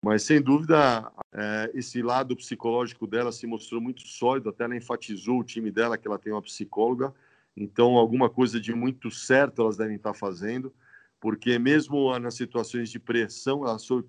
Mas, 0.05 0.23
sem 0.23 0.39
dúvida, 0.39 1.11
é, 1.33 1.71
esse 1.73 2.03
lado 2.03 2.37
psicológico 2.37 3.07
dela 3.07 3.33
se 3.33 3.47
mostrou 3.47 3.81
muito 3.81 4.07
sólido, 4.07 4.51
até 4.51 4.65
ela 4.65 4.77
enfatizou 4.77 5.39
o 5.39 5.45
time 5.45 5.71
dela, 5.71 5.97
que 5.97 6.07
ela 6.07 6.19
tem 6.19 6.31
uma 6.31 6.43
psicóloga, 6.43 7.15
então 7.57 7.97
alguma 7.97 8.29
coisa 8.29 8.61
de 8.61 8.75
muito 8.75 9.11
certo 9.11 9.63
elas 9.63 9.79
devem 9.79 9.97
estar 9.97 10.13
fazendo, 10.13 10.71
porque 11.19 11.59
mesmo 11.59 12.19
nas 12.19 12.35
situações 12.35 12.91
de 12.91 12.99
pressão, 12.99 13.67
ela 13.67 13.79
soube 13.79 14.07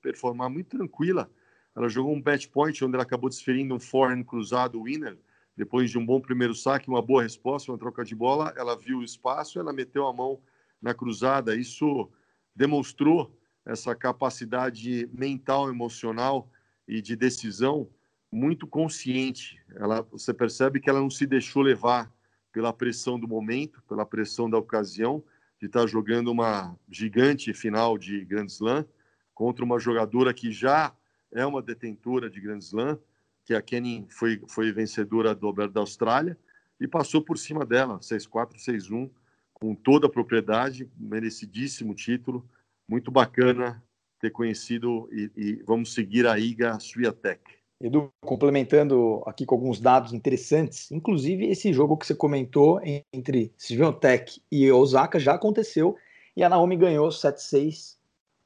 performar 0.00 0.48
muito 0.48 0.78
tranquila. 0.78 1.28
Ela 1.74 1.88
jogou 1.88 2.14
um 2.14 2.22
match 2.24 2.46
point 2.46 2.84
onde 2.84 2.94
ela 2.94 3.02
acabou 3.02 3.28
desferindo 3.28 3.74
um 3.74 3.80
forehand 3.80 4.22
cruzado 4.22 4.84
winner, 4.84 5.18
depois 5.56 5.90
de 5.90 5.98
um 5.98 6.06
bom 6.06 6.20
primeiro 6.20 6.54
saque, 6.54 6.88
uma 6.88 7.02
boa 7.02 7.24
resposta, 7.24 7.72
uma 7.72 7.78
troca 7.78 8.04
de 8.04 8.14
bola, 8.14 8.54
ela 8.56 8.76
viu 8.76 8.98
o 8.98 9.04
espaço, 9.04 9.58
ela 9.58 9.72
meteu 9.72 10.06
a 10.06 10.12
mão 10.12 10.40
na 10.80 10.94
cruzada. 10.94 11.56
Isso 11.56 12.08
demonstrou 12.54 13.36
essa 13.70 13.94
capacidade 13.94 15.08
mental, 15.12 15.68
emocional 15.68 16.50
e 16.88 17.00
de 17.00 17.14
decisão 17.14 17.88
muito 18.32 18.66
consciente. 18.66 19.60
Ela, 19.76 20.02
você 20.02 20.34
percebe 20.34 20.80
que 20.80 20.90
ela 20.90 21.00
não 21.00 21.08
se 21.08 21.24
deixou 21.24 21.62
levar 21.62 22.12
pela 22.52 22.72
pressão 22.72 23.18
do 23.18 23.28
momento, 23.28 23.80
pela 23.88 24.04
pressão 24.04 24.50
da 24.50 24.58
ocasião, 24.58 25.22
de 25.60 25.66
estar 25.66 25.86
jogando 25.86 26.32
uma 26.32 26.76
gigante 26.90 27.54
final 27.54 27.96
de 27.96 28.24
Grand 28.24 28.46
Slam 28.46 28.84
contra 29.32 29.64
uma 29.64 29.78
jogadora 29.78 30.34
que 30.34 30.50
já 30.50 30.92
é 31.30 31.46
uma 31.46 31.62
detentora 31.62 32.28
de 32.28 32.40
Grand 32.40 32.58
Slam, 32.58 32.98
que 33.44 33.54
a 33.54 33.62
Kenny 33.62 34.04
foi, 34.10 34.42
foi 34.48 34.72
vencedora 34.72 35.32
do 35.32 35.48
Aberto 35.48 35.74
da 35.74 35.80
Austrália 35.80 36.36
e 36.80 36.88
passou 36.88 37.22
por 37.22 37.38
cima 37.38 37.64
dela, 37.64 38.00
6-4, 38.00 38.56
6-1, 38.56 39.08
com 39.54 39.76
toda 39.76 40.08
a 40.08 40.10
propriedade, 40.10 40.90
merecidíssimo 40.98 41.94
título 41.94 42.44
muito 42.90 43.10
bacana 43.12 43.80
ter 44.20 44.30
conhecido 44.30 45.08
e, 45.12 45.30
e 45.36 45.62
vamos 45.64 45.94
seguir 45.94 46.26
a 46.26 46.36
IGA 46.36 46.78
Swiatek. 46.80 47.40
Edu, 47.80 48.12
complementando 48.20 49.22
aqui 49.24 49.46
com 49.46 49.54
alguns 49.54 49.80
dados 49.80 50.12
interessantes, 50.12 50.90
inclusive 50.90 51.46
esse 51.46 51.72
jogo 51.72 51.96
que 51.96 52.06
você 52.06 52.14
comentou 52.14 52.80
entre 53.12 53.54
Swiatek 53.56 54.42
e 54.50 54.70
Osaka 54.70 55.18
já 55.20 55.34
aconteceu 55.34 55.96
e 56.36 56.42
a 56.42 56.48
Naomi 56.48 56.76
ganhou 56.76 57.08
7-6, 57.08 57.96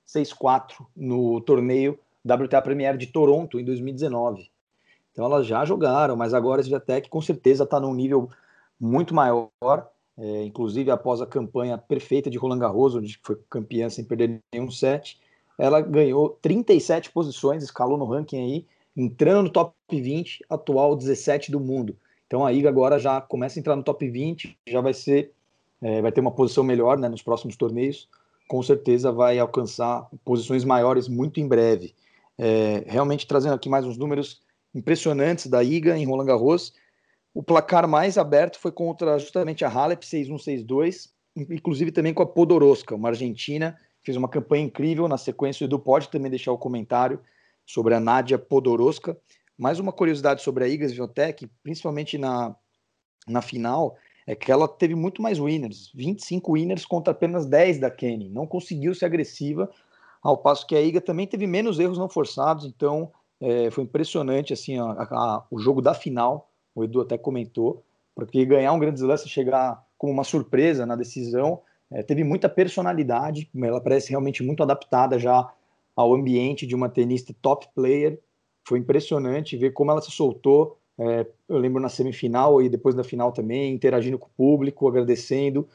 6-4 0.06 0.86
no 0.94 1.40
torneio 1.40 1.98
WTA 2.24 2.62
Premier 2.62 2.96
de 2.96 3.06
Toronto 3.06 3.58
em 3.58 3.64
2019. 3.64 4.50
Então 5.10 5.24
elas 5.24 5.46
já 5.46 5.64
jogaram, 5.64 6.16
mas 6.16 6.34
agora 6.34 6.60
a 6.60 7.08
com 7.08 7.20
certeza 7.20 7.64
está 7.64 7.80
num 7.80 7.94
nível 7.94 8.28
muito 8.78 9.14
maior 9.14 9.50
é, 10.16 10.44
inclusive 10.44 10.90
após 10.90 11.20
a 11.20 11.26
campanha 11.26 11.76
perfeita 11.76 12.30
de 12.30 12.38
Roland 12.38 12.58
Garros, 12.58 12.94
onde 12.94 13.18
foi 13.22 13.36
campeã 13.50 13.88
sem 13.88 14.04
perder 14.04 14.40
nenhum 14.52 14.70
set, 14.70 15.20
ela 15.58 15.80
ganhou 15.80 16.30
37 16.42 17.10
posições, 17.10 17.62
escalou 17.62 17.98
no 17.98 18.04
ranking 18.04 18.38
aí, 18.38 18.66
entrando 18.96 19.44
no 19.44 19.50
top 19.50 19.74
20, 19.90 20.44
atual 20.48 20.96
17 20.96 21.50
do 21.50 21.60
mundo. 21.60 21.96
Então 22.26 22.44
a 22.44 22.52
Iga 22.52 22.68
agora 22.68 22.98
já 22.98 23.20
começa 23.20 23.58
a 23.58 23.60
entrar 23.60 23.76
no 23.76 23.82
top 23.82 24.08
20, 24.08 24.58
já 24.66 24.80
vai 24.80 24.94
ser, 24.94 25.32
é, 25.80 26.00
vai 26.00 26.10
ter 26.10 26.20
uma 26.20 26.32
posição 26.32 26.64
melhor 26.64 26.98
né, 26.98 27.08
nos 27.08 27.22
próximos 27.22 27.56
torneios, 27.56 28.08
com 28.48 28.62
certeza 28.62 29.10
vai 29.12 29.38
alcançar 29.38 30.08
posições 30.24 30.64
maiores 30.64 31.08
muito 31.08 31.40
em 31.40 31.46
breve. 31.46 31.94
É, 32.36 32.84
realmente 32.86 33.26
trazendo 33.26 33.54
aqui 33.54 33.68
mais 33.68 33.84
uns 33.84 33.96
números 33.96 34.40
impressionantes 34.74 35.46
da 35.46 35.62
Iga 35.62 35.96
em 35.96 36.04
Roland 36.04 36.26
Garros. 36.26 36.72
O 37.34 37.42
placar 37.42 37.88
mais 37.88 38.16
aberto 38.16 38.60
foi 38.60 38.70
contra 38.70 39.18
justamente 39.18 39.64
a 39.64 39.68
Halep 39.68 40.04
6-1-6-2, 40.04 41.10
inclusive 41.36 41.90
também 41.90 42.14
com 42.14 42.22
a 42.22 42.26
Podoroska, 42.26 42.94
uma 42.94 43.08
argentina, 43.08 43.76
fez 44.02 44.16
uma 44.16 44.28
campanha 44.28 44.64
incrível. 44.64 45.08
Na 45.08 45.18
sequência, 45.18 45.64
o 45.64 45.66
Edu 45.66 45.80
pode 45.80 46.08
também 46.08 46.30
deixar 46.30 46.52
o 46.52 46.58
comentário 46.58 47.18
sobre 47.66 47.92
a 47.92 47.98
Nádia 47.98 48.38
Podoroska. 48.38 49.18
Mais 49.58 49.80
uma 49.80 49.92
curiosidade 49.92 50.42
sobre 50.42 50.62
a 50.62 50.68
Iga 50.68 50.88
Swiatek, 50.88 51.50
principalmente 51.60 52.16
na, 52.16 52.54
na 53.26 53.42
final, 53.42 53.96
é 54.26 54.36
que 54.36 54.52
ela 54.52 54.68
teve 54.68 54.94
muito 54.94 55.20
mais 55.20 55.40
winners, 55.40 55.90
25 55.92 56.52
winners 56.52 56.86
contra 56.86 57.12
apenas 57.12 57.46
10 57.46 57.78
da 57.78 57.90
Kenny. 57.90 58.28
Não 58.28 58.46
conseguiu 58.46 58.94
ser 58.94 59.06
agressiva, 59.06 59.68
ao 60.22 60.38
passo 60.38 60.66
que 60.66 60.76
a 60.76 60.80
Iga 60.80 61.00
também 61.00 61.26
teve 61.26 61.48
menos 61.48 61.80
erros 61.80 61.98
não 61.98 62.08
forçados, 62.08 62.64
então 62.64 63.12
é, 63.40 63.70
foi 63.70 63.84
impressionante 63.84 64.52
assim 64.52 64.78
a, 64.78 64.84
a, 64.84 65.44
o 65.50 65.58
jogo 65.58 65.82
da 65.82 65.92
final, 65.92 66.48
o 66.74 66.84
Edu 66.84 67.00
até 67.00 67.16
comentou, 67.16 67.82
porque 68.14 68.44
ganhar 68.44 68.72
um 68.72 68.78
grande 68.78 69.00
slam, 69.00 69.16
chegar 69.18 69.84
como 69.96 70.12
uma 70.12 70.24
surpresa 70.24 70.84
na 70.84 70.96
decisão, 70.96 71.60
é, 71.90 72.02
teve 72.02 72.24
muita 72.24 72.48
personalidade, 72.48 73.48
ela 73.62 73.80
parece 73.80 74.10
realmente 74.10 74.42
muito 74.42 74.62
adaptada 74.62 75.18
já 75.18 75.52
ao 75.94 76.14
ambiente 76.14 76.66
de 76.66 76.74
uma 76.74 76.88
tenista 76.88 77.34
top 77.40 77.68
player, 77.74 78.18
foi 78.66 78.78
impressionante 78.78 79.56
ver 79.56 79.72
como 79.72 79.90
ela 79.90 80.00
se 80.00 80.10
soltou, 80.10 80.78
é, 80.98 81.26
eu 81.48 81.58
lembro 81.58 81.82
na 81.82 81.88
semifinal 81.88 82.62
e 82.62 82.68
depois 82.68 82.94
da 82.94 83.04
final 83.04 83.32
também, 83.32 83.72
interagindo 83.72 84.18
com 84.18 84.26
o 84.26 84.36
público, 84.36 84.88
agradecendo. 84.88 85.68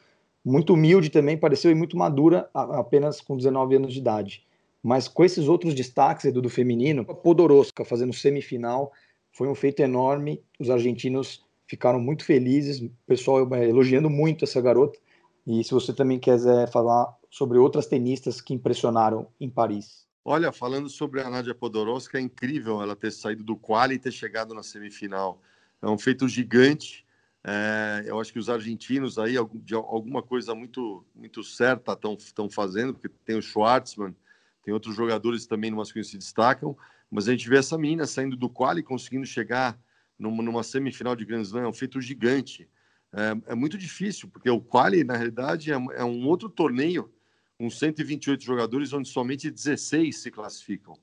Muito 0.44 0.72
humilde 0.72 1.10
também, 1.10 1.36
pareceu 1.36 1.70
e 1.70 1.74
muito 1.74 1.96
madura, 1.96 2.48
apenas 2.54 3.20
com 3.20 3.36
19 3.36 3.76
anos 3.76 3.92
de 3.92 3.98
idade. 3.98 4.46
Mas 4.82 5.06
com 5.06 5.22
esses 5.22 5.46
outros 5.46 5.74
destaques, 5.74 6.24
Edu, 6.24 6.40
do 6.40 6.48
feminino, 6.48 7.04
a 7.06 7.14
Podoroska 7.14 7.84
fazendo 7.84 8.14
semifinal, 8.14 8.90
foi 9.32 9.48
um 9.48 9.54
feito 9.54 9.80
enorme. 9.80 10.42
Os 10.58 10.70
argentinos 10.70 11.44
ficaram 11.66 12.00
muito 12.00 12.24
felizes, 12.24 12.80
o 12.80 12.90
pessoal 13.06 13.46
é, 13.54 13.68
elogiando 13.68 14.10
muito 14.10 14.44
essa 14.44 14.60
garota. 14.60 14.98
E 15.46 15.62
se 15.64 15.72
você 15.72 15.92
também 15.92 16.18
quiser 16.18 16.70
falar 16.70 17.16
sobre 17.30 17.58
outras 17.58 17.86
tenistas 17.86 18.40
que 18.40 18.52
impressionaram 18.52 19.28
em 19.40 19.48
Paris. 19.48 20.06
Olha, 20.24 20.52
falando 20.52 20.88
sobre 20.88 21.20
a 21.22 21.30
Nadia 21.30 21.54
Podoroska, 21.54 22.18
é 22.18 22.20
incrível 22.20 22.82
ela 22.82 22.94
ter 22.94 23.10
saído 23.10 23.42
do 23.42 23.56
quali 23.56 23.94
e 23.94 23.98
ter 23.98 24.12
chegado 24.12 24.54
na 24.54 24.62
semifinal. 24.62 25.40
É 25.80 25.88
um 25.88 25.96
feito 25.96 26.28
gigante. 26.28 27.06
É, 27.42 28.02
eu 28.04 28.20
acho 28.20 28.32
que 28.32 28.38
os 28.38 28.50
argentinos 28.50 29.18
aí, 29.18 29.36
de 29.54 29.74
alguma 29.74 30.22
coisa 30.22 30.54
muito, 30.54 31.04
muito 31.14 31.42
certa, 31.42 31.98
estão 32.18 32.50
fazendo, 32.50 32.92
porque 32.92 33.08
tem 33.24 33.36
o 33.36 33.42
Schwartzman, 33.42 34.14
tem 34.62 34.74
outros 34.74 34.94
jogadores 34.94 35.46
também 35.46 35.70
no 35.70 35.78
masculino 35.78 36.04
que 36.04 36.12
se 36.12 36.18
destacam, 36.18 36.76
mas 37.10 37.28
a 37.28 37.32
gente 37.32 37.48
vê 37.48 37.58
essa 37.58 37.76
menina 37.76 38.06
saindo 38.06 38.36
do 38.36 38.48
quali, 38.48 38.82
conseguindo 38.82 39.26
chegar 39.26 39.78
numa, 40.18 40.42
numa 40.42 40.62
semifinal 40.62 41.16
de 41.16 41.24
Grand 41.24 41.42
Slam, 41.42 41.64
é 41.64 41.68
um 41.68 41.72
feito 41.72 42.00
gigante. 42.00 42.68
É, 43.12 43.52
é 43.52 43.54
muito 43.54 43.76
difícil, 43.76 44.28
porque 44.28 44.48
o 44.48 44.60
quali, 44.60 45.02
na 45.02 45.16
realidade, 45.16 45.72
é, 45.72 45.74
é 45.74 46.04
um 46.04 46.26
outro 46.26 46.48
torneio 46.48 47.10
com 47.58 47.68
128 47.68 48.42
jogadores, 48.42 48.92
onde 48.92 49.08
somente 49.08 49.50
16 49.50 50.16
se 50.16 50.30
classificam. 50.30 50.96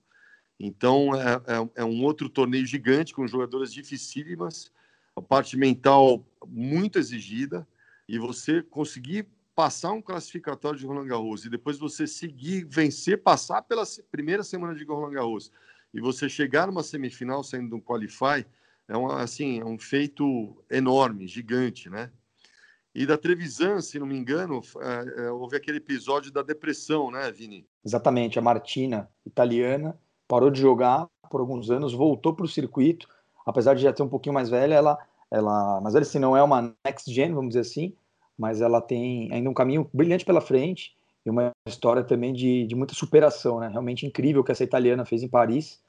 Então, 0.59 1.13
é, 1.13 1.35
é, 1.35 1.81
é, 1.81 1.85
um 1.85 2.03
outro 2.03 2.29
torneio 2.29 2.65
gigante, 2.65 3.13
com 3.13 3.27
jogadoras 3.27 3.73
dificílimas, 3.73 4.71
a 5.15 5.21
parte 5.21 5.57
mental 5.57 6.25
muito 6.47 6.97
exigida, 6.97 7.67
e 8.07 8.17
você 8.17 8.63
conseguir 8.63 9.27
passar 9.53 9.91
um 9.91 10.01
classificatório 10.01 10.79
de 10.79 10.85
Roland 10.85 11.07
Garros 11.07 11.43
e 11.43 11.49
depois 11.49 11.77
você 11.77 12.07
seguir, 12.07 12.63
vencer, 12.65 13.21
passar 13.21 13.63
pela 13.63 13.83
primeira 14.11 14.43
semana 14.43 14.73
de 14.73 14.83
Roland 14.83 15.13
Garros 15.13 15.51
e 15.97 15.99
você 16.01 16.29
chegar 16.29 16.67
numa 16.67 16.83
semifinal 16.83 17.43
saindo 17.43 17.69
de 17.69 17.75
um 17.75 17.81
qualify, 17.81 18.45
é 18.87 18.95
um, 18.95 19.07
assim, 19.07 19.59
é 19.59 19.65
um 19.65 19.79
feito 19.79 20.55
enorme, 20.69 21.27
gigante, 21.27 21.89
né? 21.89 22.11
E 22.93 23.03
da 23.03 23.17
Trevisan, 23.17 23.81
se 23.81 23.97
não 23.97 24.05
me 24.05 24.15
engano, 24.15 24.61
é, 24.79 25.23
é, 25.23 25.31
houve 25.31 25.57
aquele 25.57 25.77
episódio 25.77 26.31
da 26.31 26.43
depressão, 26.43 27.09
né, 27.09 27.31
Vini? 27.31 27.67
Exatamente. 27.83 28.37
A 28.37 28.41
Martina, 28.43 29.09
italiana, 29.25 29.97
parou 30.27 30.51
de 30.51 30.61
jogar 30.61 31.07
por 31.31 31.41
alguns 31.41 31.71
anos, 31.71 31.93
voltou 31.93 32.33
para 32.35 32.45
o 32.45 32.49
circuito. 32.49 33.09
Apesar 33.43 33.73
de 33.73 33.81
já 33.81 33.91
ter 33.91 34.03
um 34.03 34.09
pouquinho 34.09 34.35
mais 34.35 34.49
velha, 34.49 34.75
ela, 34.75 34.99
ela, 35.31 35.81
mas 35.81 35.95
ela 35.95 36.05
se 36.05 36.19
não 36.19 36.37
é 36.37 36.43
uma 36.43 36.75
next 36.85 37.11
gen, 37.11 37.33
vamos 37.33 37.49
dizer 37.49 37.61
assim, 37.61 37.93
mas 38.37 38.61
ela 38.61 38.81
tem 38.81 39.31
ainda 39.33 39.49
um 39.49 39.53
caminho 39.53 39.89
brilhante 39.91 40.25
pela 40.25 40.41
frente 40.41 40.95
e 41.25 41.29
uma 41.29 41.51
história 41.67 42.03
também 42.03 42.33
de, 42.33 42.67
de 42.67 42.75
muita 42.75 42.93
superação, 42.93 43.59
né? 43.59 43.67
Realmente 43.67 44.05
incrível 44.05 44.43
que 44.43 44.51
essa 44.51 44.63
italiana 44.63 45.05
fez 45.05 45.23
em 45.23 45.27
Paris. 45.27 45.81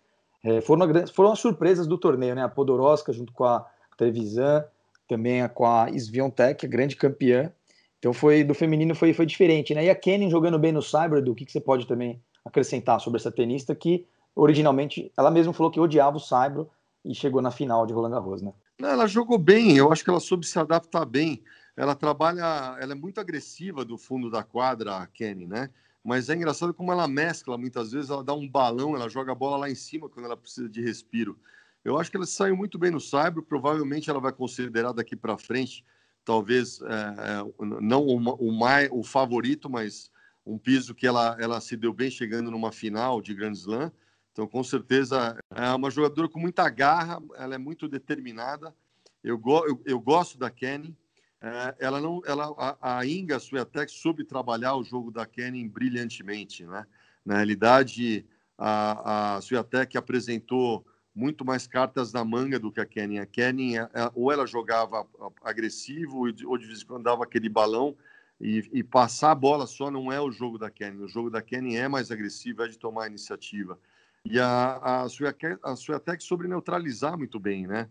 É, 0.44 0.60
foram, 0.60 0.86
foram 1.08 1.32
as 1.32 1.40
surpresas 1.40 1.86
do 1.86 1.98
torneio, 1.98 2.34
né? 2.34 2.42
A 2.42 2.48
Podoroska 2.48 3.12
junto 3.12 3.32
com 3.32 3.44
a 3.44 3.66
Trevisan, 3.96 4.64
também 5.08 5.46
com 5.48 5.66
a 5.66 5.90
Sviontek, 5.90 6.64
a 6.64 6.68
grande 6.68 6.96
campeã. 6.96 7.52
Então 7.98 8.12
foi 8.12 8.44
do 8.44 8.54
feminino 8.54 8.94
foi, 8.94 9.12
foi 9.12 9.26
diferente, 9.26 9.74
né? 9.74 9.84
E 9.84 9.90
a 9.90 9.94
Kenin 9.94 10.30
jogando 10.30 10.58
bem 10.58 10.72
no 10.72 10.82
Cyber, 10.82 11.22
do 11.22 11.34
que, 11.34 11.44
que 11.44 11.52
você 11.52 11.60
pode 11.60 11.86
também 11.86 12.22
acrescentar 12.44 13.00
sobre 13.00 13.18
essa 13.18 13.32
tenista 13.32 13.74
que 13.74 14.06
originalmente 14.34 15.10
ela 15.16 15.30
mesma 15.30 15.52
falou 15.52 15.70
que 15.70 15.80
odiava 15.80 16.16
o 16.16 16.20
Cyber 16.20 16.66
e 17.04 17.14
chegou 17.14 17.42
na 17.42 17.50
final 17.50 17.86
de 17.86 17.92
Roland 17.92 18.10
Garros, 18.10 18.42
né? 18.42 18.52
Não, 18.78 18.88
ela 18.88 19.06
jogou 19.08 19.38
bem, 19.38 19.76
eu 19.76 19.90
acho 19.92 20.04
que 20.04 20.10
ela 20.10 20.20
soube 20.20 20.46
se 20.46 20.58
adaptar 20.58 21.04
bem. 21.04 21.42
Ela 21.76 21.94
trabalha, 21.94 22.76
ela 22.80 22.92
é 22.92 22.94
muito 22.94 23.20
agressiva 23.20 23.84
do 23.84 23.98
fundo 23.98 24.30
da 24.30 24.42
quadra, 24.42 24.96
a 24.96 25.06
Kenny, 25.06 25.46
né? 25.46 25.70
Mas 26.08 26.30
é 26.30 26.34
engraçado 26.34 26.72
como 26.72 26.90
ela 26.90 27.06
mescla 27.06 27.58
muitas 27.58 27.92
vezes, 27.92 28.08
ela 28.08 28.24
dá 28.24 28.32
um 28.32 28.48
balão, 28.48 28.96
ela 28.96 29.10
joga 29.10 29.32
a 29.32 29.34
bola 29.34 29.58
lá 29.58 29.70
em 29.70 29.74
cima 29.74 30.08
quando 30.08 30.24
ela 30.24 30.38
precisa 30.38 30.66
de 30.66 30.80
respiro. 30.80 31.38
Eu 31.84 31.98
acho 31.98 32.10
que 32.10 32.16
ela 32.16 32.24
saiu 32.24 32.56
muito 32.56 32.78
bem 32.78 32.90
no 32.90 32.98
Saibro, 32.98 33.42
provavelmente 33.42 34.08
ela 34.08 34.18
vai 34.18 34.32
considerar 34.32 34.92
daqui 34.92 35.14
para 35.14 35.36
frente, 35.36 35.84
talvez 36.24 36.80
é, 36.80 37.44
não 37.82 38.06
o, 38.06 38.16
o, 38.16 38.50
mais, 38.50 38.88
o 38.90 39.02
favorito, 39.02 39.68
mas 39.68 40.10
um 40.46 40.56
piso 40.56 40.94
que 40.94 41.06
ela, 41.06 41.36
ela 41.38 41.60
se 41.60 41.76
deu 41.76 41.92
bem 41.92 42.10
chegando 42.10 42.50
numa 42.50 42.72
final 42.72 43.20
de 43.20 43.34
Grand 43.34 43.52
Slam. 43.52 43.92
Então, 44.32 44.46
com 44.46 44.64
certeza, 44.64 45.38
é 45.54 45.74
uma 45.74 45.90
jogadora 45.90 46.26
com 46.26 46.40
muita 46.40 46.70
garra, 46.70 47.22
ela 47.36 47.54
é 47.54 47.58
muito 47.58 47.86
determinada. 47.86 48.74
Eu, 49.22 49.36
go, 49.36 49.62
eu, 49.66 49.82
eu 49.84 50.00
gosto 50.00 50.38
da 50.38 50.50
Kenny. 50.50 50.96
É, 51.40 51.76
ela 51.78 52.00
não, 52.00 52.20
ela, 52.26 52.52
a, 52.58 52.98
a 52.98 53.06
Inga 53.06 53.38
Swiatek 53.38 53.92
soube 53.92 54.24
trabalhar 54.24 54.74
o 54.74 54.82
jogo 54.82 55.10
da 55.10 55.24
Kenny 55.24 55.68
brilhantemente, 55.68 56.64
né? 56.64 56.84
Na 57.24 57.36
realidade, 57.36 58.26
a, 58.56 59.36
a 59.36 59.40
Swiatek 59.40 59.96
apresentou 59.96 60.84
muito 61.14 61.44
mais 61.44 61.66
cartas 61.66 62.12
na 62.12 62.24
manga 62.24 62.58
do 62.58 62.72
que 62.72 62.80
a 62.80 62.86
Kenny. 62.86 63.18
A 63.18 63.26
Kenny, 63.26 63.76
é, 63.76 63.82
é, 63.82 64.10
ou 64.14 64.32
ela 64.32 64.46
jogava 64.46 65.06
agressivo, 65.42 66.26
ou 66.46 66.58
de 66.58 66.66
vez 66.66 66.82
em 66.82 66.86
quando 66.86 67.04
dava 67.04 67.24
aquele 67.24 67.48
balão, 67.48 67.96
e, 68.40 68.68
e, 68.72 68.84
passar 68.84 69.32
a 69.32 69.34
bola 69.34 69.66
só 69.66 69.90
não 69.90 70.12
é 70.12 70.20
o 70.20 70.30
jogo 70.30 70.58
da 70.58 70.70
Kenny. 70.70 71.02
O 71.02 71.08
jogo 71.08 71.28
da 71.28 71.42
Kenny 71.42 71.76
é 71.76 71.88
mais 71.88 72.12
agressivo, 72.12 72.62
é 72.62 72.68
de 72.68 72.78
tomar 72.78 73.04
a 73.04 73.08
iniciativa. 73.08 73.76
E 74.24 74.38
a, 74.38 75.02
a, 75.04 75.76
Swiatek 75.76 76.22
soube 76.22 76.46
neutralizar 76.46 77.18
muito 77.18 77.40
bem, 77.40 77.66
né? 77.66 77.88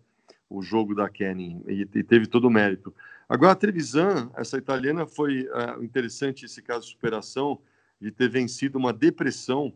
O 0.49 0.61
jogo 0.61 0.95
da 0.95 1.09
Kenny, 1.09 1.61
e, 1.67 1.81
e 1.81 2.03
teve 2.03 2.27
todo 2.27 2.45
o 2.45 2.49
mérito. 2.49 2.93
Agora, 3.29 3.51
a 3.51 3.55
Trevisan, 3.55 4.31
essa 4.35 4.57
italiana, 4.57 5.05
foi 5.05 5.47
é, 5.51 5.83
interessante 5.83 6.45
esse 6.45 6.61
caso 6.61 6.85
de 6.85 6.91
superação, 6.91 7.61
de 7.99 8.11
ter 8.11 8.29
vencido 8.29 8.77
uma 8.77 8.93
depressão 8.93 9.73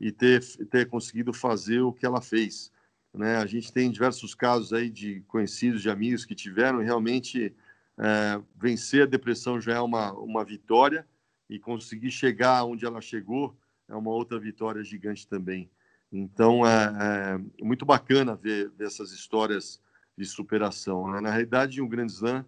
e 0.00 0.10
ter, 0.10 0.42
ter 0.70 0.88
conseguido 0.88 1.32
fazer 1.32 1.80
o 1.80 1.92
que 1.92 2.06
ela 2.06 2.20
fez. 2.20 2.72
Né? 3.12 3.36
A 3.36 3.46
gente 3.46 3.72
tem 3.72 3.90
diversos 3.90 4.34
casos 4.34 4.72
aí 4.72 4.88
de 4.88 5.20
conhecidos, 5.28 5.82
de 5.82 5.90
amigos 5.90 6.24
que 6.24 6.34
tiveram 6.34 6.82
e 6.82 6.84
realmente 6.84 7.54
é, 7.98 8.40
vencer 8.56 9.02
a 9.02 9.06
depressão 9.06 9.60
já 9.60 9.74
é 9.74 9.80
uma, 9.80 10.12
uma 10.12 10.44
vitória 10.44 11.06
e 11.48 11.58
conseguir 11.58 12.10
chegar 12.10 12.64
onde 12.64 12.84
ela 12.84 13.00
chegou 13.00 13.56
é 13.88 13.94
uma 13.94 14.10
outra 14.10 14.38
vitória 14.38 14.82
gigante 14.82 15.28
também. 15.28 15.70
Então 16.10 16.66
é, 16.66 17.38
é 17.60 17.64
muito 17.64 17.84
bacana 17.84 18.34
ver, 18.34 18.70
ver, 18.70 18.86
essas 18.86 19.12
histórias 19.12 19.80
de 20.16 20.24
superação. 20.24 21.10
Né? 21.10 21.20
Na 21.20 21.30
realidade, 21.30 21.82
um 21.82 21.88
Grand 21.88 22.06
Slam 22.06 22.44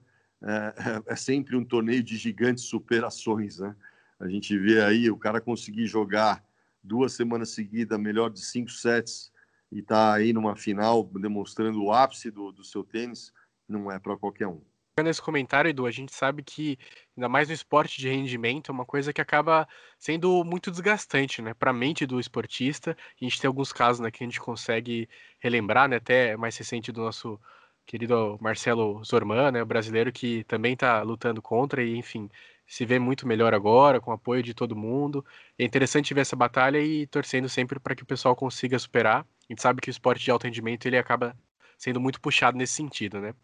é, 0.47 0.75
é, 1.09 1.13
é, 1.13 1.17
sempre 1.17 1.57
um 1.57 1.65
torneio 1.65 2.03
de 2.05 2.17
gigantes 2.17 2.65
superações. 2.65 3.59
Né? 3.59 3.75
A 4.21 4.29
gente 4.29 4.57
vê 4.57 4.81
aí 4.81 5.11
o 5.11 5.17
cara 5.17 5.41
conseguir 5.41 5.87
jogar 5.89 6.45
duas 6.83 7.13
semanas 7.15 7.51
seguidas, 7.51 7.99
melhor 7.99 8.31
de 8.31 8.41
cinco 8.41 8.71
sets, 8.71 9.33
e 9.73 9.83
tá 9.83 10.15
aí 10.15 10.33
numa 10.33 10.55
final 10.55 11.03
demonstrando 11.03 11.83
o 11.83 11.93
ápice 11.93 12.31
do, 12.31 12.53
do 12.53 12.63
seu 12.63 12.85
tênis, 12.85 13.33
não 13.69 13.91
é 13.91 13.99
para 13.99 14.17
qualquer 14.17 14.47
um. 14.47 14.63
Nesse 15.03 15.21
comentário, 15.21 15.69
Edu, 15.69 15.85
a 15.85 15.91
gente 15.91 16.15
sabe 16.15 16.43
que, 16.43 16.79
ainda 17.15 17.29
mais 17.29 17.49
no 17.49 17.55
esporte 17.55 18.01
de 18.01 18.09
rendimento, 18.09 18.71
é 18.71 18.73
uma 18.73 18.87
coisa 18.87 19.13
que 19.13 19.21
acaba 19.21 19.69
sendo 19.99 20.43
muito 20.43 20.71
desgastante, 20.71 21.43
né, 21.43 21.53
para 21.53 21.71
a 21.71 21.75
mente 21.75 22.07
do 22.07 22.19
esportista. 22.19 22.97
A 23.21 23.25
gente 23.25 23.39
tem 23.39 23.49
alguns 23.49 23.75
casos 23.75 24.01
né, 24.01 24.11
que 24.11 24.25
a 24.25 24.27
gente 24.27 24.41
consegue 24.41 25.07
relembrar, 25.39 25.87
né, 25.87 25.97
até 25.97 26.35
mais 26.37 26.57
recente 26.57 26.91
do 26.93 27.03
nosso 27.03 27.39
querido 27.87 28.37
Marcelo 28.41 29.03
Zorman, 29.05 29.53
né, 29.53 29.63
o 29.63 29.67
brasileiro 29.67 30.13
que 30.13 30.45
também 30.45 30.75
está 30.75 31.03
lutando 31.03 31.41
contra, 31.41 31.83
e 31.83 31.97
enfim, 31.97 32.29
se 32.67 32.85
vê 32.85 32.99
muito 32.99 33.27
melhor 33.27 33.55
agora, 33.55 34.01
com 34.01 34.11
apoio 34.13 34.43
de 34.43 34.53
todo 34.53 34.75
mundo. 34.77 35.25
É 35.59 35.65
interessante 35.65 36.13
ver 36.13 36.23
essa 36.23 36.37
batalha 36.37 36.79
e 36.79 37.07
torcendo 37.07 37.49
sempre 37.49 37.79
para 37.79 37.95
que 37.95 38.03
o 38.03 38.07
pessoal 38.07 38.35
consiga 38.35 38.79
superar. 38.79 39.21
A 39.21 39.53
gente 39.53 39.63
sabe 39.63 39.81
que 39.81 39.89
o 39.89 39.93
esporte 39.93 40.25
de 40.25 40.31
alto 40.31 40.45
rendimento 40.45 40.87
ele 40.87 40.99
acaba 40.99 41.37
sendo 41.79 42.01
muito 42.01 42.21
puxado 42.21 42.59
nesse 42.59 42.75
sentido, 42.75 43.21
né? 43.21 43.35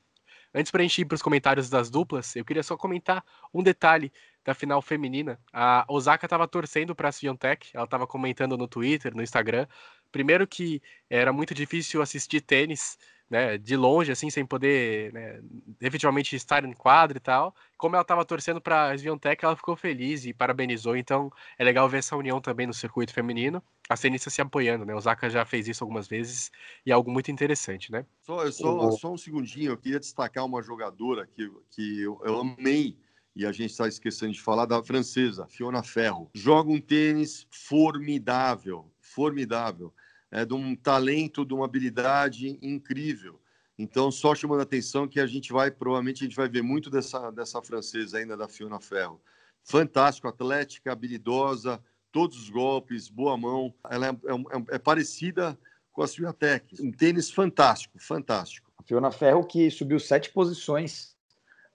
Antes 0.55 0.71
para 0.71 0.83
a 0.83 0.83
gente 0.83 1.01
ir 1.01 1.05
para 1.07 1.15
os 1.15 1.23
comentários 1.23 1.71
das 1.71 1.89
duplas, 1.89 2.37
eu 2.37 2.45
queria 2.45 2.63
só 2.63 2.77
comentar 2.77 3.25
um 3.55 3.63
detalhe 3.63 4.13
da 4.45 4.53
final 4.55 4.83
feminina. 4.83 5.41
A 5.53 5.85
Osaka 5.89 6.27
estava 6.27 6.47
torcendo 6.47 6.95
para 6.95 7.09
a 7.09 7.13
Swiatek, 7.13 7.71
ela 7.73 7.85
estava 7.85 8.07
comentando 8.07 8.57
no 8.59 8.69
Twitter, 8.69 9.15
no 9.15 9.23
Instagram. 9.23 9.67
Primeiro 10.11 10.47
que 10.47 10.83
era 11.09 11.33
muito 11.33 11.55
difícil 11.55 12.03
assistir 12.03 12.43
tênis 12.43 12.99
né, 13.33 13.57
de 13.57 13.75
longe, 13.77 14.13
assim, 14.13 14.29
sem 14.29 14.45
poder 14.45 15.11
né, 15.11 15.41
efetivamente 15.81 16.37
estar 16.37 16.67
em 16.67 16.73
quadro 16.75 17.17
e 17.17 17.21
tal. 17.21 17.57
Como 17.79 17.97
ela 17.97 18.03
estava 18.03 18.27
torcendo 18.27 18.61
para 18.61 18.91
a 18.91 18.95
Sviontech, 18.95 19.43
ela 19.43 19.57
ficou 19.57 19.75
feliz 19.75 20.27
e 20.27 20.35
parabenizou. 20.35 20.95
Então 20.95 21.33
é 21.59 21.65
legal 21.65 21.89
ver 21.89 21.99
essa 21.99 22.15
união 22.15 22.43
também 22.43 22.67
no 22.67 22.75
circuito 22.75 23.15
feminino, 23.15 23.63
as 23.89 24.01
tenistas 24.01 24.35
se 24.35 24.43
apoiando, 24.43 24.85
né? 24.85 24.95
O 24.95 25.01
Zaka 25.01 25.31
já 25.31 25.47
fez 25.47 25.67
isso 25.67 25.83
algumas 25.83 26.07
vezes 26.07 26.53
e 26.85 26.91
é 26.91 26.95
algo 26.95 27.11
muito 27.11 27.31
interessante, 27.31 27.91
né? 27.91 28.05
Só, 28.21 28.51
só, 28.51 28.91
só 28.91 29.13
um 29.15 29.17
segundinho, 29.17 29.73
eu 29.73 29.79
queria 29.79 29.99
destacar 29.99 30.45
uma 30.45 30.63
jogadora 30.63 31.27
que, 31.27 31.51
que 31.71 32.03
eu, 32.03 32.21
eu 32.27 32.39
amei 32.39 32.99
e 33.35 33.47
a 33.47 33.51
gente 33.51 33.71
está 33.71 33.89
esquecendo 33.89 34.35
de 34.35 34.43
falar 34.43 34.67
da 34.67 34.83
francesa, 34.83 35.47
Fiona 35.47 35.83
Ferro. 35.83 36.31
Joga 36.35 36.71
um 36.71 36.79
tênis 36.79 37.47
formidável, 37.51 38.93
formidável 39.01 39.91
é, 40.33 40.47
de 40.47 40.55
um 40.55 40.75
talento, 40.75 41.45
de 41.45 41.53
uma 41.53 41.67
habilidade 41.67 42.59
incrível. 42.63 43.39
Então, 43.79 44.11
só 44.11 44.35
chamando 44.35 44.61
a 44.61 44.63
atenção 44.63 45.07
que 45.07 45.21
a 45.21 45.27
gente 45.27 45.53
vai, 45.53 45.71
provavelmente, 45.71 46.25
a 46.25 46.27
gente 46.27 46.37
vai 46.37 46.49
ver 46.49 46.63
muito 46.63 46.91
dessa, 46.91 47.31
dessa 47.31 47.61
francesa 47.61 48.19
ainda, 48.19 48.37
da 48.37 48.49
Fiona 48.49 48.81
Ferro. 48.81 49.21
Fantástico, 49.63 50.27
atlética, 50.27 50.91
habilidosa, 50.91 51.83
todos 52.11 52.39
os 52.39 52.49
golpes, 52.49 53.09
boa 53.09 53.37
mão. 53.37 53.75
Ela 53.91 54.09
é, 54.09 54.11
é, 54.11 54.75
é 54.77 54.79
parecida 54.79 55.59
com 55.93 56.03
a 56.03 56.07
Swiatek. 56.07 56.83
Um 56.83 56.91
tênis 56.91 57.31
fantástico, 57.31 57.99
fantástico. 57.99 58.73
A 58.79 58.83
Fiona 58.83 59.11
Ferro 59.11 59.45
que 59.47 59.71
subiu 59.71 60.01
sete 60.01 60.31
posições 60.31 61.15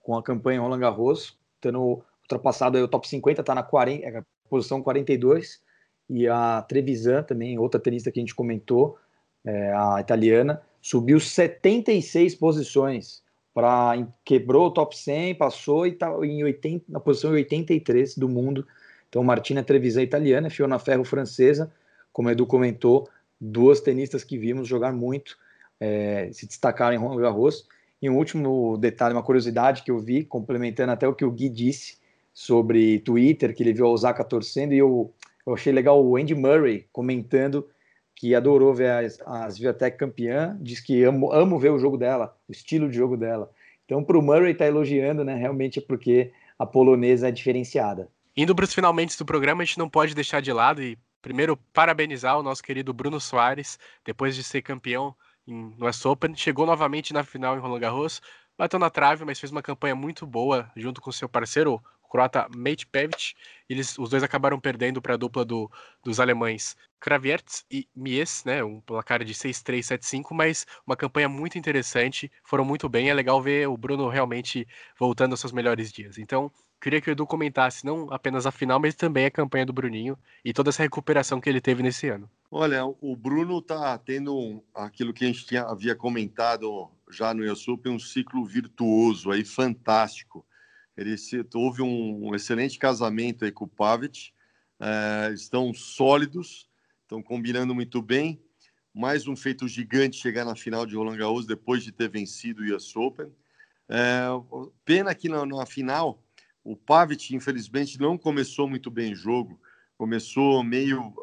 com 0.02 0.16
a 0.16 0.22
campanha 0.22 0.60
Roland 0.60 0.80
Garros, 0.80 1.38
tendo 1.60 2.02
ultrapassado 2.22 2.78
o 2.78 2.88
top 2.88 3.08
50, 3.08 3.40
está 3.40 3.54
na 3.54 3.62
40, 3.62 4.04
é 4.04 4.22
posição 4.48 4.82
42 4.82 5.60
e 6.08 6.26
a 6.26 6.62
Trevisan 6.62 7.22
também, 7.22 7.58
outra 7.58 7.80
tenista 7.80 8.10
que 8.10 8.18
a 8.18 8.22
gente 8.22 8.34
comentou, 8.34 8.98
é, 9.44 9.72
a 9.72 10.00
italiana, 10.00 10.62
subiu 10.80 11.20
76 11.20 12.34
posições 12.34 13.22
para 13.52 14.06
quebrou 14.24 14.68
o 14.68 14.70
top 14.70 14.96
100, 14.96 15.34
passou 15.34 15.86
e 15.86 15.90
está 15.90 16.08
em 16.22 16.44
80, 16.44 16.84
na 16.88 17.00
posição 17.00 17.32
83 17.32 18.16
do 18.16 18.28
mundo. 18.28 18.66
Então, 19.08 19.24
Martina 19.24 19.64
Trevisan 19.64 20.02
italiana, 20.02 20.50
Fiona 20.50 20.78
Ferro 20.78 21.04
francesa, 21.04 21.72
como 22.12 22.28
o 22.28 22.30
Edu 22.30 22.46
comentou, 22.46 23.08
duas 23.40 23.80
tenistas 23.80 24.22
que 24.22 24.38
vimos 24.38 24.68
jogar 24.68 24.92
muito, 24.92 25.36
é, 25.80 26.30
se 26.32 26.46
destacaram 26.46 26.94
em 26.94 26.98
Roland 26.98 27.20
Garros. 27.20 27.66
E 28.00 28.08
um 28.08 28.16
último 28.16 28.76
detalhe, 28.78 29.14
uma 29.14 29.22
curiosidade 29.22 29.82
que 29.82 29.90
eu 29.90 29.98
vi, 29.98 30.24
complementando 30.24 30.92
até 30.92 31.08
o 31.08 31.14
que 31.14 31.24
o 31.24 31.30
Gui 31.30 31.48
disse 31.48 31.98
sobre 32.32 33.00
Twitter, 33.00 33.52
que 33.54 33.62
ele 33.62 33.72
viu 33.72 33.86
a 33.86 33.90
Osaka 33.90 34.22
torcendo, 34.22 34.72
e 34.72 34.78
eu 34.78 35.12
eu 35.48 35.54
achei 35.54 35.72
legal 35.72 36.04
o 36.04 36.16
Andy 36.16 36.34
Murray 36.34 36.86
comentando 36.92 37.66
que 38.14 38.34
adorou 38.34 38.74
ver 38.74 38.90
as, 38.90 39.18
as 39.24 39.58
Viatec 39.58 39.96
campeã, 39.96 40.58
diz 40.60 40.80
que 40.80 41.02
amo, 41.04 41.32
amo 41.32 41.58
ver 41.58 41.70
o 41.70 41.78
jogo 41.78 41.96
dela, 41.96 42.36
o 42.48 42.52
estilo 42.52 42.88
de 42.90 42.96
jogo 42.96 43.16
dela. 43.16 43.50
Então, 43.86 44.04
para 44.04 44.18
o 44.18 44.22
Murray 44.22 44.52
estar 44.52 44.64
tá 44.64 44.68
elogiando, 44.68 45.24
né, 45.24 45.34
realmente 45.34 45.78
é 45.78 45.82
porque 45.82 46.32
a 46.58 46.66
polonesa 46.66 47.28
é 47.28 47.30
diferenciada. 47.30 48.08
Indo 48.36 48.54
para 48.54 48.64
os 48.64 48.74
finalmente 48.74 49.16
do 49.16 49.24
programa, 49.24 49.62
a 49.62 49.64
gente 49.64 49.78
não 49.78 49.88
pode 49.88 50.14
deixar 50.14 50.42
de 50.42 50.52
lado 50.52 50.82
e 50.82 50.98
primeiro 51.22 51.56
parabenizar 51.72 52.38
o 52.38 52.42
nosso 52.42 52.62
querido 52.62 52.92
Bruno 52.92 53.20
Soares, 53.20 53.78
depois 54.04 54.36
de 54.36 54.42
ser 54.42 54.62
campeão 54.62 55.14
em, 55.46 55.74
no 55.78 55.88
US 55.88 56.04
Open, 56.04 56.34
chegou 56.36 56.66
novamente 56.66 57.14
na 57.14 57.24
final 57.24 57.56
em 57.56 57.60
Roland 57.60 57.80
Garros, 57.80 58.20
bateu 58.58 58.78
na 58.78 58.90
trave, 58.90 59.24
mas 59.24 59.40
fez 59.40 59.50
uma 59.50 59.62
campanha 59.62 59.94
muito 59.94 60.26
boa 60.26 60.70
junto 60.76 61.00
com 61.00 61.10
seu 61.10 61.28
parceiro, 61.28 61.80
croata 62.08 62.48
Mate 62.54 62.86
Pevic. 62.86 63.34
Eles, 63.68 63.98
os 63.98 64.10
dois 64.10 64.22
acabaram 64.22 64.58
perdendo 64.58 65.00
para 65.00 65.14
a 65.14 65.16
dupla 65.16 65.44
do, 65.44 65.70
dos 66.02 66.18
alemães 66.18 66.76
Kraviertz 67.00 67.64
e 67.70 67.88
Mies, 67.94 68.42
né? 68.44 68.62
Um 68.64 68.80
placar 68.80 69.22
de 69.24 69.34
6-3, 69.34 69.80
7-5, 69.80 70.34
mas 70.34 70.66
uma 70.86 70.96
campanha 70.96 71.28
muito 71.28 71.58
interessante. 71.58 72.30
Foram 72.42 72.64
muito 72.64 72.88
bem. 72.88 73.08
É 73.08 73.14
legal 73.14 73.40
ver 73.40 73.68
o 73.68 73.76
Bruno 73.76 74.08
realmente 74.08 74.66
voltando 74.98 75.32
aos 75.32 75.40
seus 75.40 75.52
melhores 75.52 75.92
dias. 75.92 76.18
Então, 76.18 76.50
queria 76.80 77.00
que 77.00 77.10
o 77.10 77.12
Edu 77.12 77.26
comentasse 77.26 77.84
não 77.84 78.12
apenas 78.12 78.46
a 78.46 78.50
final, 78.50 78.80
mas 78.80 78.94
também 78.94 79.26
a 79.26 79.30
campanha 79.30 79.66
do 79.66 79.72
Bruninho 79.72 80.18
e 80.44 80.52
toda 80.52 80.70
essa 80.70 80.82
recuperação 80.82 81.40
que 81.40 81.48
ele 81.48 81.60
teve 81.60 81.82
nesse 81.82 82.08
ano. 82.08 82.28
Olha, 82.50 82.84
o 82.86 83.14
Bruno 83.14 83.58
está 83.58 83.96
tendo 83.98 84.62
aquilo 84.74 85.12
que 85.12 85.24
a 85.24 85.26
gente 85.28 85.46
tinha, 85.46 85.62
havia 85.64 85.94
comentado 85.94 86.90
já 87.10 87.34
no 87.34 87.44
IASUP, 87.44 87.88
um 87.88 87.98
ciclo 87.98 88.44
virtuoso 88.44 89.30
aí, 89.30 89.44
fantástico. 89.44 90.44
Ele 90.98 91.16
se, 91.16 91.46
houve 91.54 91.80
um, 91.80 92.26
um, 92.26 92.34
excelente 92.34 92.76
casamento 92.76 93.44
aí 93.44 93.52
com 93.52 93.66
o 93.66 93.68
Pavic, 93.68 94.32
é, 94.80 95.32
estão 95.32 95.72
sólidos, 95.72 96.68
estão 97.02 97.22
combinando 97.22 97.72
muito 97.72 98.02
bem. 98.02 98.42
Mais 98.92 99.28
um 99.28 99.36
feito 99.36 99.68
gigante 99.68 100.16
chegar 100.16 100.44
na 100.44 100.56
final 100.56 100.84
de 100.84 100.96
Roland 100.96 101.16
Garros 101.16 101.46
depois 101.46 101.84
de 101.84 101.92
ter 101.92 102.08
vencido 102.08 102.62
o 102.62 102.76
US 102.76 102.96
Open. 102.96 103.32
É, 103.88 104.26
pena 104.84 105.14
que 105.14 105.28
na, 105.28 105.46
na 105.46 105.64
final 105.64 106.20
o 106.64 106.74
Pavic, 106.74 107.32
infelizmente, 107.32 108.00
não 108.00 108.18
começou 108.18 108.68
muito 108.68 108.90
bem 108.90 109.12
o 109.12 109.16
jogo. 109.16 109.60
Começou 109.96 110.64
meio, 110.64 111.14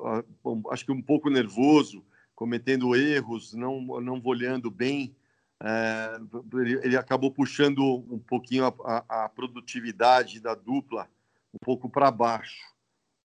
acho 0.71 0.85
que 0.85 0.91
um 0.91 1.01
pouco 1.01 1.29
nervoso, 1.29 2.01
cometendo 2.33 2.95
erros, 2.95 3.53
não, 3.53 3.81
não 3.99 4.21
olhando 4.23 4.71
bem 4.71 5.13
é, 5.67 6.19
ele, 6.83 6.95
acabou 6.95 7.31
puxando 7.31 8.05
um 8.11 8.19
pouquinho 8.19 8.65
a, 8.65 9.03
a, 9.09 9.25
a 9.25 9.29
produtividade 9.29 10.39
da 10.39 10.53
dupla 10.53 11.09
um 11.51 11.57
pouco 11.59 11.89
para 11.89 12.11
baixo 12.11 12.61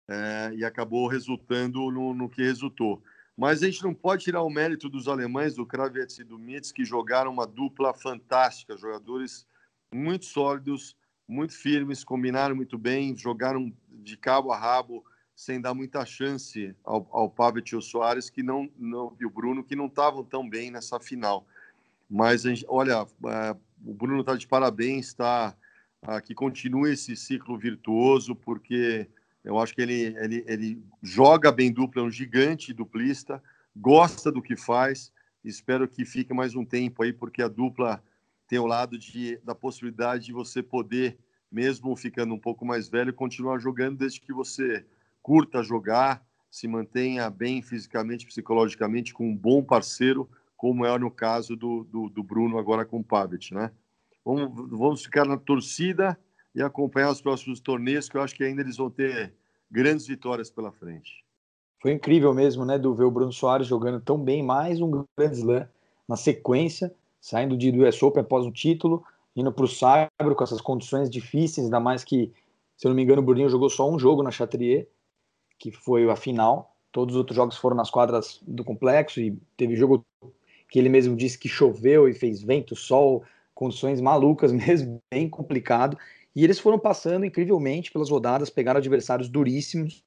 é, 0.08 0.54
e 0.56 0.64
acabou 0.64 1.08
resultando 1.08 1.92
no, 1.92 2.14
no, 2.14 2.30
que 2.30 2.42
resultou. 2.42 3.04
Mas 3.36 3.62
a 3.62 3.66
gente 3.66 3.84
não 3.84 3.94
pode 3.94 4.24
tirar 4.24 4.42
o 4.42 4.50
mérito 4.50 4.88
dos 4.88 5.10
alemães, 5.10 5.56
do 5.56 5.66
Kravets 5.66 6.18
e 6.20 6.24
do 6.24 6.40
Mitz, 6.40 6.72
que 6.72 6.86
jogaram 6.86 7.30
uma 7.30 7.46
dupla 7.46 7.94
fantástica, 7.94 8.78
jogadores 8.78 9.46
muito 9.94 10.26
sólidos, 10.26 10.96
muito 11.28 11.54
firmes, 11.54 12.06
combinaram 12.06 12.56
muito 12.56 12.78
bem, 12.78 13.18
jogaram 13.18 13.74
de 13.90 14.16
cabo 14.16 14.54
a 14.54 14.58
rabo, 14.58 15.04
sem 15.36 15.60
dar 15.60 15.74
muita 15.74 16.06
chance 16.06 16.74
ao, 16.86 17.06
ao 17.12 17.30
Pavel 17.30 17.64
e 17.70 17.76
ao 17.76 17.82
Soares, 17.82 18.30
que 18.30 18.42
não, 18.42 18.70
não, 18.78 19.14
e 19.20 19.26
o 19.26 19.30
Bruno, 19.30 19.62
que 19.62 19.76
não 19.76 19.88
estavam 19.88 20.24
tão 20.24 20.50
bem 20.50 20.72
nessa 20.72 21.02
final. 21.02 21.46
Mas, 22.10 22.44
olha, 22.68 23.06
é, 23.28 23.56
o 23.86 23.94
Bruno 23.94 24.22
está 24.22 24.36
de 24.36 24.48
parabéns, 24.48 25.14
tá? 25.14 25.56
Que 26.26 26.34
continue 26.34 26.94
esse 26.94 27.16
ciclo 27.16 27.58
virtuoso, 27.58 28.34
porque 28.34 29.08
eu 29.44 29.60
acho 29.60 29.76
que 29.76 29.82
ele, 29.82 30.16
ele, 30.18 30.44
ele 30.48 30.84
joga 31.04 31.52
bem 31.52 31.72
dupla, 31.72 32.02
é 32.02 32.06
um 32.06 32.12
gigante 32.12 32.74
duplista, 32.74 33.44
gosta 33.76 34.32
do 34.32 34.42
que 34.42 34.56
faz. 34.56 35.12
Espero 35.44 35.88
que 35.88 36.06
fique 36.06 36.34
mais 36.34 36.56
um 36.56 36.66
tempo 36.66 37.04
aí, 37.04 37.14
porque 37.14 37.42
a 37.42 37.48
dupla 37.48 38.04
tem 38.48 38.60
o 38.60 38.66
lado 38.66 38.98
de, 38.98 39.38
da 39.44 39.54
possibilidade 39.54 40.26
de 40.26 40.34
você 40.34 40.64
poder, 40.64 41.18
mesmo 41.52 41.96
ficando 41.96 42.34
um 42.34 42.40
pouco 42.40 42.66
mais 42.66 42.90
velho, 42.90 43.14
continuar 43.14 43.60
jogando 43.60 43.98
desde 43.98 44.20
que 44.20 44.34
você 44.34 44.86
curta 45.22 45.62
jogar, 45.62 46.26
se 46.50 46.68
mantenha 46.68 47.30
bem 47.30 47.62
fisicamente, 47.62 48.26
psicologicamente, 48.26 49.14
com 49.14 49.30
um 49.30 49.36
bom 49.36 49.64
parceiro 49.64 50.28
como 50.60 50.86
é 50.86 51.00
no 51.00 51.10
caso 51.10 51.56
do, 51.56 51.86
do, 51.86 52.10
do 52.10 52.22
Bruno 52.22 52.58
agora 52.58 52.84
com 52.84 53.00
o 53.00 53.04
Pavic, 53.04 53.54
né? 53.54 53.72
Vamos, 54.26 54.70
vamos 54.70 55.02
ficar 55.02 55.26
na 55.26 55.38
torcida 55.38 56.20
e 56.54 56.62
acompanhar 56.62 57.10
os 57.10 57.22
próximos 57.22 57.62
torneios, 57.62 58.10
que 58.10 58.18
eu 58.18 58.22
acho 58.22 58.36
que 58.36 58.44
ainda 58.44 58.62
eles 58.62 58.76
vão 58.76 58.90
ter 58.90 59.34
grandes 59.72 60.06
vitórias 60.06 60.52
pela 60.52 60.70
frente. 60.70 61.24
Foi 61.82 61.94
incrível 61.94 62.34
mesmo, 62.34 62.66
né, 62.66 62.78
do 62.78 62.94
ver 62.94 63.06
o 63.06 63.12
Bruno 63.12 63.32
Soares 63.32 63.68
jogando 63.68 64.02
tão 64.02 64.22
bem, 64.22 64.44
mais 64.44 64.82
um 64.82 65.06
grande 65.18 65.38
slam 65.38 65.66
na 66.06 66.18
sequência, 66.18 66.94
saindo 67.22 67.56
de 67.56 67.72
do 67.72 67.88
US 67.88 68.04
Open 68.04 68.22
após 68.22 68.46
o 68.46 68.52
título, 68.52 69.02
indo 69.34 69.54
para 69.54 69.64
o 69.64 69.68
Saibro 69.68 70.36
com 70.36 70.44
essas 70.44 70.60
condições 70.60 71.10
difíceis, 71.10 71.68
ainda 71.68 71.80
mais 71.80 72.04
que, 72.04 72.34
se 72.76 72.86
eu 72.86 72.90
não 72.90 72.98
me 72.98 73.04
engano, 73.04 73.22
o 73.22 73.26
Bruninho 73.26 73.48
jogou 73.48 73.70
só 73.70 73.90
um 73.90 73.98
jogo 73.98 74.22
na 74.24 74.30
Chatrier, 74.30 74.90
que 75.58 75.72
foi 75.72 76.10
a 76.10 76.18
final. 76.18 76.76
Todos 76.92 77.16
os 77.16 77.20
outros 77.20 77.38
jogos 77.38 77.56
foram 77.56 77.78
nas 77.78 77.90
quadras 77.90 78.42
do 78.46 78.66
complexo 78.66 79.22
e 79.22 79.40
teve 79.56 79.78
jogo 79.78 80.04
que 80.70 80.78
ele 80.78 80.90
mesmo 80.90 81.16
disse 81.16 81.38
que 81.38 81.50
choveu 81.50 82.08
e 82.08 82.14
fez 82.14 82.42
vento, 82.42 82.76
sol, 82.76 83.24
condições 83.54 84.00
malucas 84.00 84.52
mesmo, 84.54 85.02
bem 85.12 85.28
complicado. 85.28 85.98
E 86.36 86.44
eles 86.44 86.60
foram 86.60 86.78
passando 86.78 87.26
incrivelmente 87.26 87.92
pelas 87.92 88.10
rodadas, 88.10 88.50
pegaram 88.50 88.78
adversários 88.78 89.28
duríssimos. 89.28 90.04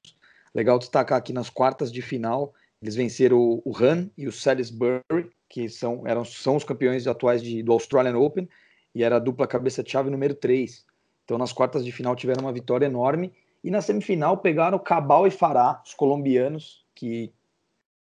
Legal 0.55 0.79
destacar 0.79 1.17
aqui 1.17 1.33
nas 1.33 1.49
quartas 1.49 1.91
de 1.91 2.01
final, 2.01 2.53
eles 2.81 2.95
venceram 2.95 3.61
o 3.63 3.73
Han 3.79 4.09
e 4.17 4.27
o 4.27 4.31
Salisbury, 4.31 5.29
que 5.49 5.67
são, 5.69 6.03
eram, 6.05 6.23
são 6.23 6.55
os 6.55 6.63
campeões 6.63 7.07
atuais 7.07 7.41
de, 7.41 7.61
do 7.61 7.71
Australian 7.71 8.17
Open, 8.17 8.47
e 8.95 9.03
era 9.03 9.17
a 9.17 9.19
dupla 9.19 9.47
cabeça-chave 9.47 10.09
número 10.09 10.35
3. 10.35 10.85
Então, 11.23 11.37
nas 11.37 11.53
quartas 11.53 11.83
de 11.83 11.91
final 11.91 12.15
tiveram 12.15 12.41
uma 12.43 12.53
vitória 12.53 12.85
enorme. 12.85 13.33
E 13.63 13.71
na 13.71 13.81
semifinal 13.81 14.37
pegaram 14.37 14.77
Cabal 14.77 15.25
e 15.25 15.31
Fará, 15.31 15.81
os 15.85 15.93
colombianos, 15.93 16.85
que 16.93 17.31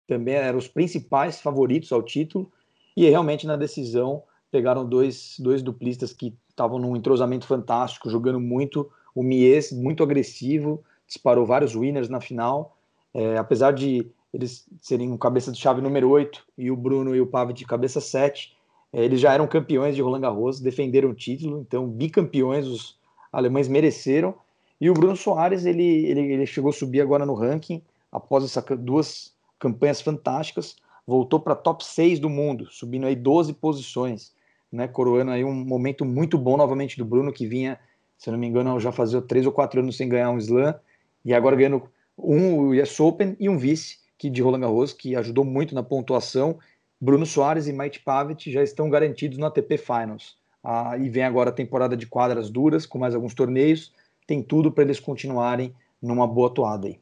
também 0.08 0.36
eram 0.36 0.58
os 0.58 0.68
principais 0.68 1.42
favoritos 1.42 1.92
ao 1.92 2.04
título. 2.04 2.52
E 2.96 3.10
realmente 3.10 3.46
na 3.46 3.56
decisão 3.56 4.24
pegaram 4.52 4.86
dois, 4.86 5.36
dois 5.40 5.62
duplistas 5.62 6.14
que 6.14 6.34
estavam 6.50 6.80
num 6.80 6.96
entrosamento 6.96 7.46
fantástico, 7.46 8.10
jogando 8.10 8.40
muito. 8.40 8.90
O 9.14 9.24
Mies, 9.24 9.72
muito 9.72 10.04
agressivo, 10.04 10.84
disparou 11.08 11.46
vários 11.46 11.76
winners 11.76 12.10
na 12.10 12.22
final. 12.22 12.78
É, 13.14 13.38
apesar 13.38 13.72
de 13.72 14.10
eles 14.34 14.66
serem 14.82 15.12
o 15.12 15.18
cabeça 15.18 15.52
de 15.52 15.60
chave 15.60 15.82
número 15.82 16.10
8 16.10 16.44
e 16.58 16.70
o 16.70 16.76
Bruno 16.76 17.16
e 17.16 17.22
o 17.22 17.28
Pavel 17.28 17.54
de 17.54 17.66
cabeça 17.66 18.02
7, 18.02 18.54
é, 18.92 19.04
eles 19.04 19.20
já 19.20 19.34
eram 19.34 19.48
campeões 19.48 19.96
de 19.96 20.02
Roland 20.02 20.22
Garros, 20.22 20.60
defenderam 20.60 21.10
o 21.10 21.14
título, 21.14 21.60
então 21.60 21.88
bicampeões, 21.88 22.66
os 22.66 22.98
alemães 23.32 23.68
mereceram. 23.68 24.36
E 24.80 24.90
o 24.90 24.94
Bruno 24.94 25.16
Soares, 25.16 25.66
ele, 25.66 26.06
ele, 26.06 26.22
ele 26.34 26.46
chegou 26.46 26.70
a 26.70 26.74
subir 26.74 27.02
agora 27.02 27.26
no 27.26 27.34
ranking, 27.34 27.82
após 28.12 28.44
essas 28.44 28.64
duas 28.80 29.35
campanhas 29.60 30.02
fantásticas, 30.02 30.76
voltou 31.06 31.40
para 31.40 31.56
top 31.56 31.86
6 31.86 32.20
do 32.20 32.30
mundo, 32.30 32.68
subindo 32.72 33.06
aí 33.06 33.16
12 33.16 33.54
posições, 33.54 34.34
né, 34.72 34.88
coroando 34.88 35.32
aí 35.32 35.44
um 35.44 35.54
momento 35.54 36.04
muito 36.04 36.38
bom 36.38 36.58
novamente 36.58 36.98
do 36.98 37.06
Bruno, 37.06 37.32
que 37.32 37.48
vinha, 37.48 37.80
se 38.18 38.30
eu 38.30 38.32
não 38.32 38.40
me 38.40 38.48
engano, 38.48 38.80
já 38.80 38.92
fazia 38.92 39.22
3 39.22 39.46
ou 39.46 39.52
4 39.52 39.80
anos 39.80 39.98
sem 39.98 40.10
ganhar 40.10 40.32
um 40.32 40.38
slam, 40.38 40.76
e 41.24 41.34
agora 41.34 41.56
ganhando 41.56 41.84
um 42.18 42.70
US 42.70 43.00
Open 43.00 43.36
e 43.40 43.50
um 43.50 43.58
vice 43.58 44.00
que 44.18 44.30
de 44.30 44.42
Roland 44.42 44.62
Garros, 44.62 44.94
que 44.94 45.16
ajudou 45.16 45.44
muito 45.44 45.76
na 45.76 45.84
pontuação. 45.84 46.58
Bruno 47.00 47.26
Soares 47.26 47.68
e 47.68 47.74
Mike 47.74 48.00
Pavic 48.00 48.52
já 48.52 48.64
estão 48.64 48.90
garantidos 48.90 49.38
no 49.38 49.46
ATP 49.46 49.78
Finals. 49.78 50.38
Ah, 50.64 50.98
e 50.98 51.10
vem 51.10 51.24
agora 51.24 51.50
a 51.50 51.54
temporada 51.54 51.96
de 51.96 52.08
quadras 52.08 52.50
duras, 52.50 52.86
com 52.86 52.98
mais 52.98 53.14
alguns 53.14 53.34
torneios. 53.34 53.94
Tem 54.26 54.42
tudo 54.42 54.72
para 54.72 54.84
eles 54.84 55.00
continuarem 55.00 55.76
numa 56.02 56.26
boa 56.26 56.50
toada 56.50 56.88
aí. 56.88 57.00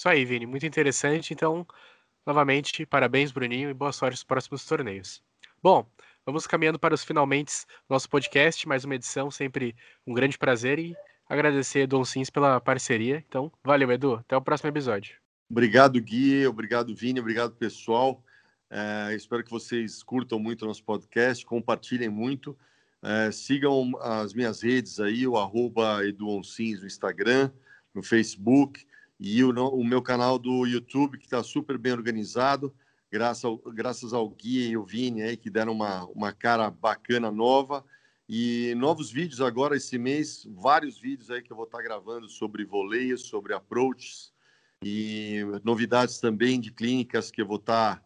Isso 0.00 0.08
aí, 0.08 0.24
Vini, 0.24 0.46
muito 0.46 0.64
interessante. 0.64 1.34
Então, 1.34 1.66
novamente, 2.24 2.86
parabéns, 2.86 3.30
Bruninho, 3.30 3.68
e 3.68 3.74
boa 3.74 3.92
sorte 3.92 4.14
nos 4.14 4.24
próximos 4.24 4.64
torneios. 4.64 5.22
Bom, 5.62 5.86
vamos 6.24 6.46
caminhando 6.46 6.78
para 6.78 6.94
os 6.94 7.04
finalmente 7.04 7.52
nosso 7.86 8.08
podcast, 8.08 8.66
mais 8.66 8.82
uma 8.82 8.94
edição, 8.94 9.30
sempre 9.30 9.76
um 10.06 10.14
grande 10.14 10.38
prazer 10.38 10.78
e 10.78 10.96
agradecer 11.28 11.86
Dom 11.86 12.02
Sims 12.02 12.30
pela 12.30 12.58
parceria. 12.62 13.22
Então, 13.28 13.52
valeu, 13.62 13.92
Edu. 13.92 14.14
Até 14.14 14.34
o 14.34 14.40
próximo 14.40 14.70
episódio. 14.70 15.16
Obrigado, 15.50 16.00
Gui. 16.00 16.46
Obrigado, 16.46 16.94
Vini. 16.94 17.20
Obrigado, 17.20 17.54
pessoal. 17.56 18.24
É, 18.70 19.14
espero 19.14 19.44
que 19.44 19.50
vocês 19.50 20.02
curtam 20.02 20.38
muito 20.38 20.64
nosso 20.64 20.82
podcast, 20.82 21.44
compartilhem 21.44 22.08
muito. 22.08 22.56
É, 23.02 23.30
sigam 23.30 23.92
as 24.00 24.32
minhas 24.32 24.62
redes 24.62 24.98
aí, 24.98 25.26
o 25.26 25.36
arroba 25.36 26.00
no 26.18 26.40
Instagram, 26.86 27.50
no 27.94 28.02
Facebook 28.02 28.88
e 29.20 29.44
o, 29.44 29.50
o 29.50 29.84
meu 29.84 30.00
canal 30.00 30.38
do 30.38 30.66
YouTube, 30.66 31.18
que 31.18 31.26
está 31.26 31.42
super 31.42 31.76
bem 31.76 31.92
organizado, 31.92 32.74
graças 33.12 33.44
ao, 33.44 33.58
graças 33.58 34.14
ao 34.14 34.26
Gui 34.30 34.70
e 34.70 34.76
o 34.78 34.82
Vini 34.82 35.20
aí, 35.20 35.36
que 35.36 35.50
deram 35.50 35.74
uma, 35.74 36.06
uma 36.06 36.32
cara 36.32 36.70
bacana 36.70 37.30
nova. 37.30 37.84
E 38.26 38.74
novos 38.76 39.10
vídeos 39.10 39.42
agora 39.42 39.76
esse 39.76 39.98
mês, 39.98 40.46
vários 40.50 40.98
vídeos 40.98 41.30
aí 41.30 41.42
que 41.42 41.52
eu 41.52 41.56
vou 41.56 41.66
estar 41.66 41.78
tá 41.78 41.84
gravando 41.84 42.30
sobre 42.30 42.64
voleios, 42.64 43.26
sobre 43.26 43.52
approaches 43.52 44.32
e 44.82 45.40
novidades 45.62 46.18
também 46.18 46.58
de 46.58 46.70
clínicas 46.72 47.30
que 47.30 47.42
eu 47.42 47.46
vou 47.46 47.56
estar 47.56 47.96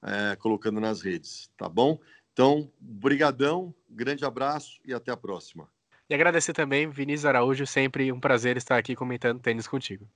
tá, 0.00 0.32
é, 0.32 0.36
colocando 0.36 0.80
nas 0.80 1.02
redes, 1.02 1.50
tá 1.56 1.68
bom? 1.68 2.00
Então, 2.32 2.68
brigadão, 2.80 3.72
grande 3.88 4.24
abraço 4.24 4.80
e 4.84 4.92
até 4.92 5.12
a 5.12 5.16
próxima. 5.16 5.68
E 6.10 6.14
agradecer 6.14 6.52
também, 6.52 6.88
Vinícius 6.88 7.26
Araújo, 7.26 7.64
sempre 7.64 8.10
um 8.10 8.18
prazer 8.18 8.56
estar 8.56 8.76
aqui 8.76 8.96
comentando 8.96 9.40
tênis 9.40 9.68
contigo. 9.68 10.08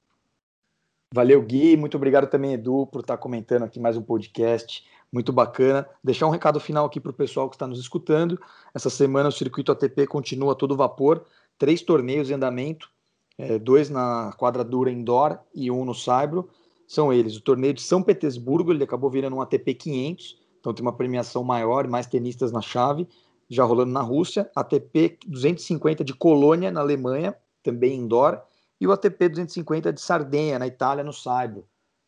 Valeu, 1.14 1.40
Gui. 1.40 1.74
Muito 1.74 1.96
obrigado 1.96 2.26
também, 2.26 2.52
Edu, 2.52 2.86
por 2.86 3.00
estar 3.00 3.16
comentando 3.16 3.62
aqui 3.62 3.80
mais 3.80 3.96
um 3.96 4.02
podcast. 4.02 4.84
Muito 5.10 5.32
bacana. 5.32 5.88
Deixar 6.04 6.26
um 6.26 6.30
recado 6.30 6.60
final 6.60 6.84
aqui 6.84 7.00
para 7.00 7.10
o 7.10 7.14
pessoal 7.14 7.48
que 7.48 7.56
está 7.56 7.66
nos 7.66 7.80
escutando. 7.80 8.38
Essa 8.74 8.90
semana 8.90 9.30
o 9.30 9.32
circuito 9.32 9.72
ATP 9.72 10.06
continua 10.06 10.54
todo 10.54 10.76
vapor. 10.76 11.24
Três 11.56 11.80
torneios 11.80 12.28
em 12.28 12.34
andamento, 12.34 12.90
é, 13.38 13.58
dois 13.58 13.88
na 13.88 14.34
quadradura 14.38 14.90
indoor 14.90 15.38
e 15.54 15.70
um 15.70 15.82
no 15.82 15.94
Saibro. 15.94 16.50
São 16.86 17.10
eles 17.10 17.36
o 17.36 17.40
torneio 17.40 17.72
de 17.72 17.80
São 17.80 18.02
Petersburgo, 18.02 18.70
ele 18.70 18.84
acabou 18.84 19.08
virando 19.08 19.36
um 19.36 19.40
ATP 19.40 19.74
500, 19.74 20.38
então 20.60 20.74
tem 20.74 20.82
uma 20.82 20.92
premiação 20.92 21.42
maior, 21.42 21.88
mais 21.88 22.06
tenistas 22.06 22.52
na 22.52 22.60
chave, 22.60 23.08
já 23.48 23.64
rolando 23.64 23.92
na 23.92 24.02
Rússia. 24.02 24.50
ATP 24.54 25.18
250 25.26 26.04
de 26.04 26.14
Colônia, 26.14 26.70
na 26.70 26.80
Alemanha, 26.80 27.34
também 27.62 27.96
indoor 27.96 28.42
e 28.80 28.86
o 28.86 28.92
ATP 28.92 29.28
250 29.28 29.92
de 29.92 30.00
Sardenha, 30.00 30.58
na 30.58 30.66
Itália, 30.66 31.04
no 31.04 31.12
Saibro. 31.12 31.64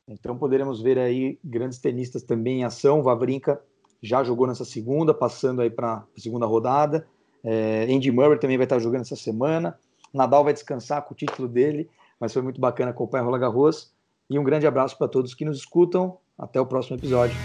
Então 0.09 0.37
poderemos 0.37 0.83
ver 0.83 0.99
aí 0.99 1.39
grandes 1.45 1.79
tenistas 1.79 2.23
também 2.23 2.61
em 2.61 2.65
ação. 2.65 3.03
Vavrinka 3.03 3.61
já 4.03 4.25
jogou 4.25 4.47
nessa 4.47 4.65
segunda, 4.65 5.15
passando 5.15 5.61
aí 5.61 5.71
para 5.71 5.95
a 5.95 6.05
segunda 6.17 6.47
rodada. 6.47 7.07
É, 7.45 7.87
Andy 7.91 8.11
Murray 8.11 8.39
também 8.39 8.57
vai 8.57 8.65
estar 8.65 8.79
jogando 8.79 9.03
essa 9.03 9.17
semana. 9.17 9.79
Nadal 10.13 10.43
vai 10.43 10.53
descansar 10.53 11.03
com 11.03 11.15
o 11.15 11.17
título 11.17 11.47
dele, 11.47 11.89
mas 12.19 12.33
foi 12.33 12.43
muito 12.43 12.61
bacana 12.61 12.91
acompanhar 12.91 13.25
Roland 13.25 13.41
Garros. 13.41 13.93
E 14.29 14.39
um 14.39 14.45
grande 14.45 14.67
abraço 14.67 14.97
para 14.97 15.09
todos 15.09 15.35
que 15.35 15.45
nos 15.45 15.59
escutam. 15.59 16.19
Até 16.39 16.61
o 16.61 16.67
próximo 16.67 16.97
episódio. 16.97 17.37